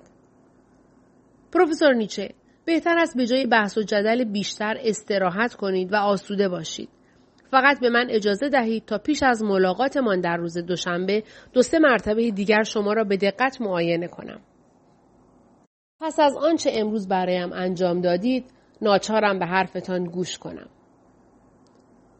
پروفسور 1.54 1.94
نیچه 1.94 2.30
بهتر 2.66 2.98
است 2.98 3.18
به 3.18 3.26
جای 3.26 3.48
بحث 3.48 3.78
و 3.78 3.82
جدل 3.82 4.24
بیشتر 4.24 4.78
استراحت 4.84 5.54
کنید 5.54 5.94
و 5.94 5.96
آسوده 5.96 6.50
باشید. 6.50 6.90
فقط 7.52 7.80
به 7.80 7.90
من 7.90 8.08
اجازه 8.10 8.50
دهید 8.50 8.86
تا 8.86 8.98
پیش 8.98 9.24
از 9.24 9.44
ملاقاتمان 9.44 10.22
در 10.22 10.38
روز 10.38 10.58
دوشنبه 10.58 11.24
دو 11.54 11.62
سه 11.62 11.80
مرتبه 11.80 12.32
دیگر 12.32 12.64
شما 12.64 12.94
را 12.94 13.04
به 13.04 13.18
دقت 13.18 13.62
معاینه 13.62 14.08
کنم. 14.08 14.42
پس 16.02 16.20
از 16.20 16.38
آنچه 16.38 16.72
امروز 16.74 17.08
برایم 17.08 17.54
انجام 17.54 18.02
دادید 18.02 18.46
ناچارم 18.82 19.40
به 19.40 19.46
حرفتان 19.46 20.04
گوش 20.04 20.38
کنم. 20.38 20.70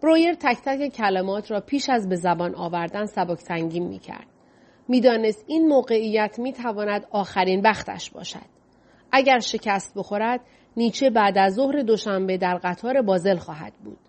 برویر 0.04 0.34
تک 0.34 0.58
تک 0.66 0.88
کلمات 0.88 1.52
را 1.52 1.60
پیش 1.60 1.90
از 1.90 2.10
به 2.10 2.16
زبان 2.16 2.56
آوردن 2.56 3.06
سبک 3.06 3.40
سنگین 3.40 3.88
می 3.88 4.00
کرد. 4.00 4.28
می‌دانست 4.88 5.46
این 5.48 5.68
موقعیت 5.68 6.40
می 6.40 6.54
تواند 6.54 7.08
آخرین 7.12 7.62
بختش 7.62 8.12
باشد. 8.12 8.52
اگر 9.12 9.40
شکست 9.40 9.94
بخورد 9.96 10.42
نیچه 10.78 11.10
بعد 11.10 11.38
از 11.38 11.54
ظهر 11.54 11.82
دوشنبه 11.82 12.38
در 12.38 12.58
قطار 12.58 13.02
بازل 13.02 13.38
خواهد 13.38 13.74
بود. 13.84 14.00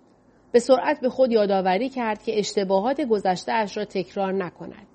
به 0.53 0.59
سرعت 0.59 1.01
به 1.01 1.09
خود 1.09 1.33
یادآوری 1.33 1.89
کرد 1.89 2.23
که 2.23 2.39
اشتباهات 2.39 3.01
گذشته 3.01 3.53
اش 3.53 3.77
را 3.77 3.85
تکرار 3.85 4.33
نکند. 4.33 4.87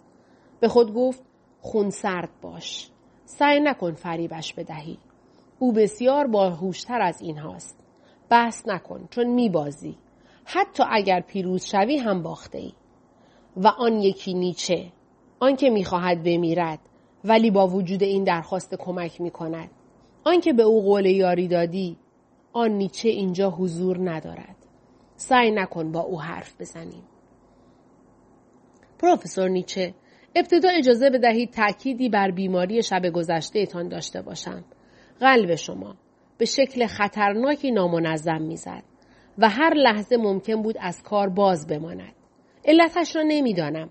به 0.60 0.68
خود 0.68 0.93
گفت 0.93 1.24
خون 1.62 1.89
سرد 1.89 2.30
باش. 2.41 2.89
سعی 3.26 3.60
نکن 3.60 3.93
فریبش 3.93 4.54
بدهی. 4.54 4.98
او 5.60 5.74
بسیار 5.74 6.28
باهوشتر 6.28 7.02
از 7.02 7.22
این 7.22 7.38
هاست. 7.38 7.80
بحث 8.30 8.68
نکن 8.68 9.08
چون 9.12 9.28
میبازی. 9.28 9.98
حتی 10.50 10.84
اگر 10.89 11.20
پیروز 11.20 11.66
شوی 11.66 11.98
هم 11.98 12.24
باخته 12.24 12.58
ای. 12.58 12.74
و 13.58 13.68
آن 13.68 13.93
یکی 13.93 14.34
نیچه 14.34 14.91
آنکه 15.39 15.70
می‌خواهد 15.70 16.24
بمیرد 16.24 16.80
ولی 17.24 17.52
با 17.52 17.68
وجود 17.68 18.04
این 18.04 18.24
درخواست 18.24 18.76
کمک 18.76 19.22
می 19.22 19.32
کند. 19.32 19.70
آنکه 20.24 20.54
به 20.54 20.64
او 20.64 20.82
قول 20.82 21.06
یاری 21.06 21.48
دادی 21.48 21.98
آن 22.54 22.72
نیچه 22.72 23.10
اینجا 23.10 23.50
حضور 23.50 24.10
ندارد. 24.12 24.56
سعی 25.16 25.52
نکن 25.52 25.91
با 25.91 26.00
او 26.00 26.22
حرف 26.22 26.62
بزنیم. 26.62 27.04
پروفسور 29.00 29.50
نیچه 29.50 29.93
ابتدا 30.36 30.70
اجازه 30.70 31.10
بدهید 31.10 31.52
تأکیدی 31.52 32.10
بر 32.10 32.32
بیماری 32.32 32.84
شب 32.84 33.10
گذشته 33.10 33.66
تان 33.66 33.89
داشته 33.89 34.22
باشم. 34.22 34.64
قلب 35.20 35.56
شما 35.56 35.95
به 36.38 36.45
شکل 36.45 36.88
خطرناکی 36.88 37.72
نامنظم 37.72 38.41
می‌زد. 38.41 38.84
و 39.38 39.50
هر 39.50 39.74
لحظه 39.74 40.18
ممکن 40.18 40.62
بود 40.62 40.76
از 40.80 41.04
کار 41.04 41.30
باز 41.30 41.68
بماند. 41.68 42.14
علتش 42.66 43.16
را 43.16 43.22
نمی‌دانم 43.22 43.90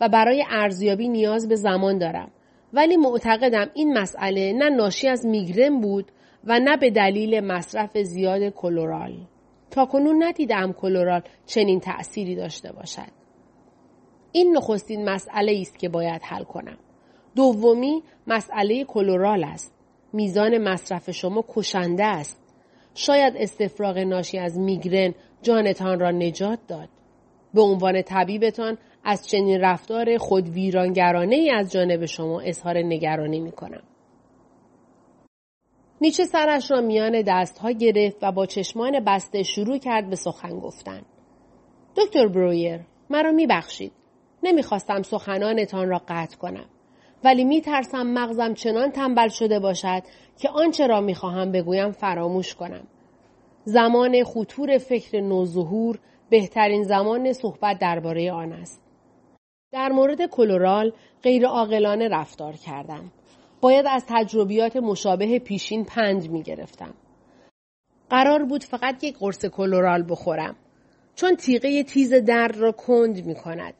و 0.00 0.08
برای 0.08 0.44
ارزیابی 0.50 1.08
نیاز 1.08 1.48
به 1.48 1.54
زمان 1.54 1.98
دارم. 1.98 2.30
ولی 2.72 2.96
معتقدم 2.96 3.70
این 3.74 3.98
مسئله 3.98 4.52
نه 4.52 4.68
ناشی 4.68 5.08
از 5.08 5.26
میگرن 5.26 5.80
بود 5.80 6.12
و 6.44 6.60
نه 6.60 6.76
به 6.76 6.90
دلیل 6.90 7.40
مصرف 7.40 7.98
زیاد 7.98 8.48
کلورال. 8.48 9.26
تا 9.70 9.86
کنون 9.86 10.22
ندیدم 10.22 10.72
کلورال 10.72 11.22
چنین 11.46 11.80
تأثیری 11.80 12.34
داشته 12.34 12.72
باشد. 12.72 13.10
این 14.32 14.56
نخستین 14.56 15.08
مسئله 15.08 15.58
است 15.60 15.78
که 15.78 15.88
باید 15.88 16.22
حل 16.22 16.44
کنم. 16.44 16.78
دومی 17.36 18.02
مسئله 18.26 18.84
کلورال 18.84 19.44
است. 19.44 19.74
میزان 20.12 20.58
مصرف 20.58 21.10
شما 21.10 21.44
کشنده 21.48 22.04
است. 22.04 22.43
شاید 22.94 23.34
استفراغ 23.36 23.98
ناشی 23.98 24.38
از 24.38 24.58
میگرن 24.58 25.14
جانتان 25.42 26.00
را 26.00 26.10
نجات 26.10 26.58
داد. 26.68 26.88
به 27.54 27.62
عنوان 27.62 28.02
طبیبتان 28.02 28.78
از 29.04 29.26
چنین 29.26 29.60
رفتار 29.60 30.18
خود 30.18 30.48
ویرانگرانه 30.48 31.36
ای 31.36 31.50
از 31.50 31.72
جانب 31.72 32.04
شما 32.04 32.40
اظهار 32.40 32.78
نگرانی 32.78 33.40
می 33.40 33.52
کنم. 33.52 33.82
نیچه 36.00 36.24
سرش 36.24 36.70
را 36.70 36.80
میان 36.80 37.22
دستها 37.26 37.70
گرفت 37.70 38.16
و 38.22 38.32
با 38.32 38.46
چشمان 38.46 39.00
بسته 39.04 39.42
شروع 39.42 39.78
کرد 39.78 40.10
به 40.10 40.16
سخن 40.16 40.60
گفتن. 40.60 41.02
دکتر 41.96 42.28
برویر 42.28 42.80
مرا 43.10 43.32
میبخشید 43.32 43.92
نمی‌خواستم 44.42 45.02
سخنانتان 45.02 45.88
را 45.88 46.02
قطع 46.08 46.36
کنم 46.36 46.66
ولی 47.24 47.44
میترسم 47.44 48.06
مغزم 48.06 48.54
چنان 48.54 48.90
تنبل 48.90 49.28
شده 49.28 49.58
باشد 49.58 50.02
که 50.38 50.48
آنچه 50.48 50.86
را 50.86 51.00
می‌خواهم 51.00 51.52
بگویم 51.52 51.90
فراموش 51.90 52.54
کنم. 52.54 52.86
زمان 53.64 54.24
خطور 54.24 54.78
فکر 54.78 55.20
نوظهور 55.20 55.98
بهترین 56.30 56.82
زمان 56.82 57.32
صحبت 57.32 57.78
درباره 57.78 58.32
آن 58.32 58.52
است. 58.52 58.82
در 59.72 59.88
مورد 59.88 60.26
کلورال 60.26 60.92
غیر 61.22 61.46
عاقلانه 61.46 62.08
رفتار 62.08 62.52
کردم. 62.52 63.12
باید 63.60 63.86
از 63.88 64.04
تجربیات 64.08 64.76
مشابه 64.76 65.38
پیشین 65.38 65.84
پند 65.84 66.30
می 66.30 66.42
گرفتم. 66.42 66.94
قرار 68.10 68.44
بود 68.44 68.64
فقط 68.64 69.04
یک 69.04 69.18
قرص 69.18 69.44
کلورال 69.44 70.04
بخورم 70.08 70.56
چون 71.14 71.36
تیغه 71.36 71.82
تیز 71.82 72.14
درد 72.14 72.56
را 72.56 72.72
کند 72.72 73.26
می 73.26 73.34
کند 73.34 73.74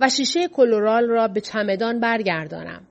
و 0.00 0.08
شیشه 0.08 0.48
کلورال 0.48 1.08
را 1.08 1.28
به 1.28 1.40
چمدان 1.40 2.00
برگردانم. 2.00 2.86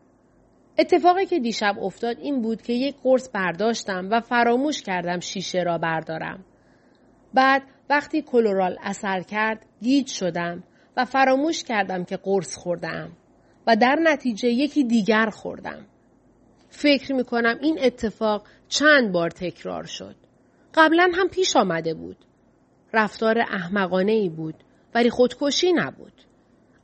اتفاقی 0.78 1.26
که 1.26 1.40
دیشب 1.40 1.76
افتاد 1.82 2.20
این 2.20 2.42
بود 2.42 2.62
که 2.62 2.74
یک 2.74 2.96
قرص 3.04 3.30
برداشتم 3.34 4.08
و 4.12 4.20
فراموش 4.20 4.82
کردم 4.82 5.20
شیشه 5.20 5.64
را 5.64 5.78
بردارم. 5.78 6.46
بعد 7.34 7.64
وقتی 7.90 8.22
کلورال 8.22 8.78
اثر 8.84 9.22
کرد 9.22 9.66
گیج 9.82 10.08
شدم 10.08 10.64
و 10.98 11.06
فراموش 11.06 11.64
کردم 11.64 12.04
که 12.04 12.18
قرص 12.18 12.58
خوردم 12.58 13.12
و 13.68 13.76
در 13.76 13.96
نتیجه 14.04 14.50
یکی 14.50 14.84
دیگر 14.84 15.30
خوردم. 15.30 15.86
فکر 16.70 17.14
می 17.14 17.24
کنم 17.24 17.58
این 17.62 17.80
اتفاق 17.82 18.44
چند 18.68 19.12
بار 19.12 19.30
تکرار 19.30 19.84
شد. 19.84 20.16
قبلا 20.74 21.12
هم 21.14 21.28
پیش 21.28 21.56
آمده 21.56 21.94
بود. 21.94 22.18
رفتار 22.94 23.40
احمقانه 23.40 24.12
ای 24.12 24.30
بود 24.30 24.56
ولی 24.96 25.10
خودکشی 25.10 25.74
نبود. 25.74 26.14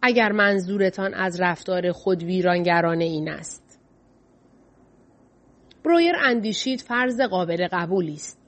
اگر 0.01 0.31
منظورتان 0.31 1.13
از 1.13 1.41
رفتار 1.41 1.91
خود 1.91 2.23
ویرانگرانه 2.23 3.03
این 3.03 3.29
است. 3.29 3.79
برویر 5.85 6.15
اندیشید 6.25 6.81
فرض 6.81 7.21
قابل 7.21 7.67
قبولی 7.71 8.13
است. 8.13 8.39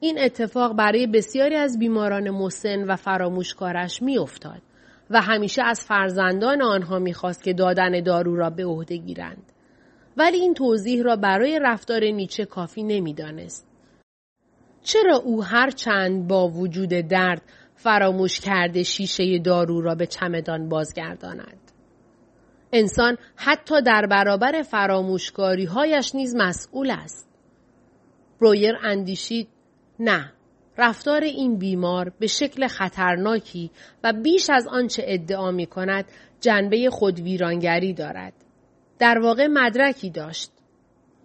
این 0.00 0.18
اتفاق 0.18 0.76
برای 0.76 1.06
بسیاری 1.06 1.54
از 1.54 1.78
بیماران 1.78 2.30
مسن 2.30 2.84
و 2.84 2.96
فراموشکارش 2.96 4.02
میافتاد 4.02 4.62
و 5.10 5.20
همیشه 5.20 5.62
از 5.62 5.80
فرزندان 5.80 6.62
آنها 6.62 6.98
می‌خواست 6.98 7.42
که 7.42 7.52
دادن 7.52 8.00
دارو 8.00 8.36
را 8.36 8.50
به 8.50 8.64
عهده 8.64 8.96
گیرند. 8.96 9.52
ولی 10.16 10.36
این 10.36 10.54
توضیح 10.54 11.02
را 11.02 11.16
برای 11.16 11.60
رفتار 11.62 12.04
نیچه 12.04 12.44
کافی 12.44 12.82
نمی‌دانست. 12.82 13.66
چرا 14.82 15.16
او 15.16 15.44
هر 15.44 15.70
چند 15.70 16.28
با 16.28 16.48
وجود 16.48 16.88
درد 16.88 17.42
فراموش 17.76 18.40
کرده 18.40 18.82
شیشه 18.82 19.38
دارو 19.38 19.80
را 19.80 19.94
به 19.94 20.06
چمدان 20.06 20.68
بازگرداند؟ 20.68 21.72
انسان 22.72 23.18
حتی 23.36 23.82
در 23.82 24.06
برابر 24.10 24.62
فراموشکاری 24.62 25.64
هایش 25.64 26.14
نیز 26.14 26.36
مسئول 26.36 26.90
است. 26.90 27.28
برویر 28.40 28.74
اندیشید 28.82 29.48
نه 30.00 30.32
رفتار 30.78 31.20
این 31.20 31.58
بیمار 31.58 32.12
به 32.18 32.26
شکل 32.26 32.66
خطرناکی 32.66 33.70
و 34.04 34.12
بیش 34.12 34.50
از 34.50 34.66
آنچه 34.66 35.02
ادعا 35.06 35.50
می 35.50 35.66
کند 35.66 36.04
جنبه 36.40 36.90
خودویرانگری 36.90 37.92
دارد. 37.92 38.32
در 38.98 39.18
واقع 39.18 39.46
مدرکی 39.46 40.10
داشت. 40.10 40.50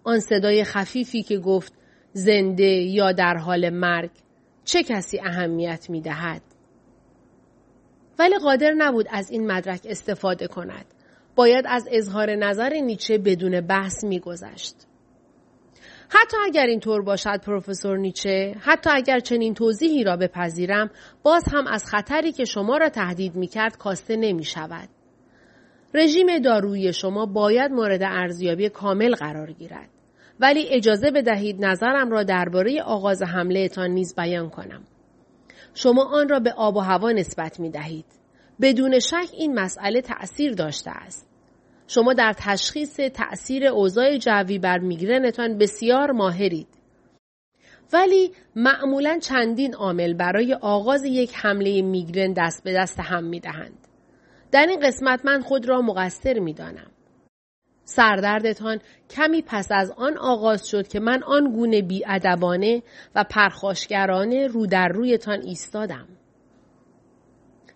آن 0.04 0.20
صدای 0.20 0.64
خفیفی 0.64 1.22
که 1.22 1.38
گفت 1.38 1.72
زنده 2.12 2.64
یا 2.64 3.12
در 3.12 3.36
حال 3.36 3.70
مرگ 3.70 4.10
چه 4.64 4.82
کسی 4.82 5.20
اهمیت 5.20 5.90
می 5.90 6.00
دهد؟ 6.00 6.42
ولی 8.18 8.38
قادر 8.38 8.72
نبود 8.72 9.06
از 9.10 9.30
این 9.30 9.52
مدرک 9.52 9.80
استفاده 9.84 10.46
کند. 10.46 10.86
باید 11.36 11.64
از 11.68 11.88
اظهار 11.90 12.34
نظر 12.34 12.70
نیچه 12.72 13.18
بدون 13.18 13.60
بحث 13.60 14.04
میگذشت. 14.04 14.76
حتی 16.08 16.36
اگر 16.44 16.66
اینطور 16.66 17.02
باشد 17.02 17.40
پروفسور 17.40 17.98
نیچه 17.98 18.54
حتی 18.60 18.90
اگر 18.92 19.20
چنین 19.20 19.54
توضیحی 19.54 20.04
را 20.04 20.16
بپذیرم 20.16 20.90
باز 21.22 21.44
هم 21.52 21.66
از 21.66 21.84
خطری 21.86 22.32
که 22.32 22.44
شما 22.44 22.76
را 22.76 22.88
تهدید 22.88 23.34
می 23.34 23.46
کرد 23.46 23.78
کاسته 23.78 24.16
نمی 24.16 24.44
شود. 24.44 24.88
رژیم 25.94 26.38
دارویی 26.38 26.92
شما 26.92 27.26
باید 27.26 27.70
مورد 27.70 28.02
ارزیابی 28.02 28.68
کامل 28.68 29.14
قرار 29.14 29.52
گیرد. 29.52 29.88
ولی 30.42 30.68
اجازه 30.68 31.10
بدهید 31.10 31.64
نظرم 31.64 32.10
را 32.10 32.22
درباره 32.22 32.82
آغاز 32.82 33.22
حمله 33.22 33.68
تان 33.68 33.90
نیز 33.90 34.14
بیان 34.14 34.50
کنم. 34.50 34.82
شما 35.74 36.04
آن 36.04 36.28
را 36.28 36.40
به 36.40 36.52
آب 36.52 36.76
و 36.76 36.80
هوا 36.80 37.12
نسبت 37.12 37.60
می 37.60 37.70
دهید. 37.70 38.04
بدون 38.60 38.98
شک 38.98 39.28
این 39.32 39.54
مسئله 39.54 40.00
تأثیر 40.00 40.54
داشته 40.54 40.90
است. 40.90 41.28
شما 41.86 42.12
در 42.12 42.32
تشخیص 42.38 42.96
تأثیر 42.96 43.66
اوضاع 43.66 44.16
جوی 44.16 44.58
بر 44.58 44.78
میگرنتان 44.78 45.58
بسیار 45.58 46.10
ماهرید. 46.10 46.68
ولی 47.92 48.32
معمولا 48.56 49.18
چندین 49.18 49.74
عامل 49.74 50.14
برای 50.14 50.54
آغاز 50.54 51.04
یک 51.04 51.34
حمله 51.34 51.82
میگرن 51.82 52.32
دست 52.32 52.64
به 52.64 52.72
دست 52.72 53.00
هم 53.00 53.24
می 53.24 53.40
دهند. 53.40 53.88
در 54.52 54.66
این 54.66 54.80
قسمت 54.80 55.24
من 55.24 55.40
خود 55.40 55.68
را 55.68 55.82
مقصر 55.82 56.38
می 56.38 56.52
دانم. 56.52 56.91
سردردتان 57.84 58.78
کمی 59.10 59.42
پس 59.46 59.68
از 59.70 59.92
آن 59.96 60.18
آغاز 60.18 60.68
شد 60.68 60.88
که 60.88 61.00
من 61.00 61.22
آن 61.22 61.52
گونه 61.52 61.82
بیادبانه 61.82 62.82
و 63.14 63.24
پرخاشگرانه 63.24 64.46
رو 64.46 64.66
در 64.66 64.88
رویتان 64.88 65.40
ایستادم. 65.42 66.08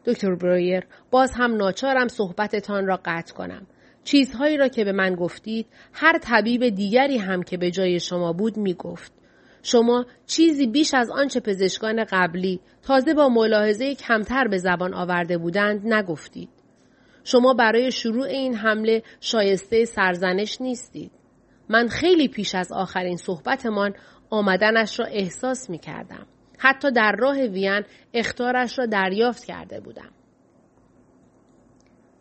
دکتر 0.05 0.35
برویر 0.35 0.87
باز 1.11 1.33
هم 1.35 1.57
ناچارم 1.57 2.09
صحبتتان 2.09 2.87
را 2.87 3.01
قطع 3.05 3.35
کنم. 3.35 3.67
چیزهایی 4.05 4.57
را 4.57 4.69
که 4.69 4.85
به 4.85 4.93
من 4.93 5.15
گفتید 5.15 5.67
هر 5.93 6.19
طبیب 6.19 6.69
دیگری 6.69 7.19
هم 7.19 7.43
که 7.43 7.57
به 7.57 7.71
جای 7.71 8.01
شما 8.01 8.33
بود 8.33 8.57
می 8.57 8.75
گفت. 8.75 9.13
شما 9.63 10.07
چیزی 10.27 10.67
بیش 10.67 10.95
از 10.95 11.11
آنچه 11.11 11.41
پزشکان 11.41 12.05
قبلی 12.05 12.61
تازه 12.83 13.15
با 13.15 13.29
ملاحظه 13.29 13.95
کمتر 13.95 14.49
به 14.49 14.59
زبان 14.59 14.95
آورده 14.95 15.39
بودند 15.39 15.93
نگفتید. 15.93 16.56
شما 17.27 17.55
برای 17.55 17.93
شروع 17.93 18.27
این 18.27 18.55
حمله 18.55 19.03
شایسته 19.21 19.85
سرزنش 19.85 20.61
نیستید. 20.61 21.13
من 21.69 21.89
خیلی 21.89 22.29
پیش 22.29 22.55
از 22.55 22.73
آخرین 22.73 23.17
صحبتمان 23.17 23.95
آمدنش 24.31 25.01
را 25.01 25.07
احساس 25.07 25.71
می 25.71 25.79
کردم. 25.79 26.27
حتی 26.59 26.91
در 26.91 27.13
راه 27.19 27.37
وین 27.37 27.83
اختارش 28.15 28.79
را 28.79 28.87
دریافت 28.87 29.45
کرده 29.45 29.81
بودم. 29.81 30.11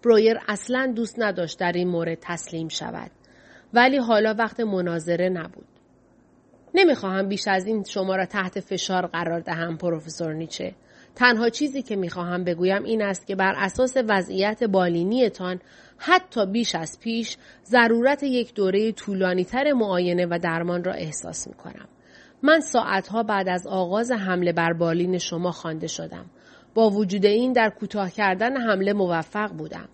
برویر 0.04 0.38
اصلا 0.48 0.94
دوست 0.96 1.16
نداشت 1.20 1.60
در 1.60 1.72
این 1.72 1.88
مورد 1.88 2.18
تسلیم 2.22 2.68
شود. 2.68 3.12
ولی 3.74 3.98
حالا 3.98 4.36
وقت 4.40 4.60
مناظره 4.60 5.30
نبود. 5.30 5.68
نمی‌خواهم 6.74 7.28
بیش 7.28 7.48
از 7.48 7.66
این 7.66 7.84
شما 7.84 8.16
را 8.16 8.26
تحت 8.26 8.60
فشار 8.60 9.08
قرار 9.08 9.40
دهم 9.40 9.78
پروفسور 9.78 10.34
نیچه. 10.34 10.76
تنها 11.16 11.50
چیزی 11.50 11.82
که 11.82 11.96
می‌خواهم 11.96 12.44
بگویم 12.44 12.84
این 12.84 13.02
است 13.02 13.28
که 13.28 13.36
بر 13.36 13.54
اساس 13.58 13.98
وضعیت 14.08 14.64
بالینیتان 14.64 15.60
حتی 15.98 16.46
بیش 16.46 16.76
از 16.76 17.00
پیش 17.00 17.38
ضرورت 17.66 18.24
یک 18.24 18.54
دوره 18.54 18.92
طولانیتر 18.92 19.74
معاینه 19.74 20.26
و 20.26 20.40
درمان 20.44 20.84
را 20.84 20.94
احساس 20.94 21.48
می‌کنم. 21.48 21.88
من 22.44 22.60
ساعتها 22.60 23.24
بعد 23.24 23.50
از 23.50 23.68
آغاز 23.68 24.12
حمله 24.12 24.54
بر 24.54 24.74
بالین 24.74 25.18
شما 25.18 25.52
خوانده 25.52 25.88
شدم. 25.88 26.26
با 26.74 26.90
وجود 26.90 27.26
این 27.26 27.54
در 27.54 27.70
کوتاه 27.70 28.12
کردن 28.12 28.58
حمله 28.58 28.94
موفق 28.94 29.52
بودم. 29.52 29.90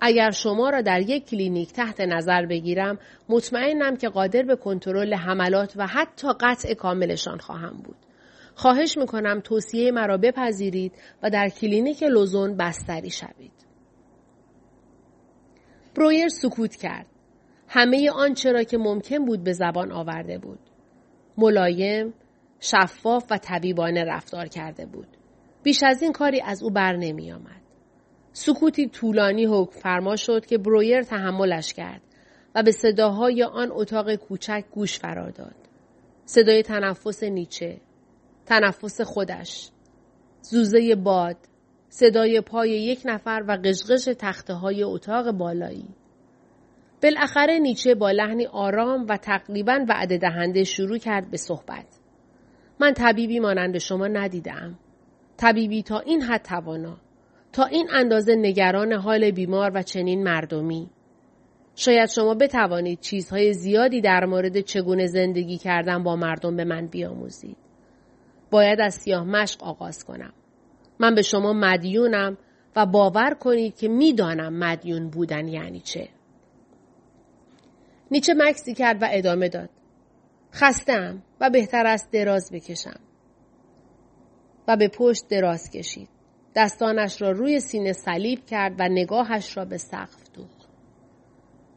اگر 0.00 0.30
شما 0.30 0.70
را 0.70 0.80
در 0.80 1.00
یک 1.00 1.26
کلینیک 1.26 1.72
تحت 1.72 2.00
نظر 2.00 2.46
بگیرم 2.46 2.98
مطمئنم 3.28 3.96
که 3.96 4.08
قادر 4.08 4.42
به 4.42 4.56
کنترل 4.56 5.14
حملات 5.14 5.72
و 5.76 5.86
حتی 5.86 6.28
قطع 6.40 6.74
کاملشان 6.74 7.38
خواهم 7.38 7.76
بود. 7.84 7.96
خواهش 8.54 8.98
می‌کنم 8.98 9.40
توصیه 9.40 9.90
مرا 9.90 10.16
بپذیرید 10.16 10.92
و 11.22 11.30
در 11.30 11.48
کلینیک 11.48 12.02
لوزان 12.02 12.56
بستری 12.56 13.10
شوید. 13.10 13.52
برویر 15.94 16.28
سکوت 16.28 16.76
کرد. 16.76 17.06
همه 17.68 18.10
آنچه 18.10 18.52
را 18.52 18.62
که 18.62 18.78
ممکن 18.78 19.24
بود 19.24 19.44
به 19.44 19.52
زبان 19.52 19.92
آورده 19.92 20.38
بود. 20.38 20.58
ملایم، 21.38 22.14
شفاف 22.60 23.26
و 23.30 23.38
طبیبانه 23.38 24.04
رفتار 24.04 24.46
کرده 24.46 24.86
بود. 24.86 25.08
بیش 25.62 25.82
از 25.82 26.02
این 26.02 26.12
کاری 26.12 26.40
از 26.40 26.62
او 26.62 26.70
بر 26.70 26.96
نمی 26.96 27.32
آمد. 27.32 27.60
سکوتی 28.32 28.88
طولانی 28.88 29.44
حکم 29.44 29.80
فرما 29.80 30.16
شد 30.16 30.46
که 30.46 30.58
برویر 30.58 31.02
تحملش 31.02 31.72
کرد 31.72 32.02
و 32.54 32.62
به 32.62 32.72
صداهای 32.72 33.42
آن 33.42 33.68
اتاق 33.72 34.14
کوچک 34.14 34.64
گوش 34.70 34.98
فرا 34.98 35.30
داد. 35.30 35.54
صدای 36.24 36.62
تنفس 36.62 37.22
نیچه، 37.22 37.80
تنفس 38.46 39.00
خودش، 39.00 39.70
زوزه 40.42 40.94
باد، 40.94 41.36
صدای 41.88 42.40
پای 42.40 42.70
یک 42.70 43.02
نفر 43.04 43.44
و 43.48 43.58
قشقش 43.64 44.04
تخته 44.18 44.54
های 44.54 44.82
اتاق 44.82 45.30
بالایی. 45.30 45.88
بالاخره 47.02 47.58
نیچه 47.58 47.94
با 47.94 48.10
لحنی 48.10 48.46
آرام 48.46 49.06
و 49.08 49.16
تقریبا 49.16 49.84
وعده 49.88 50.18
دهنده 50.18 50.64
شروع 50.64 50.98
کرد 50.98 51.30
به 51.30 51.36
صحبت. 51.36 51.86
من 52.80 52.92
طبیبی 52.92 53.40
مانند 53.40 53.78
شما 53.78 54.06
ندیدم. 54.06 54.78
طبیبی 55.36 55.82
تا 55.82 55.98
این 55.98 56.22
حد 56.22 56.42
توانا. 56.42 56.96
تا 57.52 57.64
این 57.64 57.88
اندازه 57.92 58.34
نگران 58.36 58.92
حال 58.92 59.30
بیمار 59.30 59.70
و 59.74 59.82
چنین 59.82 60.22
مردمی 60.22 60.90
شاید 61.76 62.08
شما 62.08 62.34
بتوانید 62.34 63.00
چیزهای 63.00 63.52
زیادی 63.52 64.00
در 64.00 64.24
مورد 64.24 64.60
چگونه 64.60 65.06
زندگی 65.06 65.58
کردن 65.58 66.02
با 66.02 66.16
مردم 66.16 66.56
به 66.56 66.64
من 66.64 66.86
بیاموزید. 66.86 67.56
باید 68.54 68.80
از 68.80 68.94
سیاه 68.94 69.24
مشق 69.24 69.64
آغاز 69.64 70.04
کنم. 70.04 70.32
من 70.98 71.14
به 71.14 71.22
شما 71.22 71.52
مدیونم 71.52 72.38
و 72.76 72.86
باور 72.86 73.34
کنید 73.34 73.76
که 73.76 73.88
می‌دانم 73.88 74.58
مدیون 74.58 75.10
بودن 75.10 75.48
یعنی 75.48 75.80
چه. 75.80 76.08
نیچه 78.10 78.34
مکسی 78.36 78.74
کرد 78.74 79.02
و 79.02 79.08
ادامه 79.10 79.48
داد. 79.48 79.70
خستم 80.52 81.22
و 81.40 81.50
بهتر 81.50 81.86
است 81.86 82.10
دراز 82.12 82.50
بکشم. 82.52 83.00
و 84.68 84.76
به 84.76 84.88
پشت 84.88 85.28
دراز 85.28 85.70
کشید. 85.70 86.08
دستانش 86.56 87.22
را 87.22 87.30
روی 87.30 87.60
سینه 87.60 87.92
صلیب 87.92 88.46
کرد 88.46 88.74
و 88.78 88.88
نگاهش 88.88 89.56
را 89.56 89.64
به 89.64 89.76
سقف 89.76 90.30
دوخت. 90.34 90.68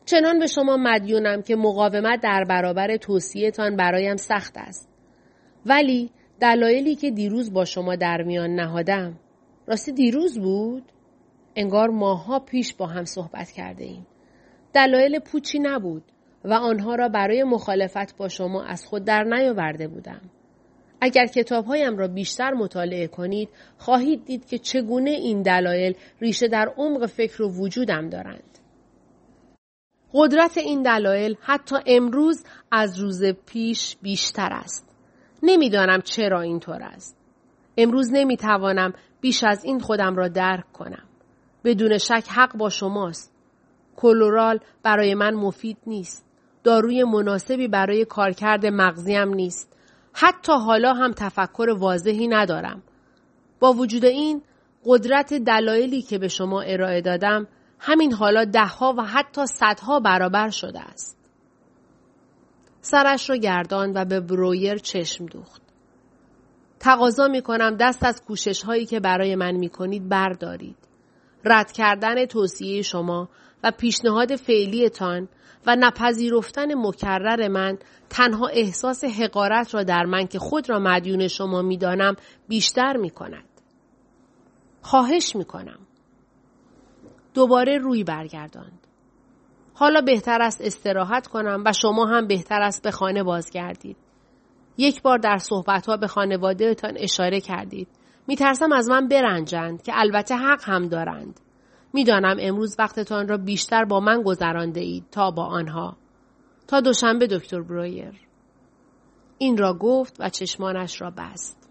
چنان 0.06 0.40
به 0.40 0.48
شما 0.48 0.78
مدیونم 0.78 1.42
که 1.42 1.56
مقاومت 1.56 2.22
در 2.22 2.44
برابر 2.50 2.98
توصیهتان 2.98 3.76
برایم 3.76 4.16
سخت 4.16 4.58
است. 4.58 4.90
ولی 5.66 6.12
دلایلی 6.40 6.96
که 6.96 7.12
دیروز 7.12 7.54
با 7.54 7.66
شما 7.66 7.96
در 7.96 8.22
میان 8.22 8.56
نهادم 8.56 9.20
راستی 9.68 9.92
دیروز 9.92 10.40
بود؟ 10.40 10.84
انگار 11.56 11.90
ماها 11.90 12.40
پیش 12.40 12.74
با 12.74 12.88
هم 12.88 13.06
صحبت 13.06 13.52
کرده 13.52 13.84
ایم. 13.84 14.08
دلایل 14.74 15.20
پوچی 15.20 15.60
نبود 15.60 16.04
و 16.46 16.54
آنها 16.54 16.96
را 16.96 17.10
برای 17.10 17.44
مخالفت 17.44 18.18
با 18.18 18.28
شما 18.28 18.64
از 18.64 18.86
خود 18.86 19.04
در 19.04 19.24
نیاورده 19.24 19.88
بودم. 19.88 20.22
اگر 21.02 21.26
کتابهایم 21.26 21.98
را 21.98 22.08
بیشتر 22.08 22.54
مطالعه 22.54 23.08
کنید 23.08 23.50
خواهید 23.78 24.26
دید 24.26 24.46
که 24.46 24.58
چگونه 24.58 25.10
این 25.10 25.42
دلایل 25.42 25.94
ریشه 26.22 26.48
در 26.48 26.74
عمق 26.78 27.06
فکر 27.06 27.42
و 27.42 27.50
وجودم 27.50 28.10
دارند. 28.10 28.60
قدرت 30.14 30.58
این 30.58 30.82
دلایل 30.82 31.36
حتی 31.42 31.76
امروز 31.86 32.44
از 32.72 33.00
روز 33.00 33.24
پیش 33.46 33.98
بیشتر 34.02 34.50
است. 34.52 34.87
نمی‌دانم 35.44 36.02
چرا 36.02 36.42
اینطور 36.42 36.84
است. 36.84 37.18
امروز 37.78 38.14
نمی‌توانم 38.14 38.94
بیش 39.22 39.44
از 39.44 39.66
این 39.66 39.80
خودم 39.80 40.16
را 40.16 40.28
درک 40.28 40.72
کنم. 40.72 41.04
بدون 41.64 41.98
شک 41.98 42.24
حق 42.30 42.58
با 42.58 42.70
شماست. 42.70 43.34
کلورال 43.96 44.60
برای 44.84 45.14
من 45.14 45.34
مفید 45.34 45.78
نیست. 45.88 46.26
داروی 46.64 47.04
مناسبی 47.04 47.68
برای 47.68 48.06
کارکرد 48.06 48.66
مغزیم 48.66 49.34
نیست. 49.34 49.74
حتی 50.14 50.54
حالا 50.54 50.94
هم 50.94 51.12
تفکر 51.12 51.76
واضحی 51.80 52.28
ندارم. 52.28 52.84
با 53.60 53.74
وجود 53.74 54.06
این 54.06 54.42
قدرت 54.86 55.34
دلایلی 55.34 56.02
که 56.02 56.18
به 56.18 56.28
شما 56.28 56.62
ارائه 56.62 57.02
دادم 57.02 57.48
همین 57.80 58.14
حالا 58.14 58.46
دهها 58.46 58.96
و 58.98 59.02
حتی 59.02 59.46
صدها 59.46 60.00
برابر 60.00 60.50
شده 60.50 60.80
است. 60.80 61.17
سرش 62.92 63.30
را 63.30 63.36
گردان 63.36 63.92
و 63.96 64.06
به 64.06 64.20
برویر 64.20 64.78
چشم 64.78 65.26
دوخت. 65.26 65.62
تقاضا 66.80 67.28
می 67.28 67.42
کنم 67.42 67.76
دست 67.76 68.06
از 68.06 68.22
کوشش 68.28 68.64
هایی 68.64 68.86
که 68.86 69.00
برای 69.00 69.36
من 69.36 69.52
می 69.52 69.70
کنید 69.70 70.10
بردارید. 70.10 70.78
رد 71.46 71.72
کردن 71.72 72.26
توصیه 72.26 72.82
شما 72.82 73.30
و 73.64 73.72
پیشنهاد 73.72 74.36
فعلیتان 74.36 75.30
و 75.66 75.76
نپذیرفتن 75.80 76.74
مکرر 76.76 77.48
من 77.48 77.78
تنها 78.10 78.48
احساس 78.48 79.04
حقارت 79.04 79.76
را 79.76 79.84
در 79.84 80.06
من 80.06 80.28
که 80.28 80.40
خود 80.40 80.70
را 80.70 80.80
مدیون 80.80 81.28
شما 81.28 81.62
می‌دانم 81.62 82.16
بیشتر 82.48 82.98
می 82.98 83.10
کند. 83.10 83.48
خواهش 84.82 85.36
می 85.36 85.46
کنم. 85.46 85.80
دوباره 87.34 87.78
روی 87.78 88.04
برگرداند. 88.04 88.87
حالا 89.80 90.02
بهتر 90.02 90.42
است 90.42 90.62
استراحت 90.62 91.28
کنم 91.28 91.64
و 91.66 91.74
شما 91.74 92.06
هم 92.06 92.28
بهتر 92.28 92.62
است 92.62 92.84
به 92.84 92.92
خانه 92.92 93.24
بازگردید. 93.24 93.98
یک 94.78 95.02
بار 95.02 95.18
در 95.18 95.38
صحبتها 95.38 95.98
به 95.98 96.08
خانوادهتان 96.08 96.94
اشاره 96.98 97.42
کردید. 97.42 97.88
میترسم 98.28 98.72
از 98.72 98.90
من 98.90 99.08
برنجند 99.08 99.82
که 99.82 99.92
البته 99.96 100.36
حق 100.36 100.62
هم 100.64 100.88
دارند. 100.88 101.40
می‌دانم 101.94 102.38
امروز 102.40 102.76
وقتتان 102.80 103.28
را 103.28 103.38
بیشتر 103.38 103.86
با 103.86 104.00
من 104.00 104.22
گذرانده 104.22 104.80
اید 104.80 105.06
تا 105.12 105.32
با 105.32 105.46
آنها. 105.46 105.98
تا 106.68 106.82
دوشنبه 106.82 107.28
دکتر 107.28 107.62
برویر. 107.62 108.14
این 109.38 109.58
را 109.58 109.74
گفت 109.74 110.16
و 110.20 110.30
چشمانش 110.30 111.02
را 111.02 111.10
بست. 111.18 111.67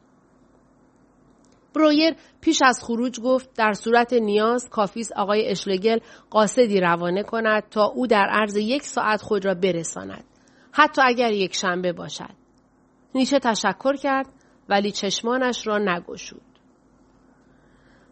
برویر 1.76 2.14
پیش 2.40 2.62
از 2.62 2.80
خروج 2.82 3.20
گفت 3.20 3.50
در 3.56 3.72
صورت 3.72 4.12
نیاز 4.12 4.68
کافیست 4.68 5.12
آقای 5.12 5.48
اشلگل 5.48 5.98
قاصدی 6.30 6.80
روانه 6.80 7.22
کند 7.22 7.62
تا 7.70 7.84
او 7.84 8.06
در 8.06 8.28
عرض 8.30 8.56
یک 8.56 8.82
ساعت 8.82 9.22
خود 9.22 9.44
را 9.44 9.54
برساند. 9.54 10.24
حتی 10.72 11.02
اگر 11.04 11.32
یک 11.32 11.54
شنبه 11.54 11.92
باشد. 11.92 12.34
نیچه 13.14 13.38
تشکر 13.38 13.96
کرد 13.96 14.26
ولی 14.68 14.90
چشمانش 14.90 15.66
را 15.66 15.78
نگشود. 15.78 16.42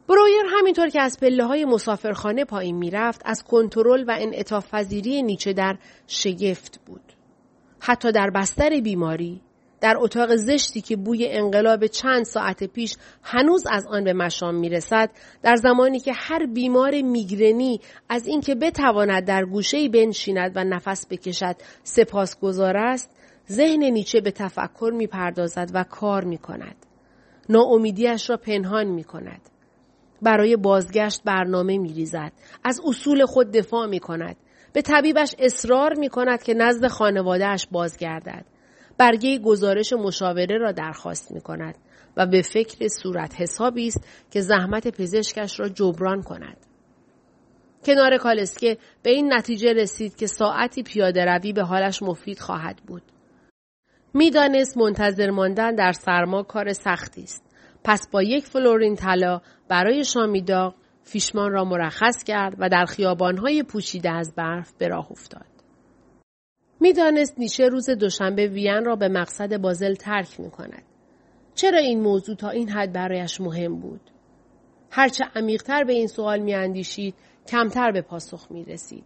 برویر 0.09 0.43
همینطور 0.59 0.89
که 0.89 1.01
از 1.01 1.21
پله 1.21 1.45
های 1.45 1.65
مسافرخانه 1.65 2.45
پایین 2.45 2.77
می‌رفت 2.77 3.23
از 3.25 3.43
کنترل 3.43 4.05
و 4.09 4.17
انعطاف 4.19 4.75
پذیری 4.75 5.23
نیچه 5.23 5.53
در 5.53 5.79
شگفت 6.07 6.81
بود. 6.87 7.13
حتی 7.81 8.13
در 8.13 8.31
بستر 8.31 8.81
بیماری 8.81 9.41
در 9.85 9.97
اتاق 9.99 10.37
زشتی 10.37 10.81
که 10.81 10.97
بوی 10.97 11.29
انقلاب 11.29 11.87
چند 11.87 12.25
ساعت 12.25 12.65
پیش 12.65 12.97
هنوز 13.23 13.65
از 13.71 13.87
آن 13.87 14.05
به 14.05 14.13
مشام 14.13 14.55
می‌رسد 14.55 15.11
در 15.43 15.57
زمانی 15.57 16.01
که 16.01 16.13
هر 16.15 16.47
بیمار 16.47 17.03
میگرنی 17.03 17.81
از 18.09 18.27
اینکه 18.27 18.55
بتواند 18.55 19.25
در 19.25 19.45
گوشه 19.45 19.89
بنشیند 19.89 20.53
و 20.55 20.65
نفس 20.65 21.07
بکشد 21.11 21.57
سپاسگزار 21.83 22.77
است 22.77 23.11
ذهن 23.51 23.85
نیچه 23.85 24.21
به 24.21 24.31
تفکر 24.31 24.93
می‌پردازد 24.97 25.71
و 25.75 25.85
کار 25.85 26.25
می‌کند 26.25 26.77
ناامیدیش 27.49 28.31
را 28.31 28.37
پنهان 28.37 28.87
می‌کند 28.87 29.41
برای 30.23 30.57
بازگشت 30.57 31.23
برنامه 31.25 31.79
می 31.79 31.93
ریزد. 31.93 32.33
از 32.65 32.81
اصول 32.85 33.27
خود 33.27 33.51
دفاع 33.51 33.87
می 33.87 34.01
کند. 34.01 34.37
به 34.73 34.83
طبیبش 34.83 35.35
اصرار 35.39 35.95
می 35.95 36.09
کند 36.09 36.43
که 36.43 36.55
نزد 36.55 36.87
خانوادهش 36.87 37.67
بازگردد. 37.71 38.45
برگه 38.99 39.39
گزارش 39.39 39.93
مشاوره 39.93 40.59
را 40.59 40.73
درخواست 40.73 41.33
می 41.33 41.41
کند 41.41 41.75
و 42.17 42.27
به 42.27 42.43
فکر 42.43 42.89
صورت 42.89 43.41
حسابی 43.41 43.87
است 43.87 44.09
که 44.31 44.41
زحمت 44.41 44.89
پزشکش 44.89 45.61
را 45.61 45.69
جبران 45.69 46.23
کند. 46.23 46.57
کنار 47.85 48.17
کالسکه 48.17 48.79
به 49.03 49.11
این 49.11 49.33
نتیجه 49.33 49.73
رسید 49.73 50.17
که 50.17 50.27
ساعتی 50.27 50.83
پیاده 50.83 51.25
روی 51.25 51.53
به 51.53 51.63
حالش 51.63 52.03
مفید 52.03 52.39
خواهد 52.39 52.81
بود. 52.87 53.03
می‌دانست 54.15 54.77
منتظر 54.77 55.31
ماندن 55.31 55.75
در 55.75 55.93
سرما 55.93 56.43
کار 56.43 56.73
سختی 56.73 57.23
است. 57.23 57.45
پس 57.85 58.09
با 58.13 58.23
یک 58.23 58.47
فلورین 58.47 58.95
طلا 58.95 59.41
برای 59.69 60.05
شامیداغ 60.05 60.75
فیشمان 61.03 61.53
را 61.53 61.65
مرخص 61.65 62.25
کرد 62.25 62.55
و 62.59 62.69
در 62.69 62.85
خیابانهای 62.85 63.63
پوشیده 63.63 64.11
از 64.11 64.35
برف 64.35 64.73
به 64.79 64.89
راه 64.89 65.07
افتاد. 65.11 65.54
می‌دانست 66.85 67.39
نیچه 67.39 67.69
روز 67.69 67.91
دوشنبه 67.91 68.47
وین 68.47 68.85
را 68.85 68.97
به 68.97 69.09
مقصد 69.09 69.57
بازل 69.57 69.95
ترک 69.95 70.41
می 70.41 70.51
کند. 70.51 70.83
چرا 71.55 71.79
این 71.79 72.01
موضوع 72.01 72.37
تا 72.37 72.49
این 72.49 72.69
حد 72.69 72.93
برایش 72.93 73.41
مهم 73.41 73.81
بود؟ 73.81 74.01
هرچه 74.91 75.25
عمیقتر 75.35 75.85
به 75.85 75.93
این 75.93 76.07
سوال 76.07 76.39
می 76.39 76.55
اندیشید، 76.55 77.15
کمتر 77.49 77.93
به 77.93 78.03
پاسخ 78.03 78.47
می 78.51 78.65
رسید. 78.65 79.05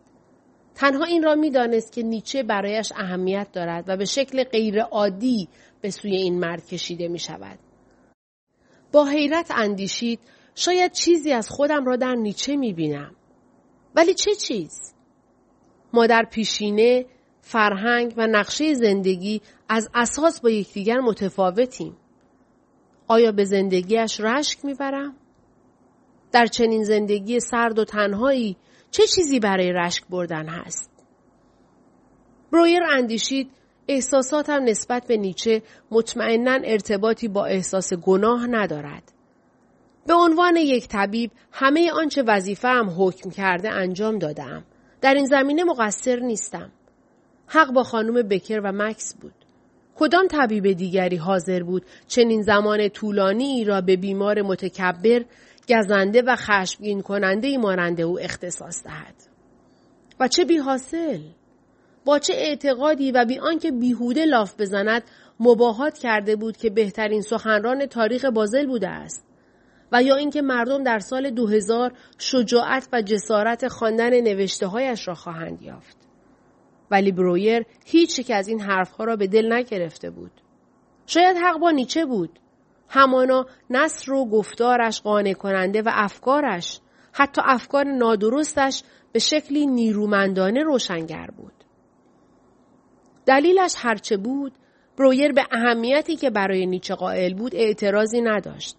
تنها 0.75 1.05
این 1.05 1.23
را 1.23 1.35
می‌دانست 1.35 1.93
که 1.93 2.03
نیچه 2.03 2.43
برایش 2.43 2.93
اهمیت 2.97 3.49
دارد 3.53 3.85
و 3.89 3.97
به 3.97 4.05
شکل 4.05 4.45
غیرعادی 4.45 5.49
به 5.81 5.91
سوی 5.91 6.17
این 6.17 6.39
مرد 6.39 6.67
کشیده 6.67 7.09
می 7.09 7.19
شود. 7.19 7.59
با 8.93 9.05
حیرت 9.05 9.51
اندیشید 9.57 10.21
شاید 10.55 10.93
چیزی 10.93 11.33
از 11.33 11.49
خودم 11.49 11.85
را 11.85 11.97
در 11.97 12.15
نیچه 12.15 12.57
می 12.57 12.73
بینم. 12.73 13.17
ولی 13.95 14.15
چه 14.15 14.35
چیز؟ 14.35 14.95
ما 15.93 16.07
در 16.07 16.27
پیشینه، 16.31 17.07
فرهنگ 17.49 18.15
و 18.17 18.27
نقشه 18.27 18.75
زندگی 18.75 19.41
از 19.69 19.91
اساس 19.95 20.41
با 20.41 20.51
یکدیگر 20.51 21.01
متفاوتیم. 21.01 21.97
آیا 23.07 23.33
به 23.33 23.45
زندگیش 23.45 24.21
رشک 24.21 24.65
می‌برم؟ 24.65 25.15
در 26.33 26.47
چنین 26.47 26.85
زندگی 26.85 27.41
سرد 27.41 27.79
و 27.79 27.85
تنهایی 27.85 28.57
چه 28.91 29.07
چیزی 29.07 29.41
برای 29.41 29.73
رشک 29.73 30.05
بردن 30.11 30.49
هست؟ 30.49 30.91
برویر 32.53 32.83
اندیشید 32.83 33.51
احساساتم 33.89 34.65
نسبت 34.65 35.07
به 35.07 35.17
نیچه 35.17 35.63
مطمئنا 35.91 36.59
ارتباطی 36.65 37.29
با 37.29 37.45
احساس 37.45 37.93
گناه 37.93 38.47
ندارد. 38.47 39.13
به 40.07 40.15
عنوان 40.15 40.57
یک 40.57 40.89
طبیب 40.89 41.31
همه 41.53 41.93
آنچه 41.93 42.23
وظیفه 42.23 42.69
هم 42.69 42.95
حکم 42.99 43.31
کرده 43.31 43.71
انجام 43.71 44.19
دادم. 44.19 44.65
در 45.01 45.15
این 45.15 45.27
زمینه 45.27 45.65
مقصر 45.65 46.17
نیستم. 46.17 46.73
حق 47.49 47.73
با 47.73 47.83
خانم 47.83 48.23
بکر 48.23 48.61
و 48.65 48.73
مکس 48.73 49.15
بود. 49.21 49.35
کدام 49.97 50.27
طبیب 50.27 50.73
دیگری 50.73 51.17
حاضر 51.17 51.63
بود 51.63 51.83
چنین 52.07 52.43
زمان 52.43 52.89
طولانی 52.89 53.65
را 53.65 53.81
به 53.81 53.97
بیمار 53.97 54.43
متکبر 54.43 55.25
گزنده 55.69 56.23
و 56.23 56.37
خشمگین 56.37 57.03
کننده 57.03 58.03
او 58.03 58.21
اختصاص 58.21 58.85
دهد. 58.85 59.15
و 60.21 60.29
چه 60.29 60.45
بی 60.45 60.57
حاصل؟ 60.57 61.21
با 62.05 62.19
چه 62.19 62.33
اعتقادی 62.37 63.13
و 63.13 63.25
بی 63.25 63.39
آنکه 63.39 63.71
بیهوده 63.71 64.25
لاف 64.25 64.61
بزند 64.61 65.03
مباهات 65.41 65.99
کرده 65.99 66.37
بود 66.37 66.57
که 66.57 66.71
بهترین 66.71 67.21
سخنران 67.21 67.87
تاریخ 67.87 68.25
بازل 68.25 68.67
بوده 68.67 68.89
است 68.89 69.25
و 69.93 70.03
یا 70.03 70.17
اینکه 70.17 70.43
مردم 70.43 70.83
در 70.83 70.99
سال 70.99 71.31
2000 71.31 71.93
شجاعت 72.19 72.89
و 72.93 73.03
جسارت 73.03 73.69
خواندن 73.69 74.21
نوشته 74.21 74.67
هایش 74.67 75.09
را 75.09 75.15
خواهند 75.15 75.63
یافت. 75.63 75.98
ولی 76.91 77.13
برویر 77.13 77.65
هیچ 77.85 78.19
یک 78.19 78.31
از 78.31 78.49
این 78.49 78.61
حرفها 78.61 79.05
را 79.05 79.17
به 79.17 79.27
دل 79.27 79.53
نگرفته 79.53 80.11
بود. 80.11 80.31
شاید 81.07 81.37
حق 81.37 81.59
با 81.59 81.71
نیچه 81.71 82.07
بود. 82.07 82.39
همانا 82.89 83.47
نصر 83.71 84.13
و 84.13 84.25
گفتارش 84.25 85.01
قانع 85.01 85.33
کننده 85.33 85.83
و 85.83 85.91
افکارش 85.93 86.81
حتی 87.13 87.43
افکار 87.45 87.85
نادرستش 87.85 88.83
به 89.13 89.19
شکلی 89.19 89.67
نیرومندانه 89.67 90.63
روشنگر 90.63 91.29
بود. 91.37 91.53
دلیلش 93.27 93.75
هرچه 93.79 94.17
بود 94.17 94.53
برویر 94.99 95.33
به 95.33 95.47
اهمیتی 95.53 96.17
که 96.17 96.31
برای 96.31 96.67
نیچه 96.67 96.95
قائل 96.95 97.35
بود 97.35 97.55
اعتراضی 97.55 98.21
نداشت. 98.21 98.77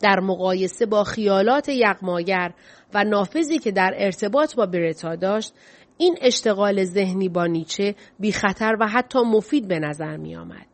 در 0.00 0.20
مقایسه 0.20 0.86
با 0.86 1.04
خیالات 1.04 1.68
یغماگر 1.68 2.52
و 2.94 3.04
نافذی 3.04 3.58
که 3.58 3.72
در 3.72 3.94
ارتباط 3.96 4.54
با 4.54 4.66
برتا 4.66 5.16
داشت 5.16 5.54
این 5.98 6.18
اشتغال 6.20 6.84
ذهنی 6.84 7.28
با 7.28 7.46
نیچه 7.46 7.94
بی 8.18 8.32
خطر 8.32 8.76
و 8.80 8.88
حتی 8.88 9.18
مفید 9.18 9.68
به 9.68 9.78
نظر 9.78 10.16
می 10.16 10.36
آمد. 10.36 10.66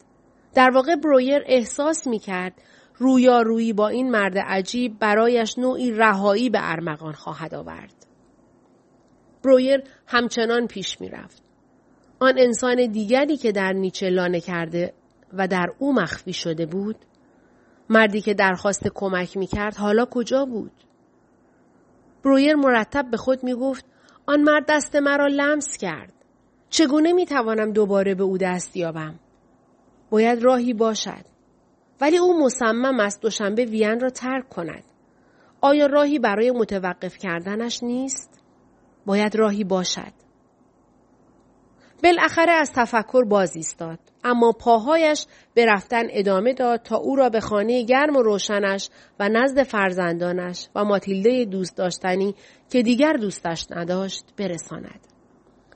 در 0.54 0.70
واقع 0.74 0.96
برویر 0.96 1.42
احساس 1.46 2.06
می 2.06 2.18
کرد 2.18 2.62
رویارویی 2.96 3.72
با 3.72 3.88
این 3.88 4.10
مرد 4.10 4.38
عجیب 4.38 4.98
برایش 4.98 5.58
نوعی 5.58 5.92
رهایی 5.92 6.50
به 6.50 6.58
ارمغان 6.62 7.12
خواهد 7.12 7.54
آورد. 7.54 8.06
برویر 9.44 9.82
همچنان 10.06 10.66
پیش 10.66 11.00
می 11.00 11.08
رفت. 11.08 11.42
آن 12.20 12.34
انسان 12.38 12.86
دیگری 12.86 13.36
که 13.36 13.52
در 13.52 13.72
نیچه 13.72 14.10
لانه 14.10 14.40
کرده 14.40 14.92
و 15.32 15.48
در 15.48 15.66
او 15.78 15.92
مخفی 15.92 16.32
شده 16.32 16.66
بود 16.66 16.96
مردی 17.88 18.20
که 18.20 18.34
درخواست 18.34 18.88
کمک 18.94 19.36
می 19.36 19.46
کرد 19.46 19.76
حالا 19.76 20.04
کجا 20.04 20.44
بود؟ 20.44 20.72
برویر 22.24 22.54
مرتب 22.54 23.10
به 23.10 23.16
خود 23.16 23.44
می 23.44 23.54
گفت 23.54 23.84
آن 24.30 24.42
مرد 24.42 24.64
دست 24.68 24.96
مرا 24.96 25.26
لمس 25.26 25.76
کرد. 25.76 26.12
چگونه 26.68 27.12
می 27.12 27.26
توانم 27.26 27.72
دوباره 27.72 28.14
به 28.14 28.22
او 28.24 28.38
دست 28.38 28.76
یابم؟ 28.76 29.14
باید 30.10 30.42
راهی 30.42 30.74
باشد. 30.74 31.24
ولی 32.00 32.18
او 32.18 32.44
مصمم 32.44 33.00
است 33.00 33.22
دوشنبه 33.22 33.64
وین 33.64 34.00
را 34.00 34.10
ترک 34.10 34.48
کند. 34.48 34.84
آیا 35.60 35.86
راهی 35.86 36.18
برای 36.18 36.50
متوقف 36.50 37.18
کردنش 37.18 37.82
نیست؟ 37.82 38.42
باید 39.06 39.36
راهی 39.36 39.64
باشد. 39.64 40.12
بالاخره 42.02 42.52
از 42.52 42.72
تفکر 42.72 43.24
باز 43.24 43.56
ایستاد 43.56 43.98
اما 44.24 44.52
پاهایش 44.52 45.26
به 45.54 45.66
رفتن 45.66 46.04
ادامه 46.10 46.52
داد 46.52 46.82
تا 46.82 46.96
او 46.96 47.16
را 47.16 47.28
به 47.28 47.40
خانه 47.40 47.82
گرم 47.82 48.16
و 48.16 48.22
روشنش 48.22 48.88
و 49.20 49.28
نزد 49.28 49.62
فرزندانش 49.62 50.68
و 50.74 50.84
ماتیلده 50.84 51.44
دوست 51.44 51.76
داشتنی 51.76 52.34
که 52.70 52.82
دیگر 52.82 53.12
دوستش 53.12 53.66
نداشت 53.70 54.24
برساند. 54.36 55.00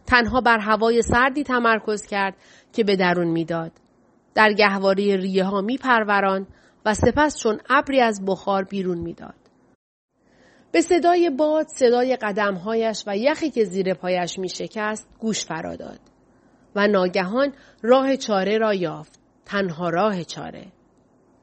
تنها 0.06 0.40
بر 0.40 0.58
هوای 0.58 1.02
سردی 1.02 1.42
تمرکز 1.42 2.06
کرد 2.06 2.34
که 2.72 2.84
به 2.84 2.96
درون 2.96 3.28
می‌داد. 3.28 3.72
در 4.34 4.52
گهواره 4.52 5.16
ریه 5.16 5.44
ها 5.44 5.60
می 5.60 5.78
و 6.84 6.94
سپس 6.94 7.38
چون 7.42 7.60
ابری 7.70 8.00
از 8.00 8.24
بخار 8.26 8.64
بیرون 8.64 8.98
می‌داد. 8.98 9.34
به 10.72 10.80
صدای 10.80 11.30
باد، 11.30 11.66
صدای 11.68 12.16
قدمهایش 12.16 13.04
و 13.06 13.16
یخی 13.16 13.50
که 13.50 13.64
زیر 13.64 13.94
پایش 13.94 14.38
می 14.38 14.48
شکست 14.48 15.08
گوش 15.18 15.44
فرا 15.44 15.76
داد. 15.76 16.13
و 16.74 16.86
ناگهان 16.88 17.52
راه 17.82 18.16
چاره 18.16 18.58
را 18.58 18.74
یافت. 18.74 19.20
تنها 19.44 19.88
راه 19.88 20.24
چاره. 20.24 20.72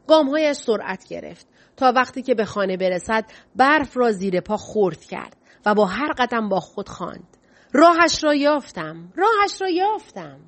گامهایش 0.08 0.58
سرعت 0.58 1.08
گرفت 1.08 1.48
تا 1.78 1.94
وقتی 1.96 2.22
که 2.22 2.36
به 2.36 2.46
خانه 2.46 2.78
برسد 2.78 3.26
برف 3.56 3.98
را 3.98 4.12
زیر 4.12 4.42
پا 4.42 4.58
خورد 4.58 5.04
کرد 5.04 5.36
و 5.66 5.74
با 5.74 5.86
هر 5.86 6.12
قدم 6.18 6.50
با 6.50 6.60
خود 6.60 6.90
خواند. 6.90 7.38
راهش 7.74 8.24
را 8.24 8.36
یافتم. 8.36 9.14
راهش 9.16 9.62
را 9.62 9.70
یافتم. 9.70 10.40